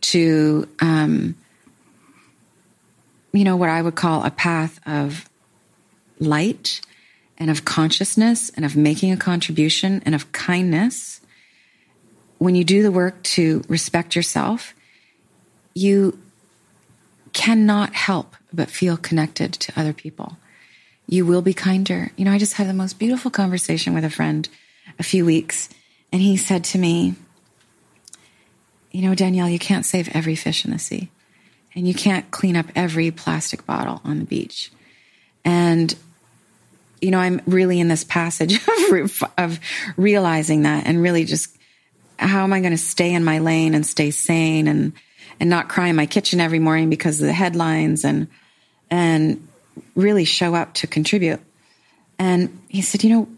to, 0.00 0.68
um, 0.80 1.36
you 3.32 3.44
know, 3.44 3.56
what 3.56 3.68
I 3.68 3.80
would 3.80 3.94
call 3.94 4.24
a 4.24 4.30
path 4.30 4.80
of 4.86 5.28
light 6.18 6.80
and 7.38 7.50
of 7.50 7.64
consciousness 7.64 8.50
and 8.50 8.64
of 8.64 8.76
making 8.76 9.12
a 9.12 9.16
contribution 9.16 10.02
and 10.04 10.14
of 10.14 10.32
kindness, 10.32 11.20
when 12.38 12.54
you 12.54 12.64
do 12.64 12.82
the 12.82 12.90
work 12.90 13.22
to 13.22 13.62
respect 13.68 14.16
yourself, 14.16 14.74
you 15.74 16.18
cannot 17.32 17.94
help 17.94 18.34
but 18.52 18.68
feel 18.68 18.96
connected 18.96 19.52
to 19.52 19.78
other 19.78 19.92
people. 19.92 20.36
You 21.06 21.24
will 21.24 21.42
be 21.42 21.54
kinder. 21.54 22.10
You 22.16 22.24
know, 22.24 22.32
I 22.32 22.38
just 22.38 22.54
had 22.54 22.68
the 22.68 22.74
most 22.74 22.98
beautiful 22.98 23.30
conversation 23.30 23.94
with 23.94 24.04
a 24.04 24.10
friend 24.10 24.48
a 24.98 25.02
few 25.02 25.24
weeks 25.24 25.68
and 26.12 26.20
he 26.20 26.36
said 26.36 26.64
to 26.64 26.78
me, 26.78 27.14
You 28.90 29.02
know, 29.02 29.14
Danielle, 29.14 29.48
you 29.48 29.58
can't 29.58 29.86
save 29.86 30.08
every 30.14 30.36
fish 30.36 30.64
in 30.64 30.70
the 30.70 30.78
sea, 30.78 31.10
and 31.74 31.86
you 31.86 31.94
can't 31.94 32.30
clean 32.30 32.56
up 32.56 32.66
every 32.74 33.10
plastic 33.10 33.66
bottle 33.66 34.00
on 34.04 34.18
the 34.18 34.24
beach. 34.24 34.70
And, 35.44 35.94
you 37.00 37.10
know, 37.10 37.18
I'm 37.18 37.40
really 37.46 37.80
in 37.80 37.88
this 37.88 38.04
passage 38.04 38.60
of, 38.92 39.22
of 39.38 39.60
realizing 39.96 40.62
that 40.62 40.86
and 40.86 41.00
really 41.00 41.24
just 41.24 41.56
how 42.18 42.44
am 42.44 42.52
I 42.52 42.60
going 42.60 42.72
to 42.72 42.78
stay 42.78 43.14
in 43.14 43.24
my 43.24 43.38
lane 43.38 43.74
and 43.74 43.86
stay 43.86 44.10
sane 44.10 44.68
and, 44.68 44.92
and 45.38 45.48
not 45.48 45.70
cry 45.70 45.88
in 45.88 45.96
my 45.96 46.04
kitchen 46.04 46.40
every 46.40 46.58
morning 46.58 46.90
because 46.90 47.20
of 47.20 47.26
the 47.26 47.32
headlines 47.32 48.04
and 48.04 48.28
and 48.90 49.46
really 49.94 50.24
show 50.24 50.54
up 50.54 50.74
to 50.74 50.86
contribute. 50.86 51.40
And 52.18 52.60
he 52.68 52.82
said, 52.82 53.04
you 53.04 53.10
know, 53.10 53.28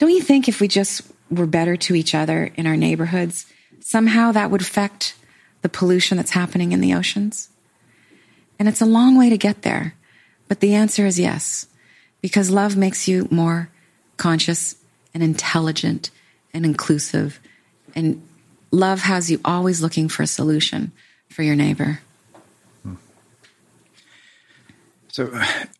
don't 0.00 0.10
you 0.10 0.22
think 0.22 0.48
if 0.48 0.60
we 0.60 0.66
just 0.66 1.02
were 1.30 1.46
better 1.46 1.76
to 1.76 1.94
each 1.94 2.14
other 2.14 2.50
in 2.56 2.66
our 2.66 2.76
neighborhoods, 2.76 3.46
somehow 3.80 4.32
that 4.32 4.50
would 4.50 4.62
affect 4.62 5.14
the 5.60 5.68
pollution 5.68 6.16
that's 6.16 6.30
happening 6.30 6.72
in 6.72 6.80
the 6.80 6.94
oceans? 6.94 7.50
And 8.58 8.66
it's 8.66 8.80
a 8.80 8.86
long 8.86 9.16
way 9.16 9.28
to 9.28 9.36
get 9.36 9.60
there. 9.60 9.94
But 10.48 10.60
the 10.60 10.74
answer 10.74 11.04
is 11.04 11.20
yes, 11.20 11.66
because 12.22 12.50
love 12.50 12.76
makes 12.76 13.06
you 13.06 13.28
more 13.30 13.68
conscious 14.16 14.74
and 15.12 15.22
intelligent 15.22 16.10
and 16.54 16.64
inclusive. 16.64 17.38
And 17.94 18.26
love 18.70 19.02
has 19.02 19.30
you 19.30 19.38
always 19.44 19.82
looking 19.82 20.08
for 20.08 20.22
a 20.22 20.26
solution 20.26 20.92
for 21.28 21.42
your 21.42 21.56
neighbor. 21.56 22.00
So, 25.08 25.30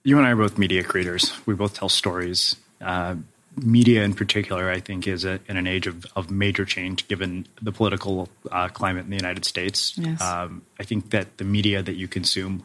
you 0.05 0.19
and 0.19 0.27
I 0.27 0.33
are 0.33 0.37
both 0.37 0.59
media 0.59 0.83
creators. 0.85 1.33
We 1.47 1.55
both 1.55 1.75
tell 1.75 1.89
stories. 1.89 2.57
Uh, 2.81 3.17
media, 3.63 4.03
in 4.03 4.15
particular, 4.15 4.71
I 4.71 4.81
think, 4.81 5.07
is 5.07 5.25
a, 5.25 5.41
in 5.49 5.57
an 5.57 5.67
age 5.67 5.87
of, 5.87 6.07
of 6.17 6.31
major 6.31 6.65
change 6.65 7.07
given 7.09 7.47
the 7.61 7.73
political 7.73 8.29
uh, 8.51 8.69
climate 8.69 9.05
in 9.05 9.11
the 9.11 9.17
United 9.17 9.45
States. 9.45 9.97
Yes. 9.97 10.21
Um, 10.21 10.63
I 10.79 10.85
think 10.85 11.11
that 11.11 11.39
the 11.39 11.45
media 11.45 11.83
that 11.83 11.95
you 11.95 12.09
consume 12.09 12.65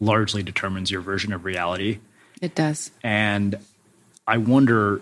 largely 0.00 0.42
determines 0.42 0.90
your 0.90 1.00
version 1.00 1.32
of 1.32 1.44
reality. 1.44 1.98
It 2.40 2.54
does. 2.54 2.90
And 3.02 3.56
I 4.26 4.38
wonder 4.38 5.00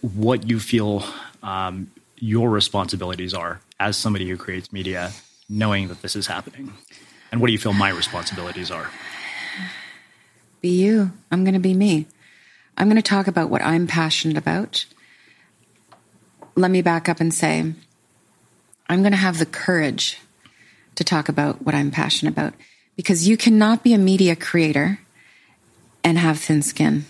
what 0.00 0.48
you 0.48 0.60
feel 0.60 1.04
um, 1.42 1.90
your 2.18 2.50
responsibilities 2.50 3.34
are 3.34 3.60
as 3.80 3.96
somebody 3.96 4.28
who 4.28 4.36
creates 4.36 4.72
media, 4.72 5.10
knowing 5.48 5.88
that 5.88 6.02
this 6.02 6.14
is 6.14 6.26
happening. 6.26 6.72
And 7.30 7.40
what 7.40 7.48
do 7.48 7.52
you 7.52 7.58
feel 7.58 7.72
my 7.72 7.88
responsibilities 7.90 8.70
are? 8.70 8.90
Be 10.60 10.68
you. 10.68 11.10
I'm 11.30 11.42
going 11.42 11.54
to 11.54 11.60
be 11.60 11.74
me. 11.74 12.06
I'm 12.76 12.88
going 12.88 12.96
to 12.96 13.02
talk 13.02 13.26
about 13.26 13.50
what 13.50 13.62
I'm 13.62 13.86
passionate 13.86 14.36
about. 14.36 14.86
Let 16.56 16.70
me 16.70 16.82
back 16.82 17.08
up 17.08 17.20
and 17.20 17.32
say, 17.32 17.72
I'm 18.88 19.00
going 19.00 19.12
to 19.12 19.18
have 19.18 19.38
the 19.38 19.46
courage 19.46 20.18
to 20.96 21.04
talk 21.04 21.28
about 21.28 21.62
what 21.62 21.74
I'm 21.74 21.90
passionate 21.90 22.32
about 22.32 22.54
because 22.96 23.28
you 23.28 23.36
cannot 23.36 23.82
be 23.82 23.94
a 23.94 23.98
media 23.98 24.36
creator 24.36 25.00
and 26.04 26.18
have 26.18 26.38
thin 26.38 26.62
skin. 26.62 27.04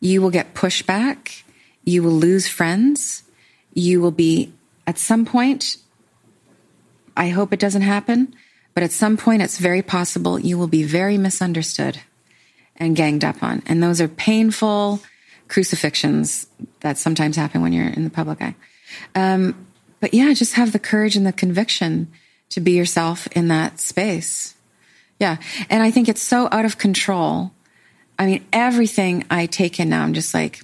You 0.00 0.22
will 0.22 0.30
get 0.30 0.54
pushback. 0.54 1.42
You 1.84 2.02
will 2.02 2.12
lose 2.12 2.48
friends. 2.48 3.22
You 3.74 4.00
will 4.00 4.10
be, 4.10 4.52
at 4.86 4.98
some 4.98 5.24
point, 5.24 5.76
I 7.16 7.28
hope 7.28 7.52
it 7.52 7.60
doesn't 7.60 7.82
happen, 7.82 8.34
but 8.74 8.82
at 8.82 8.92
some 8.92 9.16
point, 9.16 9.42
it's 9.42 9.58
very 9.58 9.82
possible 9.82 10.38
you 10.38 10.56
will 10.56 10.68
be 10.68 10.84
very 10.84 11.18
misunderstood 11.18 12.00
and 12.78 12.96
ganged 12.96 13.24
up 13.24 13.42
on. 13.42 13.62
And 13.66 13.82
those 13.82 14.00
are 14.00 14.08
painful 14.08 15.00
crucifixions 15.48 16.46
that 16.80 16.98
sometimes 16.98 17.36
happen 17.36 17.62
when 17.62 17.72
you're 17.72 17.88
in 17.88 18.04
the 18.04 18.10
public 18.10 18.40
eye. 18.40 18.54
Um, 19.14 19.66
but 20.00 20.14
yeah, 20.14 20.32
just 20.32 20.54
have 20.54 20.72
the 20.72 20.78
courage 20.78 21.16
and 21.16 21.26
the 21.26 21.32
conviction 21.32 22.08
to 22.50 22.60
be 22.60 22.72
yourself 22.72 23.26
in 23.28 23.48
that 23.48 23.80
space. 23.80 24.54
Yeah. 25.18 25.38
And 25.68 25.82
I 25.82 25.90
think 25.90 26.08
it's 26.08 26.22
so 26.22 26.48
out 26.52 26.64
of 26.64 26.78
control. 26.78 27.50
I 28.18 28.26
mean, 28.26 28.46
everything 28.52 29.24
I 29.30 29.46
take 29.46 29.80
in 29.80 29.88
now, 29.88 30.04
I'm 30.04 30.14
just 30.14 30.32
like, 30.34 30.60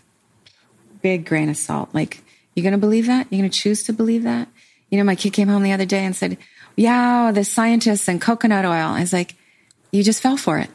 big 1.03 1.27
grain 1.27 1.51
of 1.51 1.57
salt. 1.57 1.91
Like, 1.93 2.23
you're 2.55 2.62
going 2.62 2.73
to 2.73 2.79
believe 2.79 3.07
that? 3.07 3.27
You're 3.31 3.41
going 3.41 3.51
to 3.51 3.59
choose 3.59 3.85
to 3.85 3.93
believe 3.93 4.23
that? 4.23 4.49
You 4.91 4.99
know, 4.99 5.05
my 5.05 5.17
kid 5.17 5.33
came 5.33 5.49
home 5.49 5.62
the 5.62 5.73
other 5.73 5.85
day 5.85 6.05
and 6.05 6.15
said, 6.15 6.39
yeah, 6.77 7.33
the 7.33 7.45
scientists 7.45 8.09
and 8.09 8.21
coconut 8.21 8.65
oil. 8.65 8.73
I 8.73 9.01
was 9.01 9.12
like, 9.12 9.35
you 9.91 10.03
just 10.03 10.23
fell 10.23 10.37
for 10.37 10.59
it 10.59 10.71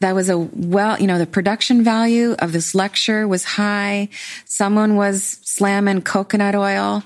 that 0.00 0.14
was 0.14 0.28
a 0.28 0.36
well, 0.38 1.00
you 1.00 1.06
know, 1.06 1.18
the 1.18 1.26
production 1.26 1.82
value 1.82 2.32
of 2.38 2.52
this 2.52 2.74
lecture 2.74 3.26
was 3.26 3.44
high. 3.44 4.08
Someone 4.44 4.96
was 4.96 5.38
slamming 5.42 6.02
coconut 6.02 6.54
oil. 6.54 7.02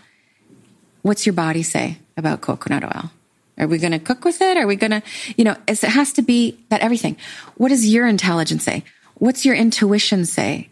What's 1.02 1.24
your 1.24 1.32
body 1.32 1.62
say 1.62 1.98
about 2.16 2.40
coconut 2.40 2.84
oil? 2.84 3.10
Are 3.58 3.66
we 3.66 3.78
going 3.78 3.92
to 3.92 3.98
cook 3.98 4.24
with 4.24 4.40
it? 4.40 4.56
Are 4.56 4.66
we 4.66 4.76
going 4.76 4.90
to, 4.90 5.02
you 5.36 5.44
know, 5.44 5.54
it 5.68 5.80
has 5.82 6.12
to 6.14 6.22
be 6.22 6.58
that 6.70 6.80
everything. 6.80 7.16
What 7.56 7.68
does 7.68 7.86
your 7.86 8.06
intelligence 8.06 8.64
say? 8.64 8.84
What's 9.16 9.44
your 9.44 9.54
intuition 9.54 10.24
say? 10.24 10.70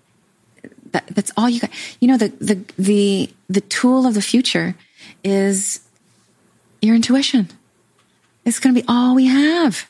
That, 0.93 1.07
that's 1.09 1.31
all 1.37 1.51
you 1.51 1.61
got. 1.61 1.71
You 2.01 2.09
know, 2.09 2.17
the, 2.17 2.29
the, 2.41 2.65
the, 2.79 3.31
the 3.49 3.61
tool 3.61 4.07
of 4.07 4.15
the 4.15 4.23
future 4.23 4.75
is 5.23 5.81
your 6.81 6.95
intuition. 6.95 7.49
It's 8.47 8.59
going 8.59 8.75
to 8.75 8.81
be 8.81 8.87
all 8.89 9.15
we 9.15 9.27
have 9.27 9.87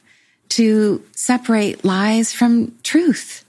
to 0.51 1.03
separate 1.13 1.85
lies 1.85 2.33
from 2.33 2.77
truth. 2.83 3.45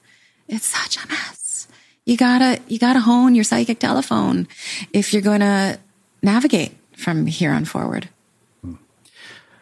It's 0.47 0.65
such 0.65 1.03
a 1.03 1.07
mess. 1.07 1.67
You 2.05 2.17
gotta, 2.17 2.59
you 2.67 2.79
gotta 2.79 2.99
hone 2.99 3.35
your 3.35 3.43
psychic 3.43 3.79
telephone 3.79 4.47
if 4.93 5.13
you're 5.13 5.21
going 5.21 5.41
to 5.41 5.79
navigate 6.21 6.75
from 6.97 7.25
here 7.25 7.51
on 7.51 7.65
forward. 7.65 8.09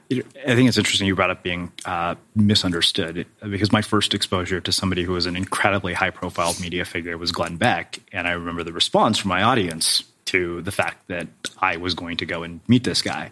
I 0.10 0.56
think 0.56 0.70
it's 0.70 0.78
interesting 0.78 1.06
you 1.06 1.16
brought 1.16 1.32
up 1.32 1.44
being 1.44 1.72
uh, 1.84 2.16
misunderstood 2.34 3.26
because 3.42 3.74
my 3.74 3.82
first 3.82 4.14
exposure 4.14 4.62
to 4.62 4.72
somebody 4.72 5.04
who 5.04 5.12
was 5.12 5.26
an 5.26 5.36
incredibly 5.36 5.94
high 5.94 6.12
profile 6.12 6.56
media 6.62 6.86
figure 6.86 7.18
was 7.18 7.34
Glenn 7.34 7.58
Beck. 7.58 8.00
And 8.14 8.26
I 8.26 8.32
remember 8.32 8.64
the 8.64 8.72
response 8.72 9.18
from 9.18 9.30
my 9.30 9.44
audience 9.44 10.04
to 10.26 10.62
the 10.62 10.72
fact 10.72 11.08
that 11.10 11.28
I 11.60 11.76
was 11.78 11.94
going 11.94 12.18
to 12.18 12.26
go 12.26 12.44
and 12.44 12.62
meet 12.70 12.86
this 12.86 13.02
guy. 13.02 13.32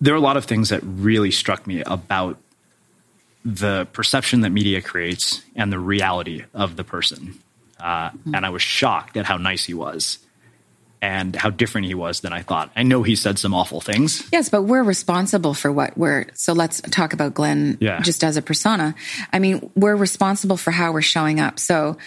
There 0.00 0.12
are 0.12 0.16
a 0.16 0.20
lot 0.20 0.36
of 0.36 0.44
things 0.44 0.70
that 0.70 0.80
really 0.82 1.30
struck 1.30 1.66
me 1.68 1.82
about 1.82 2.36
the 3.46 3.86
perception 3.92 4.40
that 4.40 4.50
media 4.50 4.82
creates 4.82 5.40
and 5.54 5.72
the 5.72 5.78
reality 5.78 6.42
of 6.52 6.74
the 6.74 6.82
person. 6.82 7.38
Uh, 7.78 8.10
mm-hmm. 8.10 8.34
And 8.34 8.44
I 8.44 8.50
was 8.50 8.60
shocked 8.60 9.16
at 9.16 9.24
how 9.24 9.36
nice 9.36 9.64
he 9.64 9.72
was 9.72 10.18
and 11.00 11.36
how 11.36 11.50
different 11.50 11.86
he 11.86 11.94
was 11.94 12.20
than 12.20 12.32
I 12.32 12.42
thought. 12.42 12.72
I 12.74 12.82
know 12.82 13.04
he 13.04 13.14
said 13.14 13.38
some 13.38 13.54
awful 13.54 13.80
things. 13.80 14.28
Yes, 14.32 14.48
but 14.48 14.62
we're 14.62 14.82
responsible 14.82 15.54
for 15.54 15.70
what 15.70 15.96
we're. 15.96 16.26
So 16.34 16.54
let's 16.54 16.80
talk 16.80 17.12
about 17.12 17.34
Glenn 17.34 17.78
yeah. 17.80 18.00
just 18.00 18.24
as 18.24 18.36
a 18.36 18.42
persona. 18.42 18.96
I 19.32 19.38
mean, 19.38 19.70
we're 19.76 19.94
responsible 19.94 20.56
for 20.56 20.72
how 20.72 20.90
we're 20.90 21.02
showing 21.02 21.38
up. 21.38 21.60
So 21.60 21.98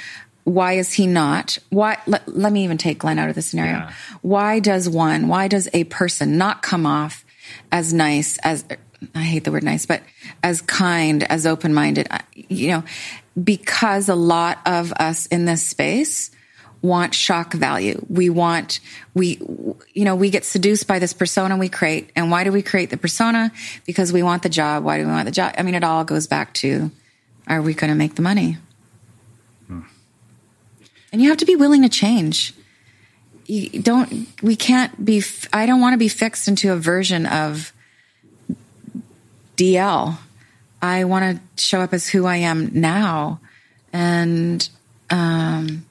why 0.43 0.73
is 0.73 0.91
he 0.91 1.07
not? 1.07 1.57
Why? 1.69 1.99
Let, 2.05 2.27
let 2.27 2.51
me 2.51 2.65
even 2.65 2.77
take 2.77 2.99
Glenn 2.99 3.17
out 3.17 3.29
of 3.29 3.35
the 3.35 3.41
scenario. 3.41 3.77
Yeah. 3.77 3.93
Why 4.21 4.59
does 4.59 4.89
one? 4.89 5.29
Why 5.29 5.47
does 5.47 5.69
a 5.71 5.85
person 5.85 6.37
not 6.37 6.61
come 6.63 6.85
off 6.85 7.23
as 7.71 7.93
nice 7.93 8.37
as 8.39 8.65
I 9.15 9.23
hate 9.23 9.43
the 9.43 9.51
word 9.51 9.63
nice, 9.63 9.85
but 9.85 10.01
as 10.43 10.61
kind, 10.61 11.23
as 11.23 11.45
open 11.45 11.73
minded, 11.73 12.07
you 12.35 12.69
know, 12.69 12.83
because 13.41 14.09
a 14.09 14.15
lot 14.15 14.59
of 14.65 14.91
us 14.93 15.25
in 15.27 15.45
this 15.45 15.65
space 15.67 16.31
want 16.81 17.13
shock 17.13 17.53
value. 17.53 18.05
We 18.09 18.29
want, 18.29 18.79
we, 19.13 19.37
you 19.93 20.05
know, 20.05 20.15
we 20.15 20.29
get 20.29 20.45
seduced 20.45 20.87
by 20.87 20.99
this 20.99 21.13
persona 21.13 21.57
we 21.57 21.69
create. 21.69 22.11
And 22.15 22.31
why 22.31 22.43
do 22.43 22.51
we 22.51 22.61
create 22.61 22.89
the 22.89 22.97
persona? 22.97 23.51
Because 23.85 24.13
we 24.13 24.23
want 24.23 24.43
the 24.43 24.49
job. 24.49 24.83
Why 24.83 24.97
do 24.97 25.05
we 25.05 25.11
want 25.11 25.25
the 25.25 25.31
job? 25.31 25.55
I 25.57 25.63
mean, 25.63 25.75
it 25.75 25.83
all 25.83 26.03
goes 26.03 26.27
back 26.27 26.53
to 26.55 26.91
are 27.47 27.61
we 27.61 27.73
going 27.73 27.89
to 27.89 27.95
make 27.95 28.15
the 28.15 28.21
money? 28.21 28.57
Hmm. 29.67 29.81
And 31.11 31.21
you 31.21 31.29
have 31.29 31.39
to 31.39 31.45
be 31.45 31.55
willing 31.55 31.81
to 31.81 31.89
change. 31.89 32.53
You 33.45 33.81
don't, 33.81 34.27
we 34.43 34.55
can't 34.55 35.03
be, 35.03 35.23
I 35.51 35.65
don't 35.65 35.81
want 35.81 35.93
to 35.93 35.97
be 35.97 36.07
fixed 36.07 36.47
into 36.47 36.71
a 36.71 36.75
version 36.75 37.25
of, 37.25 37.73
DL. 39.59 40.17
I 40.81 41.03
want 41.03 41.37
to 41.37 41.61
show 41.61 41.81
up 41.81 41.93
as 41.93 42.07
who 42.07 42.25
I 42.25 42.37
am 42.37 42.71
now. 42.79 43.41
And, 43.91 44.67
um, 45.09 45.85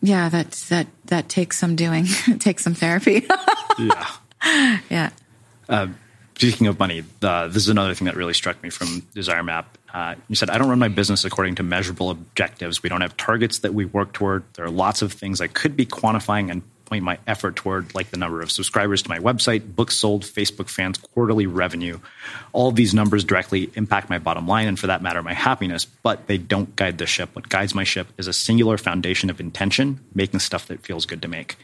yeah, 0.00 0.28
that, 0.28 0.52
that, 0.68 0.86
that 1.06 1.28
takes 1.28 1.58
some 1.58 1.74
doing, 1.74 2.04
it 2.28 2.40
takes 2.40 2.62
some 2.62 2.74
therapy. 2.74 3.26
yeah. 3.78 4.10
Yeah. 4.88 5.10
Uh, 5.68 5.88
speaking 6.36 6.68
of 6.68 6.78
money, 6.78 7.02
uh, 7.22 7.48
this 7.48 7.64
is 7.64 7.68
another 7.70 7.94
thing 7.94 8.04
that 8.04 8.14
really 8.14 8.34
struck 8.34 8.62
me 8.62 8.70
from 8.70 9.00
Desire 9.14 9.42
Map. 9.42 9.76
Uh, 9.92 10.14
you 10.28 10.36
said, 10.36 10.50
I 10.50 10.58
don't 10.58 10.68
run 10.68 10.78
my 10.78 10.88
business 10.88 11.24
according 11.24 11.56
to 11.56 11.62
measurable 11.62 12.10
objectives. 12.10 12.82
We 12.82 12.88
don't 12.88 13.00
have 13.00 13.16
targets 13.16 13.60
that 13.60 13.74
we 13.74 13.86
work 13.86 14.12
toward. 14.12 14.44
There 14.54 14.64
are 14.64 14.70
lots 14.70 15.02
of 15.02 15.12
things 15.12 15.40
I 15.40 15.46
could 15.48 15.76
be 15.76 15.86
quantifying 15.86 16.50
and 16.50 16.62
point 16.94 17.04
my 17.04 17.18
effort 17.26 17.56
toward, 17.56 17.94
like 17.94 18.10
the 18.10 18.16
number 18.16 18.40
of 18.40 18.50
subscribers 18.50 19.02
to 19.02 19.08
my 19.08 19.18
website, 19.18 19.74
books 19.74 19.96
sold, 19.96 20.22
Facebook 20.22 20.68
fans, 20.68 20.98
quarterly 20.98 21.46
revenue. 21.46 21.98
All 22.52 22.70
these 22.70 22.94
numbers 22.94 23.24
directly 23.24 23.70
impact 23.74 24.08
my 24.08 24.18
bottom 24.18 24.46
line 24.46 24.68
and, 24.68 24.78
for 24.78 24.86
that 24.86 25.02
matter, 25.02 25.22
my 25.22 25.34
happiness, 25.34 25.84
but 25.84 26.26
they 26.28 26.38
don't 26.38 26.74
guide 26.76 26.98
the 26.98 27.06
ship. 27.06 27.30
What 27.34 27.48
guides 27.48 27.74
my 27.74 27.84
ship 27.84 28.06
is 28.16 28.28
a 28.28 28.32
singular 28.32 28.78
foundation 28.78 29.28
of 29.30 29.40
intention, 29.40 29.98
making 30.14 30.40
stuff 30.40 30.68
that 30.68 30.82
feels 30.82 31.04
good 31.06 31.22
to 31.22 31.28
make. 31.28 31.56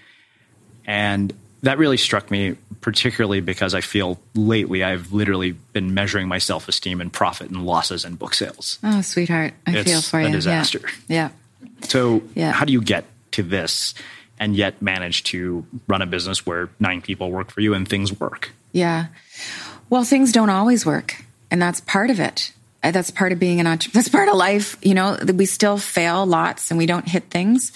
And 0.85 1.33
that 1.63 1.79
really 1.79 1.97
struck 1.97 2.31
me, 2.31 2.57
particularly 2.81 3.41
because 3.41 3.75
I 3.75 3.83
feel 3.83 4.19
lately 4.35 4.83
I've 4.83 5.13
literally 5.13 5.53
been 5.53 5.95
measuring 5.95 6.27
my 6.27 6.39
self 6.39 6.69
esteem 6.69 7.01
and 7.01 7.13
profit 7.13 7.51
and 7.51 7.65
losses 7.65 8.05
and 8.05 8.19
book 8.19 8.35
sales. 8.35 8.79
Oh, 8.83 9.01
sweetheart. 9.03 9.55
I 9.67 9.77
it's 9.77 9.91
feel 9.91 10.01
for 10.03 10.19
a 10.19 10.27
you. 10.27 10.33
disaster. 10.33 10.81
Yeah. 11.07 11.31
yeah. 11.61 11.69
So, 11.87 12.23
Yeah. 12.35 12.53
how 12.53 12.65
do 12.65 12.73
you 12.73 12.81
get 12.83 13.05
to 13.33 13.43
this? 13.43 13.95
And 14.41 14.57
yet 14.57 14.81
manage 14.83 15.23
to 15.25 15.65
run 15.87 16.03
a 16.03 16.07
business 16.07 16.45
where 16.47 16.71
nine 16.81 17.03
people 17.03 17.31
work 17.31 17.53
for 17.53 17.61
you 17.61 17.75
and 17.75 17.87
things 17.87 18.19
work. 18.19 18.51
Yeah. 18.73 19.07
Well, 19.91 20.03
things 20.03 20.33
don't 20.33 20.51
always 20.51 20.87
work, 20.87 21.23
and 21.51 21.61
that's 21.61 21.81
part 21.83 22.11
of 22.11 22.19
it. 22.19 22.53
Uh, 22.83 22.93
That's 22.93 23.11
part 23.11 23.31
of 23.31 23.39
being 23.39 23.61
an 23.61 23.67
entrepreneur. 23.67 23.93
That's 24.03 24.09
part 24.09 24.29
of 24.31 24.37
life. 24.37 24.79
You 24.83 24.95
know, 24.95 25.19
we 25.35 25.45
still 25.45 25.77
fail 25.77 26.25
lots 26.25 26.71
and 26.71 26.79
we 26.79 26.87
don't 26.87 27.07
hit 27.07 27.25
things. 27.25 27.73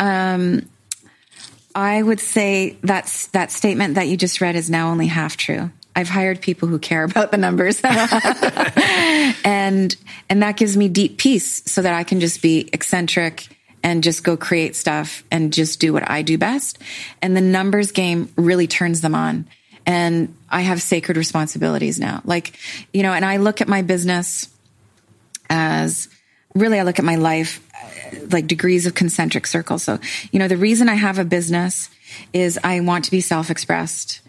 Um, 0.00 0.68
I 1.72 2.02
would 2.02 2.18
say 2.18 2.76
that's 2.82 3.28
that 3.28 3.52
statement 3.52 3.94
that 3.94 4.08
you 4.08 4.16
just 4.16 4.40
read 4.40 4.56
is 4.56 4.68
now 4.68 4.90
only 4.90 5.06
half 5.06 5.36
true. 5.36 5.70
I've 5.94 6.08
hired 6.08 6.40
people 6.40 6.66
who 6.66 6.80
care 6.80 7.04
about 7.10 7.30
the 7.30 7.36
numbers. 7.36 7.80
and 9.44 9.94
and 10.28 10.42
that 10.42 10.56
gives 10.56 10.76
me 10.76 10.88
deep 10.88 11.18
peace 11.18 11.62
so 11.66 11.82
that 11.82 11.94
I 11.94 12.02
can 12.02 12.18
just 12.18 12.42
be 12.42 12.68
eccentric 12.72 13.46
and 13.82 14.02
just 14.02 14.24
go 14.24 14.36
create 14.36 14.76
stuff 14.76 15.24
and 15.30 15.52
just 15.52 15.80
do 15.80 15.92
what 15.92 16.08
I 16.10 16.22
do 16.22 16.38
best. 16.38 16.78
And 17.22 17.36
the 17.36 17.40
numbers 17.40 17.92
game 17.92 18.32
really 18.36 18.66
turns 18.66 19.00
them 19.00 19.14
on. 19.14 19.46
And 19.86 20.36
I 20.48 20.60
have 20.60 20.82
sacred 20.82 21.16
responsibilities 21.16 21.98
now. 21.98 22.20
Like, 22.24 22.58
you 22.92 23.02
know, 23.02 23.12
and 23.12 23.24
I 23.24 23.38
look 23.38 23.60
at 23.60 23.68
my 23.68 23.82
business 23.82 24.48
as 25.48 26.08
really 26.54 26.78
I 26.78 26.82
look 26.82 26.98
at 26.98 27.04
my 27.04 27.16
life 27.16 27.66
uh, 27.74 28.26
like 28.30 28.46
degrees 28.46 28.86
of 28.86 28.94
concentric 28.94 29.46
circles. 29.46 29.82
So, 29.82 29.98
you 30.30 30.38
know, 30.38 30.48
the 30.48 30.56
reason 30.56 30.88
I 30.88 30.94
have 30.94 31.18
a 31.18 31.24
business 31.24 31.88
is 32.32 32.58
I 32.62 32.80
want 32.80 33.06
to 33.06 33.10
be 33.10 33.20
self-expressed 33.20 34.20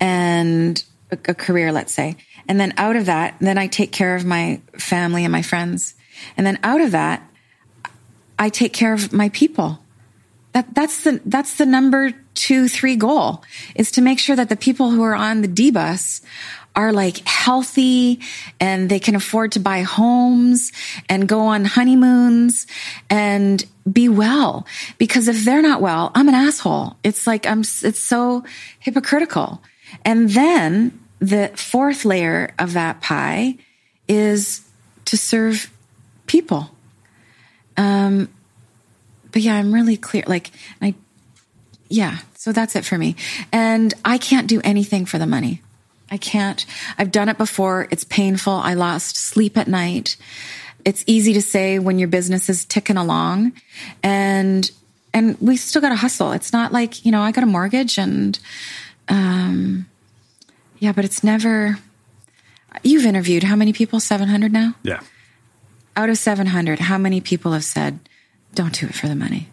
and 0.00 0.82
a, 1.10 1.18
a 1.30 1.34
career, 1.34 1.72
let's 1.72 1.92
say. 1.92 2.16
And 2.46 2.60
then 2.60 2.74
out 2.76 2.96
of 2.96 3.06
that, 3.06 3.36
then 3.40 3.58
I 3.58 3.66
take 3.66 3.92
care 3.92 4.14
of 4.14 4.24
my 4.24 4.60
family 4.74 5.24
and 5.24 5.32
my 5.32 5.42
friends. 5.42 5.94
And 6.36 6.46
then 6.46 6.58
out 6.62 6.80
of 6.80 6.92
that, 6.92 7.27
I 8.38 8.48
take 8.48 8.72
care 8.72 8.92
of 8.92 9.12
my 9.12 9.28
people. 9.30 9.80
That 10.52 10.74
that's 10.74 11.04
the 11.04 11.20
that's 11.24 11.56
the 11.56 11.66
number 11.66 12.12
two, 12.34 12.68
three 12.68 12.96
goal 12.96 13.42
is 13.74 13.90
to 13.92 14.00
make 14.00 14.18
sure 14.18 14.36
that 14.36 14.48
the 14.48 14.56
people 14.56 14.90
who 14.90 15.02
are 15.02 15.14
on 15.14 15.42
the 15.42 15.48
D 15.48 15.70
bus 15.70 16.22
are 16.74 16.92
like 16.92 17.26
healthy 17.26 18.20
and 18.60 18.88
they 18.88 19.00
can 19.00 19.16
afford 19.16 19.52
to 19.52 19.60
buy 19.60 19.82
homes 19.82 20.70
and 21.08 21.28
go 21.28 21.40
on 21.40 21.64
honeymoons 21.64 22.68
and 23.10 23.64
be 23.90 24.08
well. 24.08 24.64
Because 24.96 25.26
if 25.26 25.44
they're 25.44 25.62
not 25.62 25.80
well, 25.80 26.12
I'm 26.14 26.28
an 26.28 26.34
asshole. 26.34 26.96
It's 27.02 27.26
like 27.26 27.46
I'm 27.46 27.60
it's 27.60 27.98
so 27.98 28.44
hypocritical. 28.78 29.60
And 30.04 30.30
then 30.30 30.98
the 31.18 31.50
fourth 31.56 32.04
layer 32.04 32.54
of 32.58 32.74
that 32.74 33.00
pie 33.00 33.56
is 34.06 34.62
to 35.06 35.16
serve 35.16 35.72
people. 36.26 36.70
Um, 37.78 38.28
but 39.32 39.40
yeah, 39.40 39.54
I'm 39.54 39.72
really 39.72 39.96
clear. 39.96 40.24
Like, 40.26 40.50
I, 40.82 40.94
yeah, 41.88 42.18
so 42.34 42.52
that's 42.52 42.76
it 42.76 42.84
for 42.84 42.98
me. 42.98 43.16
And 43.52 43.94
I 44.04 44.18
can't 44.18 44.46
do 44.46 44.60
anything 44.64 45.06
for 45.06 45.18
the 45.18 45.26
money. 45.26 45.62
I 46.10 46.16
can't. 46.16 46.64
I've 46.98 47.12
done 47.12 47.28
it 47.28 47.38
before. 47.38 47.86
It's 47.90 48.04
painful. 48.04 48.52
I 48.52 48.74
lost 48.74 49.16
sleep 49.16 49.56
at 49.56 49.68
night. 49.68 50.16
It's 50.84 51.04
easy 51.06 51.34
to 51.34 51.42
say 51.42 51.78
when 51.78 51.98
your 51.98 52.08
business 52.08 52.48
is 52.48 52.64
ticking 52.64 52.96
along 52.96 53.52
and, 54.02 54.70
and 55.12 55.38
we 55.40 55.56
still 55.56 55.82
got 55.82 55.90
to 55.90 55.96
hustle. 55.96 56.32
It's 56.32 56.52
not 56.52 56.72
like, 56.72 57.04
you 57.04 57.12
know, 57.12 57.20
I 57.20 57.30
got 57.30 57.44
a 57.44 57.46
mortgage 57.46 57.98
and, 57.98 58.38
um, 59.08 59.86
yeah, 60.78 60.92
but 60.92 61.04
it's 61.04 61.22
never, 61.22 61.78
you've 62.82 63.04
interviewed 63.04 63.42
how 63.42 63.56
many 63.56 63.72
people? 63.72 64.00
700 64.00 64.52
now? 64.52 64.74
Yeah. 64.82 65.00
Out 65.98 66.08
of 66.08 66.16
700, 66.16 66.78
how 66.78 66.96
many 66.96 67.20
people 67.20 67.50
have 67.50 67.64
said, 67.64 67.98
don't 68.54 68.72
do 68.72 68.86
it 68.86 68.94
for 68.94 69.08
the 69.08 69.16
money? 69.16 69.48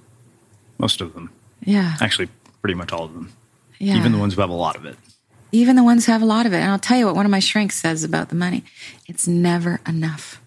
Most 0.77 1.01
of 1.01 1.15
them. 1.15 1.31
Yeah. 1.63 1.95
Actually, 1.99 2.29
pretty 2.61 2.75
much 2.75 2.91
all 2.91 3.05
of 3.05 3.15
them. 3.15 3.33
Yeah. 3.79 3.97
Even 3.97 4.11
the 4.11 4.19
ones 4.19 4.35
who 4.35 4.41
have 4.41 4.51
a 4.51 4.53
lot 4.53 4.75
of 4.75 4.85
it. 4.85 4.95
Even 5.51 5.75
the 5.75 5.83
ones 5.83 6.05
who 6.05 6.11
have 6.11 6.21
a 6.21 6.25
lot 6.25 6.45
of 6.45 6.53
it. 6.53 6.57
And 6.57 6.69
I'll 6.69 6.77
tell 6.77 6.99
you 6.99 7.07
what 7.07 7.15
one 7.15 7.25
of 7.25 7.31
my 7.31 7.39
shrinks 7.39 7.77
says 7.77 8.03
about 8.03 8.29
the 8.29 8.35
money 8.35 8.63
it's 9.07 9.27
never 9.27 9.81
enough. 9.87 10.39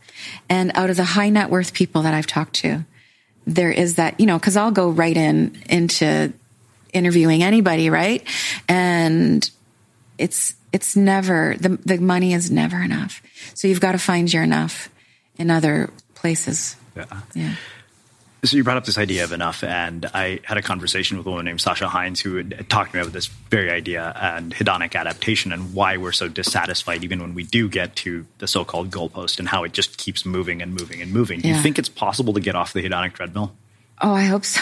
And 0.48 0.70
out 0.76 0.88
of 0.88 0.96
the 0.96 1.02
high 1.02 1.30
net 1.30 1.50
worth 1.50 1.74
people 1.74 2.02
that 2.02 2.14
I've 2.14 2.28
talked 2.28 2.54
to, 2.56 2.84
there 3.44 3.72
is 3.72 3.96
that, 3.96 4.20
you 4.20 4.26
know, 4.26 4.38
because 4.38 4.56
I'll 4.56 4.70
go 4.70 4.90
right 4.90 5.16
in 5.16 5.60
into 5.68 6.32
interviewing 6.92 7.42
anybody, 7.42 7.90
right? 7.90 8.22
And 8.68 9.50
it's 10.16 10.54
it's 10.72 10.94
never 10.94 11.56
the 11.58 11.70
the 11.70 11.98
money 11.98 12.34
is 12.34 12.52
never 12.52 12.80
enough. 12.80 13.20
So 13.54 13.66
you've 13.66 13.80
got 13.80 13.92
to 13.92 13.98
find 13.98 14.32
your 14.32 14.44
enough 14.44 14.90
in 15.38 15.50
other 15.50 15.90
places. 16.14 16.76
Yeah. 16.96 17.06
Yeah. 17.34 17.54
So 18.44 18.56
you 18.56 18.62
brought 18.62 18.76
up 18.76 18.84
this 18.84 18.98
idea 18.98 19.24
of 19.24 19.32
enough, 19.32 19.64
and 19.64 20.06
I 20.14 20.38
had 20.44 20.58
a 20.58 20.62
conversation 20.62 21.18
with 21.18 21.26
a 21.26 21.30
woman 21.30 21.44
named 21.44 21.60
Sasha 21.60 21.88
Hines 21.88 22.20
who 22.20 22.36
had 22.36 22.70
talked 22.70 22.92
to 22.92 22.96
me 22.96 23.00
about 23.00 23.12
this 23.12 23.26
very 23.26 23.68
idea 23.68 24.14
and 24.20 24.54
hedonic 24.54 24.94
adaptation 24.94 25.52
and 25.52 25.74
why 25.74 25.96
we're 25.96 26.12
so 26.12 26.28
dissatisfied 26.28 27.02
even 27.02 27.20
when 27.20 27.34
we 27.34 27.42
do 27.42 27.68
get 27.68 27.96
to 27.96 28.26
the 28.38 28.46
so-called 28.46 28.90
goalpost 28.90 29.40
and 29.40 29.48
how 29.48 29.64
it 29.64 29.72
just 29.72 29.98
keeps 29.98 30.24
moving 30.24 30.62
and 30.62 30.72
moving 30.72 31.02
and 31.02 31.12
moving. 31.12 31.40
Do 31.40 31.48
you 31.48 31.56
think 31.56 31.80
it's 31.80 31.88
possible 31.88 32.32
to 32.34 32.40
get 32.40 32.54
off 32.54 32.72
the 32.72 32.80
hedonic 32.80 33.14
treadmill? 33.14 33.56
Oh, 34.00 34.12
I 34.12 34.26
hope 34.26 34.44
so. 34.44 34.60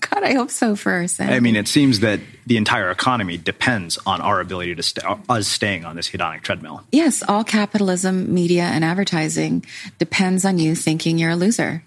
God, 0.00 0.22
I 0.22 0.34
hope 0.34 0.50
so 0.50 0.76
for 0.76 1.02
us. 1.02 1.18
I 1.18 1.40
mean, 1.40 1.56
it 1.56 1.68
seems 1.68 2.00
that 2.00 2.20
the 2.46 2.56
entire 2.56 2.90
economy 2.90 3.36
depends 3.36 3.98
on 4.06 4.20
our 4.20 4.40
ability 4.40 4.74
to 4.76 4.82
st- 4.82 5.06
us 5.28 5.48
staying 5.48 5.84
on 5.84 5.96
this 5.96 6.08
hedonic 6.08 6.42
treadmill. 6.42 6.84
Yes, 6.92 7.22
all 7.26 7.44
capitalism, 7.44 8.32
media, 8.32 8.62
and 8.62 8.84
advertising 8.84 9.64
depends 9.98 10.44
on 10.44 10.58
you 10.58 10.74
thinking 10.74 11.18
you're 11.18 11.30
a 11.32 11.36
loser. 11.36 11.82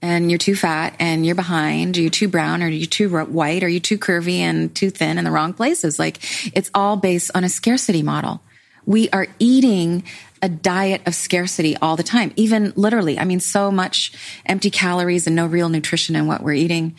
And 0.00 0.30
you're 0.30 0.38
too 0.38 0.54
fat, 0.54 0.94
and 1.00 1.26
you're 1.26 1.34
behind, 1.34 1.98
or 1.98 2.02
you're 2.02 2.10
too 2.10 2.28
brown, 2.28 2.62
or 2.62 2.68
you're 2.68 2.86
too 2.86 3.08
white, 3.24 3.64
or 3.64 3.68
you're 3.68 3.80
too 3.80 3.98
curvy 3.98 4.38
and 4.38 4.72
too 4.72 4.90
thin 4.90 5.18
in 5.18 5.24
the 5.24 5.32
wrong 5.32 5.52
places. 5.52 5.98
Like, 5.98 6.20
it's 6.54 6.70
all 6.72 6.96
based 6.96 7.32
on 7.34 7.42
a 7.42 7.48
scarcity 7.48 8.04
model. 8.04 8.40
We 8.86 9.10
are 9.10 9.26
eating 9.40 10.04
a 10.40 10.48
diet 10.48 11.02
of 11.04 11.16
scarcity 11.16 11.76
all 11.78 11.96
the 11.96 12.04
time, 12.04 12.32
even 12.36 12.72
literally. 12.76 13.18
I 13.18 13.24
mean, 13.24 13.40
so 13.40 13.72
much 13.72 14.12
empty 14.46 14.70
calories 14.70 15.26
and 15.26 15.34
no 15.34 15.46
real 15.46 15.68
nutrition 15.68 16.14
in 16.14 16.28
what 16.28 16.44
we're 16.44 16.52
eating. 16.52 16.94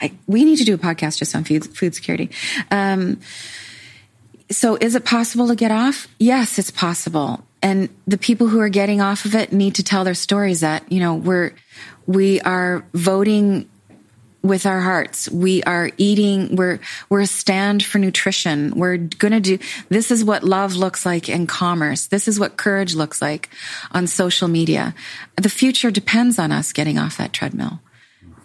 I, 0.00 0.12
we 0.26 0.44
need 0.44 0.56
to 0.56 0.64
do 0.64 0.74
a 0.74 0.78
podcast 0.78 1.18
just 1.18 1.34
on 1.34 1.44
food, 1.44 1.64
food 1.76 1.94
security. 1.94 2.30
Um, 2.70 3.20
so 4.50 4.76
is 4.76 4.94
it 4.94 5.04
possible 5.04 5.48
to 5.48 5.54
get 5.54 5.70
off? 5.70 6.08
Yes, 6.18 6.58
it's 6.58 6.70
possible. 6.70 7.44
And 7.62 7.88
the 8.06 8.18
people 8.18 8.48
who 8.48 8.60
are 8.60 8.68
getting 8.68 9.00
off 9.00 9.24
of 9.24 9.34
it 9.34 9.52
need 9.52 9.76
to 9.76 9.82
tell 9.82 10.04
their 10.04 10.14
stories 10.14 10.60
that, 10.60 10.90
you 10.92 11.00
know, 11.00 11.14
we're, 11.14 11.54
we 12.06 12.40
are 12.42 12.84
voting 12.92 13.68
with 14.42 14.66
our 14.66 14.80
hearts. 14.80 15.30
We 15.30 15.62
are 15.62 15.90
eating, 15.96 16.54
we're, 16.56 16.78
we're 17.08 17.22
a 17.22 17.26
stand 17.26 17.82
for 17.82 17.98
nutrition. 17.98 18.72
We're 18.76 18.98
going 18.98 19.32
to 19.32 19.40
do, 19.40 19.58
this 19.88 20.10
is 20.10 20.22
what 20.22 20.44
love 20.44 20.76
looks 20.76 21.06
like 21.06 21.30
in 21.30 21.46
commerce. 21.46 22.08
This 22.08 22.28
is 22.28 22.38
what 22.38 22.58
courage 22.58 22.94
looks 22.94 23.22
like 23.22 23.48
on 23.92 24.06
social 24.06 24.46
media. 24.46 24.94
The 25.36 25.48
future 25.48 25.90
depends 25.90 26.38
on 26.38 26.52
us 26.52 26.74
getting 26.74 26.98
off 26.98 27.16
that 27.16 27.32
treadmill. 27.32 27.80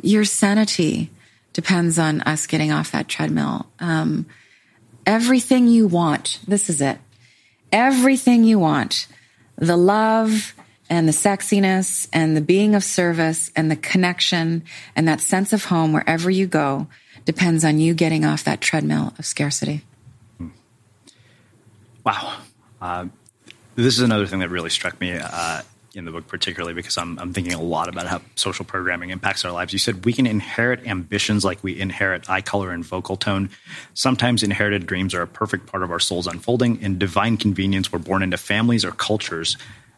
Your 0.02 0.24
sanity 0.24 1.10
depends 1.60 2.00
on 2.00 2.22
us 2.22 2.48
getting 2.48 2.72
off 2.72 2.94
that 2.94 3.10
treadmill. 3.10 3.66
Um, 3.82 4.28
everything 5.06 5.68
you 5.68 5.88
want, 5.88 6.40
this 6.48 6.70
is 6.70 6.80
it. 6.80 6.98
Everything 7.70 8.46
you 8.46 8.58
want, 8.58 9.08
the 9.58 9.76
love 9.76 10.54
and 10.90 11.06
the 11.06 11.12
sexiness 11.12 12.08
and 12.14 12.38
the 12.38 12.40
being 12.40 12.76
of 12.76 12.84
service 12.86 13.52
and 13.58 13.70
the 13.70 13.76
connection 13.76 14.64
and 14.96 15.06
that 15.10 15.20
sense 15.20 15.52
of 15.52 15.66
home 15.66 15.92
wherever 15.92 16.30
you 16.30 16.48
go 16.48 16.88
depends 17.26 17.66
on 17.66 17.78
you 17.78 17.94
getting 17.94 18.24
off 18.24 18.46
that 18.46 18.62
treadmill 18.62 19.14
of 19.20 19.26
scarcity. 19.26 19.84
Wow. 22.06 22.38
Uh, 22.82 23.08
this 23.76 23.98
is 23.98 24.00
another 24.00 24.28
thing 24.28 24.40
that 24.40 24.48
really 24.50 24.70
struck 24.70 24.98
me 25.02 25.20
uh, 25.22 25.62
in 25.96 26.06
the 26.06 26.12
book, 26.12 26.28
particularly 26.28 26.74
because 26.74 26.98
I'm, 26.98 27.18
I'm 27.20 27.34
thinking 27.34 27.54
a 27.54 27.62
lot 27.62 27.88
about 27.88 28.08
how 28.08 28.22
social 28.36 28.66
programming 28.66 29.10
impacts 29.10 29.44
our 29.46 29.52
lives. 29.52 29.74
You 29.74 29.80
said 29.80 30.06
we 30.06 30.14
can 30.14 30.28
inherit 30.28 30.86
ambitions 30.86 31.44
like 31.44 31.64
we 31.64 31.80
inherit 31.80 32.30
eye 32.30 32.42
color 32.42 32.72
and 32.72 32.86
vocal 32.86 33.18
tone. 33.18 33.50
Sometimes 33.94 34.44
inherited 34.44 34.86
dreams 34.86 35.14
are 35.14 35.22
a 35.22 35.28
perfect 35.28 35.68
part 35.68 35.84
of 35.84 35.92
our 35.92 36.00
soul's 36.00 36.28
unfolding. 36.28 36.82
In 36.82 36.98
divine 36.98 37.38
convenience, 37.38 37.92
we're 37.92 38.00
born 38.00 38.24
into 38.24 38.38
families 38.38 38.86
or 38.86 38.92
cultures 38.92 39.58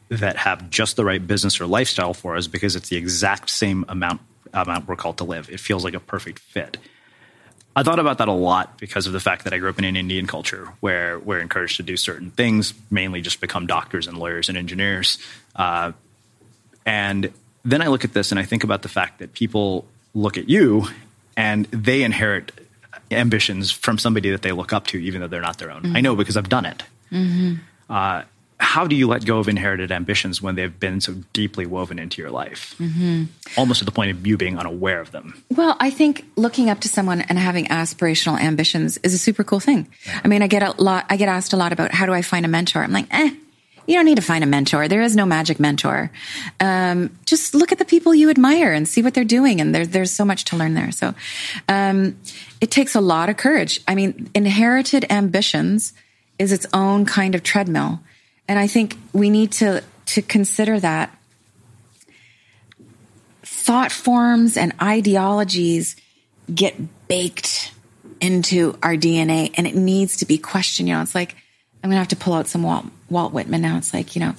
that 0.09 0.35
have 0.37 0.69
just 0.69 0.95
the 0.95 1.05
right 1.05 1.25
business 1.25 1.61
or 1.61 1.65
lifestyle 1.65 2.13
for 2.13 2.35
us 2.35 2.47
because 2.47 2.75
it's 2.75 2.89
the 2.89 2.97
exact 2.97 3.49
same 3.49 3.85
amount 3.87 4.21
amount 4.53 4.87
we're 4.87 4.97
called 4.97 5.17
to 5.17 5.23
live. 5.23 5.49
It 5.49 5.59
feels 5.59 5.83
like 5.83 5.93
a 5.93 5.99
perfect 5.99 6.39
fit. 6.39 6.77
I 7.73 7.83
thought 7.83 7.99
about 7.99 8.17
that 8.17 8.27
a 8.27 8.33
lot 8.33 8.77
because 8.77 9.07
of 9.07 9.13
the 9.13 9.21
fact 9.21 9.45
that 9.45 9.53
I 9.53 9.57
grew 9.57 9.69
up 9.69 9.79
in 9.79 9.85
an 9.85 9.95
Indian 9.95 10.27
culture 10.27 10.73
where 10.81 11.17
we're 11.19 11.39
encouraged 11.39 11.77
to 11.77 11.83
do 11.83 11.95
certain 11.95 12.29
things, 12.31 12.73
mainly 12.89 13.21
just 13.21 13.39
become 13.39 13.65
doctors 13.65 14.07
and 14.07 14.17
lawyers 14.17 14.49
and 14.49 14.57
engineers. 14.57 15.19
Uh, 15.55 15.91
and 16.85 17.31
then 17.63 17.81
I 17.81 17.87
look 17.87 18.03
at 18.03 18.13
this 18.13 18.31
and 18.31 18.39
I 18.39 18.43
think 18.43 18.63
about 18.63 18.81
the 18.81 18.89
fact 18.89 19.19
that 19.19 19.33
people 19.33 19.85
look 20.13 20.37
at 20.37 20.49
you 20.49 20.85
and 21.37 21.65
they 21.65 22.03
inherit 22.03 22.51
ambitions 23.11 23.71
from 23.71 23.97
somebody 23.97 24.31
that 24.31 24.41
they 24.41 24.51
look 24.51 24.73
up 24.73 24.87
to, 24.87 24.97
even 24.97 25.21
though 25.21 25.27
they're 25.27 25.41
not 25.41 25.57
their 25.57 25.71
own. 25.71 25.95
I 25.95 26.01
know 26.01 26.15
because 26.15 26.37
I've 26.37 26.49
done 26.49 26.65
it. 26.65 26.83
Mm-hmm. 27.11 27.55
Uh, 27.89 28.23
how 28.61 28.85
do 28.85 28.95
you 28.95 29.07
let 29.07 29.25
go 29.25 29.39
of 29.39 29.49
inherited 29.49 29.91
ambitions 29.91 30.39
when 30.41 30.53
they've 30.55 30.79
been 30.79 31.01
so 31.01 31.15
deeply 31.33 31.65
woven 31.65 31.97
into 31.97 32.21
your 32.21 32.29
life? 32.29 32.75
Mm-hmm. 32.77 33.23
Almost 33.57 33.79
to 33.79 33.85
the 33.85 33.91
point 33.91 34.11
of 34.11 34.25
you 34.25 34.37
being 34.37 34.57
unaware 34.57 35.01
of 35.01 35.11
them. 35.11 35.43
Well, 35.49 35.75
I 35.79 35.89
think 35.89 36.25
looking 36.35 36.69
up 36.69 36.79
to 36.81 36.87
someone 36.87 37.21
and 37.21 37.39
having 37.39 37.65
aspirational 37.65 38.39
ambitions 38.39 38.97
is 38.97 39.15
a 39.15 39.17
super 39.17 39.43
cool 39.43 39.59
thing. 39.59 39.87
I 40.23 40.27
mean, 40.27 40.43
I 40.43 40.47
get 40.47 40.61
a 40.61 40.79
lot, 40.81 41.05
I 41.09 41.17
get 41.17 41.27
asked 41.27 41.53
a 41.53 41.57
lot 41.57 41.73
about 41.73 41.91
how 41.91 42.05
do 42.05 42.13
I 42.13 42.21
find 42.21 42.45
a 42.45 42.47
mentor? 42.47 42.83
I'm 42.83 42.91
like, 42.91 43.07
eh, 43.09 43.31
you 43.91 43.97
don't 43.97 44.05
need 44.05 44.15
to 44.15 44.21
find 44.21 44.41
a 44.41 44.47
mentor. 44.47 44.87
There 44.87 45.01
is 45.01 45.17
no 45.17 45.25
magic 45.25 45.59
mentor. 45.59 46.11
Um, 46.61 47.11
just 47.25 47.53
look 47.53 47.73
at 47.73 47.77
the 47.77 47.83
people 47.83 48.15
you 48.15 48.29
admire 48.29 48.71
and 48.71 48.87
see 48.87 49.01
what 49.01 49.13
they're 49.13 49.25
doing. 49.25 49.59
And 49.59 49.75
there, 49.75 49.85
there's 49.85 50.11
so 50.11 50.23
much 50.23 50.45
to 50.45 50.55
learn 50.55 50.75
there. 50.75 50.93
So, 50.93 51.13
um, 51.67 52.17
it 52.61 52.71
takes 52.71 52.95
a 52.95 53.01
lot 53.01 53.27
of 53.27 53.35
courage. 53.35 53.81
I 53.89 53.95
mean, 53.95 54.29
inherited 54.33 55.05
ambitions 55.11 55.91
is 56.39 56.53
its 56.53 56.65
own 56.71 57.05
kind 57.05 57.35
of 57.35 57.43
treadmill. 57.43 57.99
And 58.47 58.57
I 58.57 58.67
think 58.67 58.95
we 59.11 59.29
need 59.29 59.51
to, 59.53 59.83
to 60.05 60.21
consider 60.21 60.79
that 60.79 61.13
thought 63.43 63.91
forms 63.91 64.55
and 64.55 64.71
ideologies 64.81 65.97
get 66.53 66.75
baked 67.09 67.73
into 68.21 68.77
our 68.81 68.95
DNA 68.95 69.53
and 69.55 69.67
it 69.67 69.75
needs 69.75 70.17
to 70.17 70.25
be 70.25 70.37
questioned. 70.37 70.87
You 70.87 70.95
know, 70.95 71.01
it's 71.01 71.13
like, 71.13 71.35
I'm 71.83 71.89
going 71.89 71.95
to 71.95 71.99
have 71.99 72.07
to 72.09 72.15
pull 72.15 72.33
out 72.33 72.47
some 72.47 72.63
Walt, 72.63 72.85
Walt 73.09 73.33
Whitman 73.33 73.61
now. 73.61 73.77
It's 73.77 73.93
like, 73.93 74.15
you 74.15 74.19
know, 74.19 74.35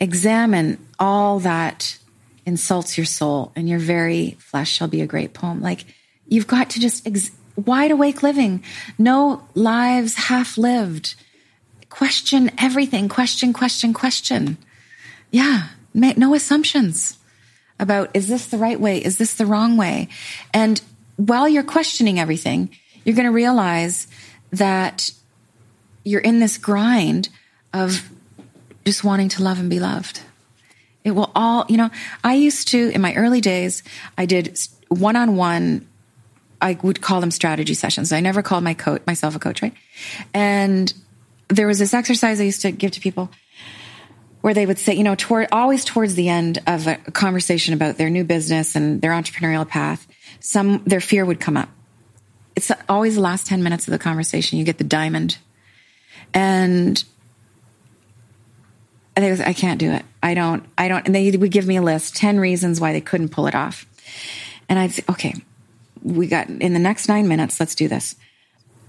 examine 0.00 0.78
all 0.98 1.40
that 1.40 1.98
insults 2.46 2.96
your 2.96 3.04
soul 3.04 3.52
and 3.56 3.68
your 3.68 3.78
very 3.78 4.36
flesh 4.38 4.70
shall 4.70 4.88
be 4.88 5.00
a 5.00 5.06
great 5.06 5.34
poem. 5.34 5.60
Like, 5.60 5.84
you've 6.28 6.46
got 6.46 6.70
to 6.70 6.80
just 6.80 7.06
ex- 7.06 7.30
wide 7.56 7.90
awake 7.90 8.22
living, 8.22 8.62
no 8.98 9.46
lives 9.54 10.14
half 10.14 10.56
lived. 10.58 11.14
Question 11.88 12.50
everything. 12.58 13.08
Question, 13.08 13.52
question, 13.52 13.92
question. 13.92 14.58
Yeah. 15.30 15.68
No 15.92 16.34
assumptions 16.34 17.18
about 17.78 18.10
is 18.14 18.28
this 18.28 18.46
the 18.46 18.58
right 18.58 18.80
way? 18.80 18.98
Is 18.98 19.16
this 19.16 19.34
the 19.34 19.46
wrong 19.46 19.76
way? 19.76 20.08
And 20.52 20.80
while 21.16 21.48
you're 21.48 21.62
questioning 21.62 22.18
everything, 22.18 22.70
you're 23.04 23.14
going 23.14 23.26
to 23.26 23.32
realize 23.32 24.08
that 24.52 25.10
you're 26.04 26.20
in 26.20 26.38
this 26.38 26.58
grind 26.58 27.28
of 27.72 28.08
just 28.84 29.02
wanting 29.02 29.28
to 29.30 29.42
love 29.42 29.58
and 29.58 29.70
be 29.70 29.80
loved. 29.80 30.20
It 31.02 31.12
will 31.12 31.30
all, 31.34 31.66
you 31.68 31.76
know, 31.76 31.90
I 32.22 32.34
used 32.34 32.68
to, 32.68 32.90
in 32.90 33.00
my 33.00 33.14
early 33.14 33.40
days, 33.40 33.82
I 34.16 34.26
did 34.26 34.58
one 34.88 35.16
on 35.16 35.36
one, 35.36 35.86
I 36.60 36.78
would 36.82 37.00
call 37.00 37.20
them 37.20 37.30
strategy 37.30 37.74
sessions. 37.74 38.12
I 38.12 38.20
never 38.20 38.42
called 38.42 38.64
my 38.64 38.74
coach, 38.74 39.02
myself 39.06 39.36
a 39.36 39.38
coach, 39.38 39.60
right? 39.60 39.74
And 40.32 40.92
there 41.48 41.66
was 41.66 41.78
this 41.78 41.92
exercise 41.92 42.40
I 42.40 42.44
used 42.44 42.62
to 42.62 42.72
give 42.72 42.92
to 42.92 43.00
people 43.00 43.30
where 44.40 44.54
they 44.54 44.66
would 44.66 44.78
say, 44.78 44.94
you 44.94 45.04
know, 45.04 45.14
toward, 45.14 45.48
always 45.52 45.84
towards 45.84 46.14
the 46.14 46.28
end 46.28 46.62
of 46.66 46.86
a 46.86 46.96
conversation 46.96 47.74
about 47.74 47.96
their 47.96 48.10
new 48.10 48.24
business 48.24 48.76
and 48.76 49.00
their 49.00 49.12
entrepreneurial 49.12 49.66
path, 49.66 50.06
some, 50.40 50.82
their 50.86 51.00
fear 51.00 51.24
would 51.24 51.40
come 51.40 51.56
up. 51.56 51.68
It's 52.56 52.70
always 52.88 53.16
the 53.16 53.20
last 53.20 53.46
10 53.46 53.62
minutes 53.62 53.88
of 53.88 53.92
the 53.92 53.98
conversation. 53.98 54.58
You 54.58 54.64
get 54.64 54.78
the 54.78 54.84
diamond 54.84 55.38
and 56.34 57.02
and 59.16 59.30
was, 59.30 59.40
I 59.40 59.52
can't 59.52 59.78
do 59.78 59.92
it. 59.92 60.04
I 60.22 60.34
don't, 60.34 60.64
I 60.76 60.88
don't, 60.88 61.06
and 61.06 61.14
they 61.14 61.30
would 61.30 61.52
give 61.52 61.66
me 61.66 61.76
a 61.76 61.82
list, 61.82 62.16
10 62.16 62.40
reasons 62.40 62.80
why 62.80 62.92
they 62.92 63.00
couldn't 63.00 63.28
pull 63.28 63.46
it 63.46 63.54
off. 63.54 63.86
And 64.68 64.78
I'd 64.78 64.92
say, 64.92 65.04
okay, 65.08 65.34
we 66.02 66.26
got 66.26 66.48
in 66.48 66.72
the 66.72 66.78
next 66.78 67.08
nine 67.08 67.28
minutes, 67.28 67.60
let's 67.60 67.74
do 67.74 67.88
this. 67.88 68.16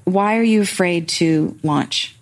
Why 0.05 0.37
are 0.37 0.43
you 0.43 0.61
afraid 0.61 1.09
to 1.09 1.57
launch? 1.63 2.15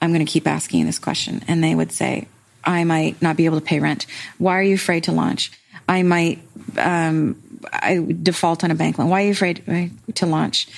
I'm 0.00 0.12
going 0.12 0.24
to 0.24 0.30
keep 0.30 0.46
asking 0.46 0.80
you 0.80 0.86
this 0.86 0.98
question. 0.98 1.42
And 1.48 1.62
they 1.62 1.74
would 1.74 1.92
say, 1.92 2.28
I 2.64 2.84
might 2.84 3.20
not 3.20 3.36
be 3.36 3.46
able 3.46 3.60
to 3.60 3.64
pay 3.64 3.80
rent. 3.80 4.06
Why 4.38 4.58
are 4.58 4.62
you 4.62 4.74
afraid 4.74 5.04
to 5.04 5.12
launch? 5.12 5.52
I 5.88 6.02
might, 6.02 6.40
um, 6.78 7.40
I 7.72 8.04
default 8.22 8.64
on 8.64 8.70
a 8.70 8.74
bank 8.74 8.98
loan. 8.98 9.08
Why 9.08 9.22
are 9.22 9.26
you 9.26 9.32
afraid 9.32 9.92
to 10.14 10.26
launch? 10.26 10.68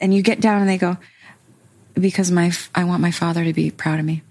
And 0.00 0.14
you 0.14 0.22
get 0.22 0.40
down 0.40 0.60
and 0.60 0.68
they 0.68 0.78
go, 0.78 0.96
because 2.00 2.30
my 2.30 2.52
I 2.74 2.84
want 2.84 3.02
my 3.02 3.10
father 3.10 3.44
to 3.44 3.52
be 3.52 3.70
proud 3.70 3.98
of 3.98 4.04
me. 4.04 4.22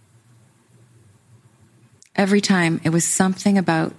Every 2.16 2.42
time 2.42 2.82
it 2.84 2.90
was 2.90 3.04
something 3.06 3.58
about 3.58 3.94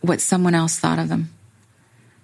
what 0.00 0.20
someone 0.20 0.54
else 0.54 0.78
thought 0.78 0.98
of 0.98 1.08
them. 1.08 1.30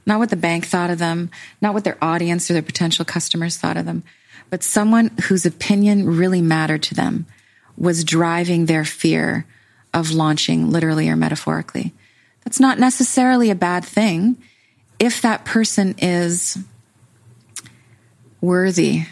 Not 0.07 0.19
what 0.19 0.31
the 0.31 0.37
bank 0.37 0.67
thought 0.67 0.91
of 0.91 0.99
them, 0.99 1.31
not 1.61 1.75
what 1.75 1.85
their 1.85 2.03
audience 2.03 2.51
or 2.51 2.55
their 2.55 2.63
potential 2.63 3.05
customers 3.05 3.57
thought 3.57 3.77
of 3.77 3.87
them, 3.87 4.03
but 4.51 4.65
someone 4.65 5.11
whose 5.25 5.47
opinion 5.47 6.17
really 6.17 6.43
mattered 6.43 6.83
to 6.85 6.95
them 6.95 7.27
was 7.77 8.05
driving 8.05 8.67
their 8.67 8.85
fear 8.85 9.47
of 9.95 10.11
launching 10.11 10.71
literally 10.71 11.09
or 11.09 11.17
metaphorically. 11.17 11.93
That's 12.45 12.61
not 12.61 12.79
necessarily 12.79 13.51
a 13.51 13.55
bad 13.55 13.85
thing 13.85 14.37
if 14.99 15.23
that 15.23 15.45
person 15.45 15.95
is 15.99 16.59
worthy 18.41 19.07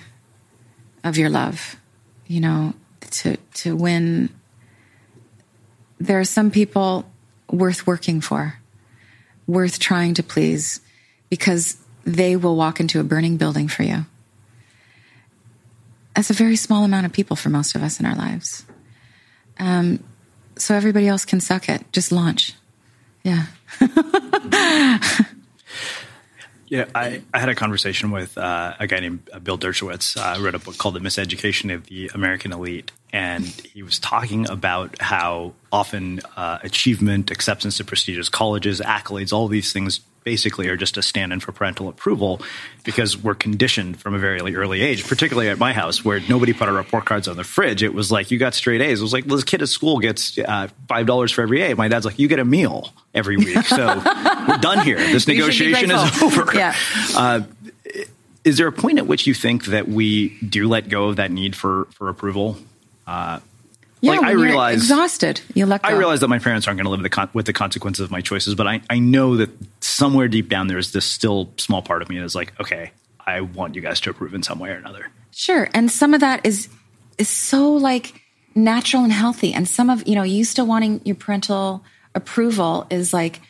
of 1.05 1.17
your 1.17 1.31
love, 1.31 1.77
you 2.27 2.41
know, 2.41 2.75
to, 3.11 3.37
to 3.55 3.77
win. 3.77 4.31
There 5.99 6.21
are 6.21 6.25
some 6.25 6.51
people 6.51 7.11
worth 7.51 7.87
working 7.87 8.21
for, 8.21 8.59
worth 9.47 9.79
trying 9.79 10.15
to 10.15 10.23
please, 10.23 10.81
because 11.29 11.77
they 12.05 12.37
will 12.37 12.57
walk 12.57 12.81
into 12.81 13.01
a 13.01 13.05
burning 13.05 13.37
building 13.37 13.69
for 13.69 13.83
you. 13.83 14.07
That's 16.15 16.31
a 16.31 16.35
very 16.35 16.57
small 16.57 16.85
amount 16.85 17.07
of 17.07 17.13
people 17.13 17.37
for 17.37 17.51
most 17.51 17.75
of 17.75 17.83
us 17.83 18.01
in 18.01 18.07
our 18.07 18.17
lives. 18.17 18.65
Um, 19.59 20.03
so 20.57 20.75
everybody 20.75 21.09
else 21.09 21.25
can 21.25 21.41
suck 21.41 21.69
it. 21.69 21.91
Just 21.93 22.13
launch. 22.13 22.55
Yeah. 23.23 23.47
Yeah, 26.71 26.85
I, 26.95 27.21
I 27.35 27.41
had 27.41 27.49
a 27.49 27.57
conversation 27.57 28.13
with 28.13 28.39
uh, 28.39 28.75
a 28.79 28.87
guy 28.87 29.01
named 29.01 29.29
uh, 29.33 29.41
Bill 29.41 29.59
Deresiewicz. 29.59 30.17
I 30.17 30.37
uh, 30.37 30.41
wrote 30.41 30.55
a 30.55 30.61
book 30.61 30.79
called 30.79 30.95
The 30.95 31.01
Miseducation 31.01 31.75
of 31.75 31.87
the 31.87 32.13
American 32.15 32.53
Elite. 32.53 32.93
And 33.13 33.45
he 33.45 33.83
was 33.83 33.99
talking 33.99 34.49
about 34.49 35.03
how 35.03 35.55
often 35.73 36.21
uh, 36.37 36.61
achievement, 36.63 37.33
acceptance 37.33 37.79
to 37.79 37.85
prestigious 37.85 38.29
colleges, 38.29 38.81
accolades, 38.81 39.33
all 39.33 39.49
these 39.49 39.73
things 39.73 40.01
basically 40.25 40.69
are 40.69 40.77
just 40.77 40.97
a 40.97 41.03
stand 41.03 41.33
in 41.33 41.41
for 41.41 41.53
parental 41.53 41.89
approval 41.89 42.41
because 42.85 43.17
we're 43.17 43.35
conditioned 43.35 44.01
from 44.01 44.15
a 44.15 44.19
very 44.19 44.41
early 44.55 44.83
age, 44.83 45.07
particularly 45.07 45.49
at 45.49 45.59
my 45.59 45.73
house 45.73 46.05
where 46.05 46.21
nobody 46.29 46.53
put 46.53 46.69
our 46.69 46.75
report 46.75 47.05
cards 47.05 47.29
on 47.29 47.37
the 47.37 47.45
fridge. 47.45 47.83
It 47.83 47.95
was 47.95 48.13
like, 48.13 48.31
you 48.31 48.39
got 48.39 48.55
straight 48.55 48.81
A's. 48.81 49.01
It 49.01 49.03
was 49.03 49.13
like, 49.13 49.27
well, 49.27 49.37
this 49.37 49.45
kid 49.45 49.63
at 49.63 49.69
school 49.69 49.99
gets 49.99 50.39
uh, 50.39 50.69
$5 50.89 51.33
for 51.33 51.43
every 51.43 51.63
A. 51.63 51.75
My 51.75 51.89
dad's 51.89 52.05
like, 52.05 52.19
you 52.19 52.29
get 52.29 52.39
a 52.39 52.45
meal 52.45 52.93
every 53.15 53.37
week. 53.37 53.59
So 53.71 54.03
we're 54.49 54.59
done 54.59 54.85
here. 54.85 54.97
This 54.97 55.29
negotiation 55.29 55.91
is 55.93 56.23
over. 56.23 56.53
Yeah. 56.55 56.75
Uh, 57.17 57.43
is 58.43 58.57
there 58.57 58.67
a 58.67 58.73
point 58.73 58.99
at 58.99 59.07
which 59.07 59.27
you 59.27 59.35
think 59.35 59.67
that 59.67 59.87
we 59.87 60.31
do 60.41 60.69
let 60.69 60.89
go 60.89 61.09
of 61.09 61.17
that 61.17 61.31
need 61.31 61.55
for, 61.55 61.87
for 61.93 62.09
approval? 62.09 62.57
Uh, 63.07 63.39
yeah, 64.01 64.13
like 64.13 64.23
I 64.23 64.31
realize 64.33 64.79
exhausted. 64.79 65.41
You 65.55 65.67
let 65.67 65.83
go. 65.83 65.89
I 65.89 65.93
realize 65.93 66.21
that 66.21 66.29
my 66.29 66.39
parents 66.39 66.67
aren't 66.67 66.79
going 66.79 66.85
to 66.85 66.91
live 66.91 67.03
the 67.03 67.11
con- 67.11 67.31
with 67.33 67.47
the 67.47 67.53
consequences 67.53 68.05
of 68.05 68.11
my 68.11 68.21
choices, 68.21 68.55
but 68.55 68.67
I, 68.67 68.81
I 68.89 68.99
know 68.99 69.37
that 69.37 69.51
somewhere 69.81 70.29
deep 70.29 70.49
down 70.49 70.69
there's 70.69 70.93
this 70.93 71.05
still 71.05 71.53
small 71.57 71.83
part 71.83 72.03
of 72.03 72.09
me 72.09 72.19
that's 72.19 72.35
like, 72.35 72.59
okay, 72.61 72.93
I 73.27 73.43
want 73.43 73.75
you 73.75 73.83
guys 73.83 74.01
to 74.01 74.11
approve 74.11 74.35
in 74.35 74.43
some 74.43 74.59
way 74.59 74.71
or 74.71 74.75
another. 74.75 75.11
Sure, 75.33 75.69
and 75.75 75.91
some 75.91 76.15
of 76.15 76.21
that 76.21 76.45
is 76.47 76.69
is 77.19 77.29
so 77.29 77.73
like 77.73 78.23
natural 78.55 79.05
and 79.05 79.13
healthy, 79.13 79.53
and 79.53 79.69
some 79.69 79.91
of 79.91 80.07
you 80.09 80.15
know 80.15 80.23
you 80.23 80.45
still 80.45 80.67
wanting 80.67 81.01
your 81.05 81.17
parental 81.17 81.85
approval 82.15 82.87
is 82.91 83.13
like 83.13 83.41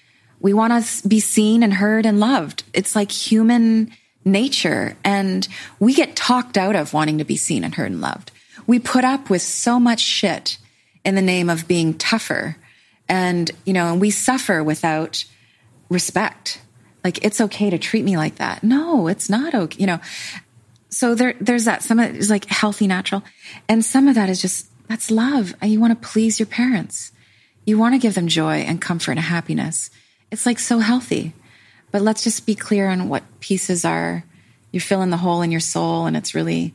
we 0.41 0.53
want 0.53 0.85
to 0.85 1.09
be 1.09 1.21
seen 1.21 1.63
and 1.63 1.75
heard 1.75 2.07
and 2.07 2.19
loved. 2.19 2.65
It's 2.73 2.97
like 2.97 3.13
human 3.13 3.93
nature, 4.25 4.97
and 5.05 5.47
we 5.79 5.95
get 5.95 6.17
talked 6.17 6.59
out 6.59 6.75
of 6.75 6.93
wanting 6.93 7.19
to 7.19 7.25
be 7.25 7.37
seen 7.37 7.63
and 7.63 7.75
heard 7.75 7.93
and 7.93 8.01
loved 8.01 8.33
we 8.71 8.79
put 8.79 9.05
up 9.05 9.29
with 9.29 9.43
so 9.43 9.81
much 9.81 9.99
shit 9.99 10.57
in 11.05 11.17
the 11.17 11.23
name 11.23 11.51
of 11.51 11.67
being 11.67 11.93
tougher. 11.95 12.57
And, 13.09 13.51
you 13.65 13.73
know, 13.73 13.91
and 13.91 14.01
we 14.01 14.11
suffer 14.11 14.63
without 14.63 15.25
respect. 15.89 16.63
Like, 17.03 17.25
it's 17.25 17.41
okay 17.41 17.71
to 17.71 17.79
treat 17.79 18.05
me 18.05 18.17
like 18.17 18.37
that. 18.37 18.63
No, 18.63 19.09
it's 19.09 19.29
not 19.29 19.55
okay. 19.55 19.81
You 19.81 19.89
know, 19.89 20.01
so 20.89 21.17
there, 21.17 21.35
there's 21.41 21.65
that. 21.65 21.83
Some 21.83 21.99
of 21.99 22.11
it 22.11 22.17
is 22.17 22.31
like 22.31 22.45
healthy, 22.45 22.87
natural. 22.87 23.25
And 23.69 23.85
some 23.85 24.07
of 24.07 24.15
that 24.15 24.31
is 24.31 24.41
just, 24.41 24.71
that's 24.87 25.11
love. 25.11 25.53
You 25.61 25.81
want 25.81 26.01
to 26.01 26.09
please 26.09 26.39
your 26.39 26.47
parents. 26.47 27.11
You 27.67 27.77
want 27.77 27.95
to 27.97 27.99
give 27.99 28.15
them 28.15 28.29
joy 28.29 28.59
and 28.59 28.81
comfort 28.81 29.13
and 29.13 29.21
happiness. 29.21 29.91
It's 30.31 30.47
like 30.47 30.61
so 30.61 30.79
healthy. 30.79 31.33
But 31.91 32.03
let's 32.03 32.23
just 32.23 32.47
be 32.47 32.55
clear 32.55 32.89
on 32.89 33.09
what 33.09 33.25
pieces 33.41 33.85
are. 33.85 34.23
You're 34.71 34.81
filling 34.81 35.11
the 35.11 35.17
hole 35.17 35.43
in 35.43 35.51
your 35.51 35.59
soul 35.59 36.07
and 36.07 36.17
it's 36.17 36.37
really 36.37 36.73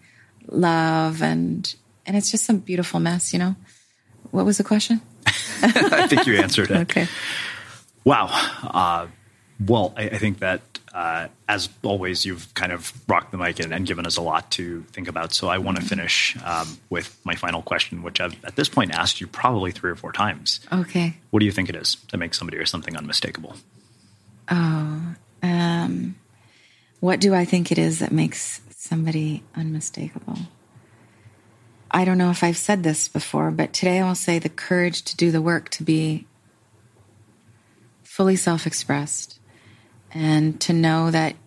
love 0.49 1.21
and 1.21 1.73
and 2.05 2.15
it's 2.15 2.31
just 2.31 2.45
some 2.45 2.59
beautiful 2.59 2.99
mess, 2.99 3.33
you 3.33 3.39
know. 3.39 3.55
What 4.31 4.45
was 4.45 4.57
the 4.57 4.63
question? 4.63 5.01
I 5.61 6.07
think 6.07 6.25
you 6.25 6.35
answered 6.37 6.71
it. 6.71 6.77
okay. 6.77 7.07
Wow. 8.03 8.27
Uh, 8.63 9.07
Well, 9.65 9.93
I, 9.95 10.03
I 10.03 10.17
think 10.17 10.39
that 10.39 10.61
uh, 10.93 11.27
as 11.49 11.67
always, 11.83 12.25
you've 12.25 12.53
kind 12.53 12.71
of 12.71 12.93
rocked 13.09 13.31
the 13.31 13.37
mic 13.37 13.59
and, 13.59 13.73
and, 13.73 13.85
given 13.85 14.05
us 14.05 14.15
a 14.15 14.21
lot 14.21 14.49
to 14.51 14.81
think 14.93 15.09
about. 15.09 15.33
So 15.33 15.49
I 15.49 15.57
want 15.57 15.77
to 15.77 15.83
finish 15.83 16.37
um, 16.43 16.77
with 16.89 17.19
my 17.25 17.35
final 17.35 17.61
question, 17.61 18.01
which 18.01 18.21
I've 18.21 18.33
at 18.45 18.55
this 18.55 18.69
point 18.69 18.91
asked 18.91 19.19
you 19.19 19.27
probably 19.27 19.71
three 19.71 19.91
or 19.91 19.97
four 19.97 20.13
times. 20.13 20.61
Okay. 20.71 21.17
What 21.31 21.41
do 21.41 21.45
you 21.45 21.51
think 21.51 21.67
it 21.67 21.75
is 21.75 21.97
that 22.11 22.17
makes 22.17 22.37
somebody 22.37 22.57
or 22.57 22.65
something 22.65 22.95
unmistakable? 22.95 23.57
Oh, 24.49 25.15
um, 25.43 26.15
what 27.01 27.19
do 27.19 27.33
I 27.33 27.43
think 27.43 27.73
it 27.73 27.77
is 27.77 27.99
that 27.99 28.13
makes 28.13 28.61
somebody 28.69 29.43
unmistakable? 29.53 30.37
I 31.95 32.03
don't 32.03 32.17
know 32.17 32.29
if 32.29 32.43
I've 32.43 32.57
said 32.57 32.83
this 32.83 33.07
before, 33.07 33.51
but 33.51 33.71
today 33.71 34.01
I 34.01 34.05
will 34.05 34.15
say 34.15 34.37
the 34.37 34.49
courage 34.49 35.03
to 35.03 35.15
do 35.15 35.31
the 35.31 35.41
work 35.41 35.69
to 35.69 35.83
be 35.83 36.27
fully 38.03 38.35
self 38.35 38.67
expressed 38.67 39.39
and 40.11 40.59
to 40.59 40.73
know 40.73 41.09
that 41.09 41.37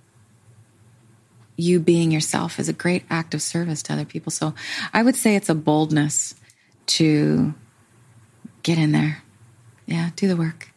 you 1.59 1.81
being 1.81 2.11
yourself 2.11 2.59
is 2.59 2.71
a 2.71 2.73
great 2.73 3.05
act 3.11 3.35
of 3.35 3.43
service 3.43 3.83
to 3.83 3.93
other 3.93 4.07
people. 4.07 4.33
So 4.33 4.55
I 4.95 5.03
would 5.03 5.17
say 5.17 5.37
it's 5.37 5.51
a 5.51 5.55
boldness 5.55 6.35
to 6.97 7.53
get 8.63 8.79
in 8.79 8.93
there. 8.93 9.23
Yeah, 9.85 10.13
do 10.17 10.29
the 10.29 10.37
work. 10.37 10.71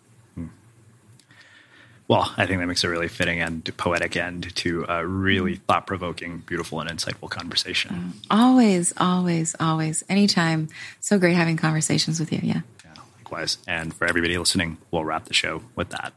Well, 2.12 2.30
I 2.36 2.45
think 2.45 2.59
that 2.59 2.68
makes 2.68 2.84
a 2.84 2.89
really 2.89 3.07
fitting 3.07 3.39
and 3.39 3.64
poetic 3.78 4.18
end 4.18 4.53
to 4.57 4.86
a 4.89 5.07
really 5.07 5.55
mm. 5.55 5.62
thought 5.62 5.88
provoking, 5.88 6.39
beautiful, 6.39 6.82
and 6.82 6.89
insightful 6.89 7.30
conversation. 7.30 7.95
Um, 7.95 8.14
always, 8.30 8.93
always, 8.97 9.55
always. 9.62 10.03
Anytime. 10.09 10.68
So 10.99 11.18
great 11.18 11.38
having 11.38 11.55
conversations 11.55 12.20
with 12.20 12.34
you. 12.34 12.41
Yeah. 12.43 12.64
Yeah, 12.84 13.01
likewise. 13.16 13.59
And 13.66 13.93
for 13.93 14.05
everybody 14.05 14.38
listening, 14.38 14.78
we'll 14.91 15.05
wrap 15.05 15.24
the 15.24 15.34
show 15.34 15.64
with 15.78 15.91
that. 15.91 16.12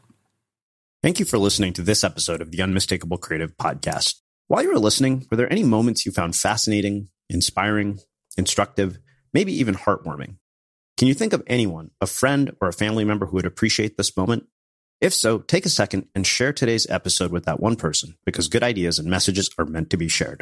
Thank 1.01 1.19
you 1.19 1.25
for 1.25 1.37
listening 1.37 1.71
to 1.71 1.81
this 1.81 2.03
episode 2.03 2.41
of 2.41 2.51
the 2.51 2.61
Unmistakable 2.61 3.17
Creative 3.17 3.55
Podcast. 3.55 4.15
While 4.47 4.63
you 4.63 4.73
were 4.73 4.79
listening, 4.79 5.25
were 5.31 5.37
there 5.37 5.49
any 5.49 5.63
moments 5.63 6.05
you 6.05 6.11
found 6.11 6.35
fascinating, 6.35 7.07
inspiring, 7.29 7.99
instructive, 8.37 8.97
maybe 9.33 9.57
even 9.57 9.75
heartwarming? 9.75 10.39
Can 10.97 11.07
you 11.07 11.13
think 11.13 11.31
of 11.31 11.41
anyone, 11.47 11.91
a 12.01 12.05
friend 12.05 12.53
or 12.59 12.67
a 12.67 12.73
family 12.73 13.05
member 13.05 13.27
who 13.27 13.37
would 13.37 13.45
appreciate 13.45 13.95
this 13.95 14.17
moment? 14.17 14.47
If 15.01 15.13
so, 15.13 15.39
take 15.39 15.65
a 15.65 15.69
second 15.69 16.07
and 16.15 16.25
share 16.25 16.53
today's 16.53 16.89
episode 16.89 17.31
with 17.31 17.45
that 17.45 17.59
one 17.59 17.75
person 17.75 18.15
because 18.25 18.47
good 18.47 18.63
ideas 18.63 18.97
and 18.97 19.09
messages 19.09 19.49
are 19.57 19.65
meant 19.65 19.89
to 19.89 19.97
be 19.97 20.07
shared. 20.07 20.41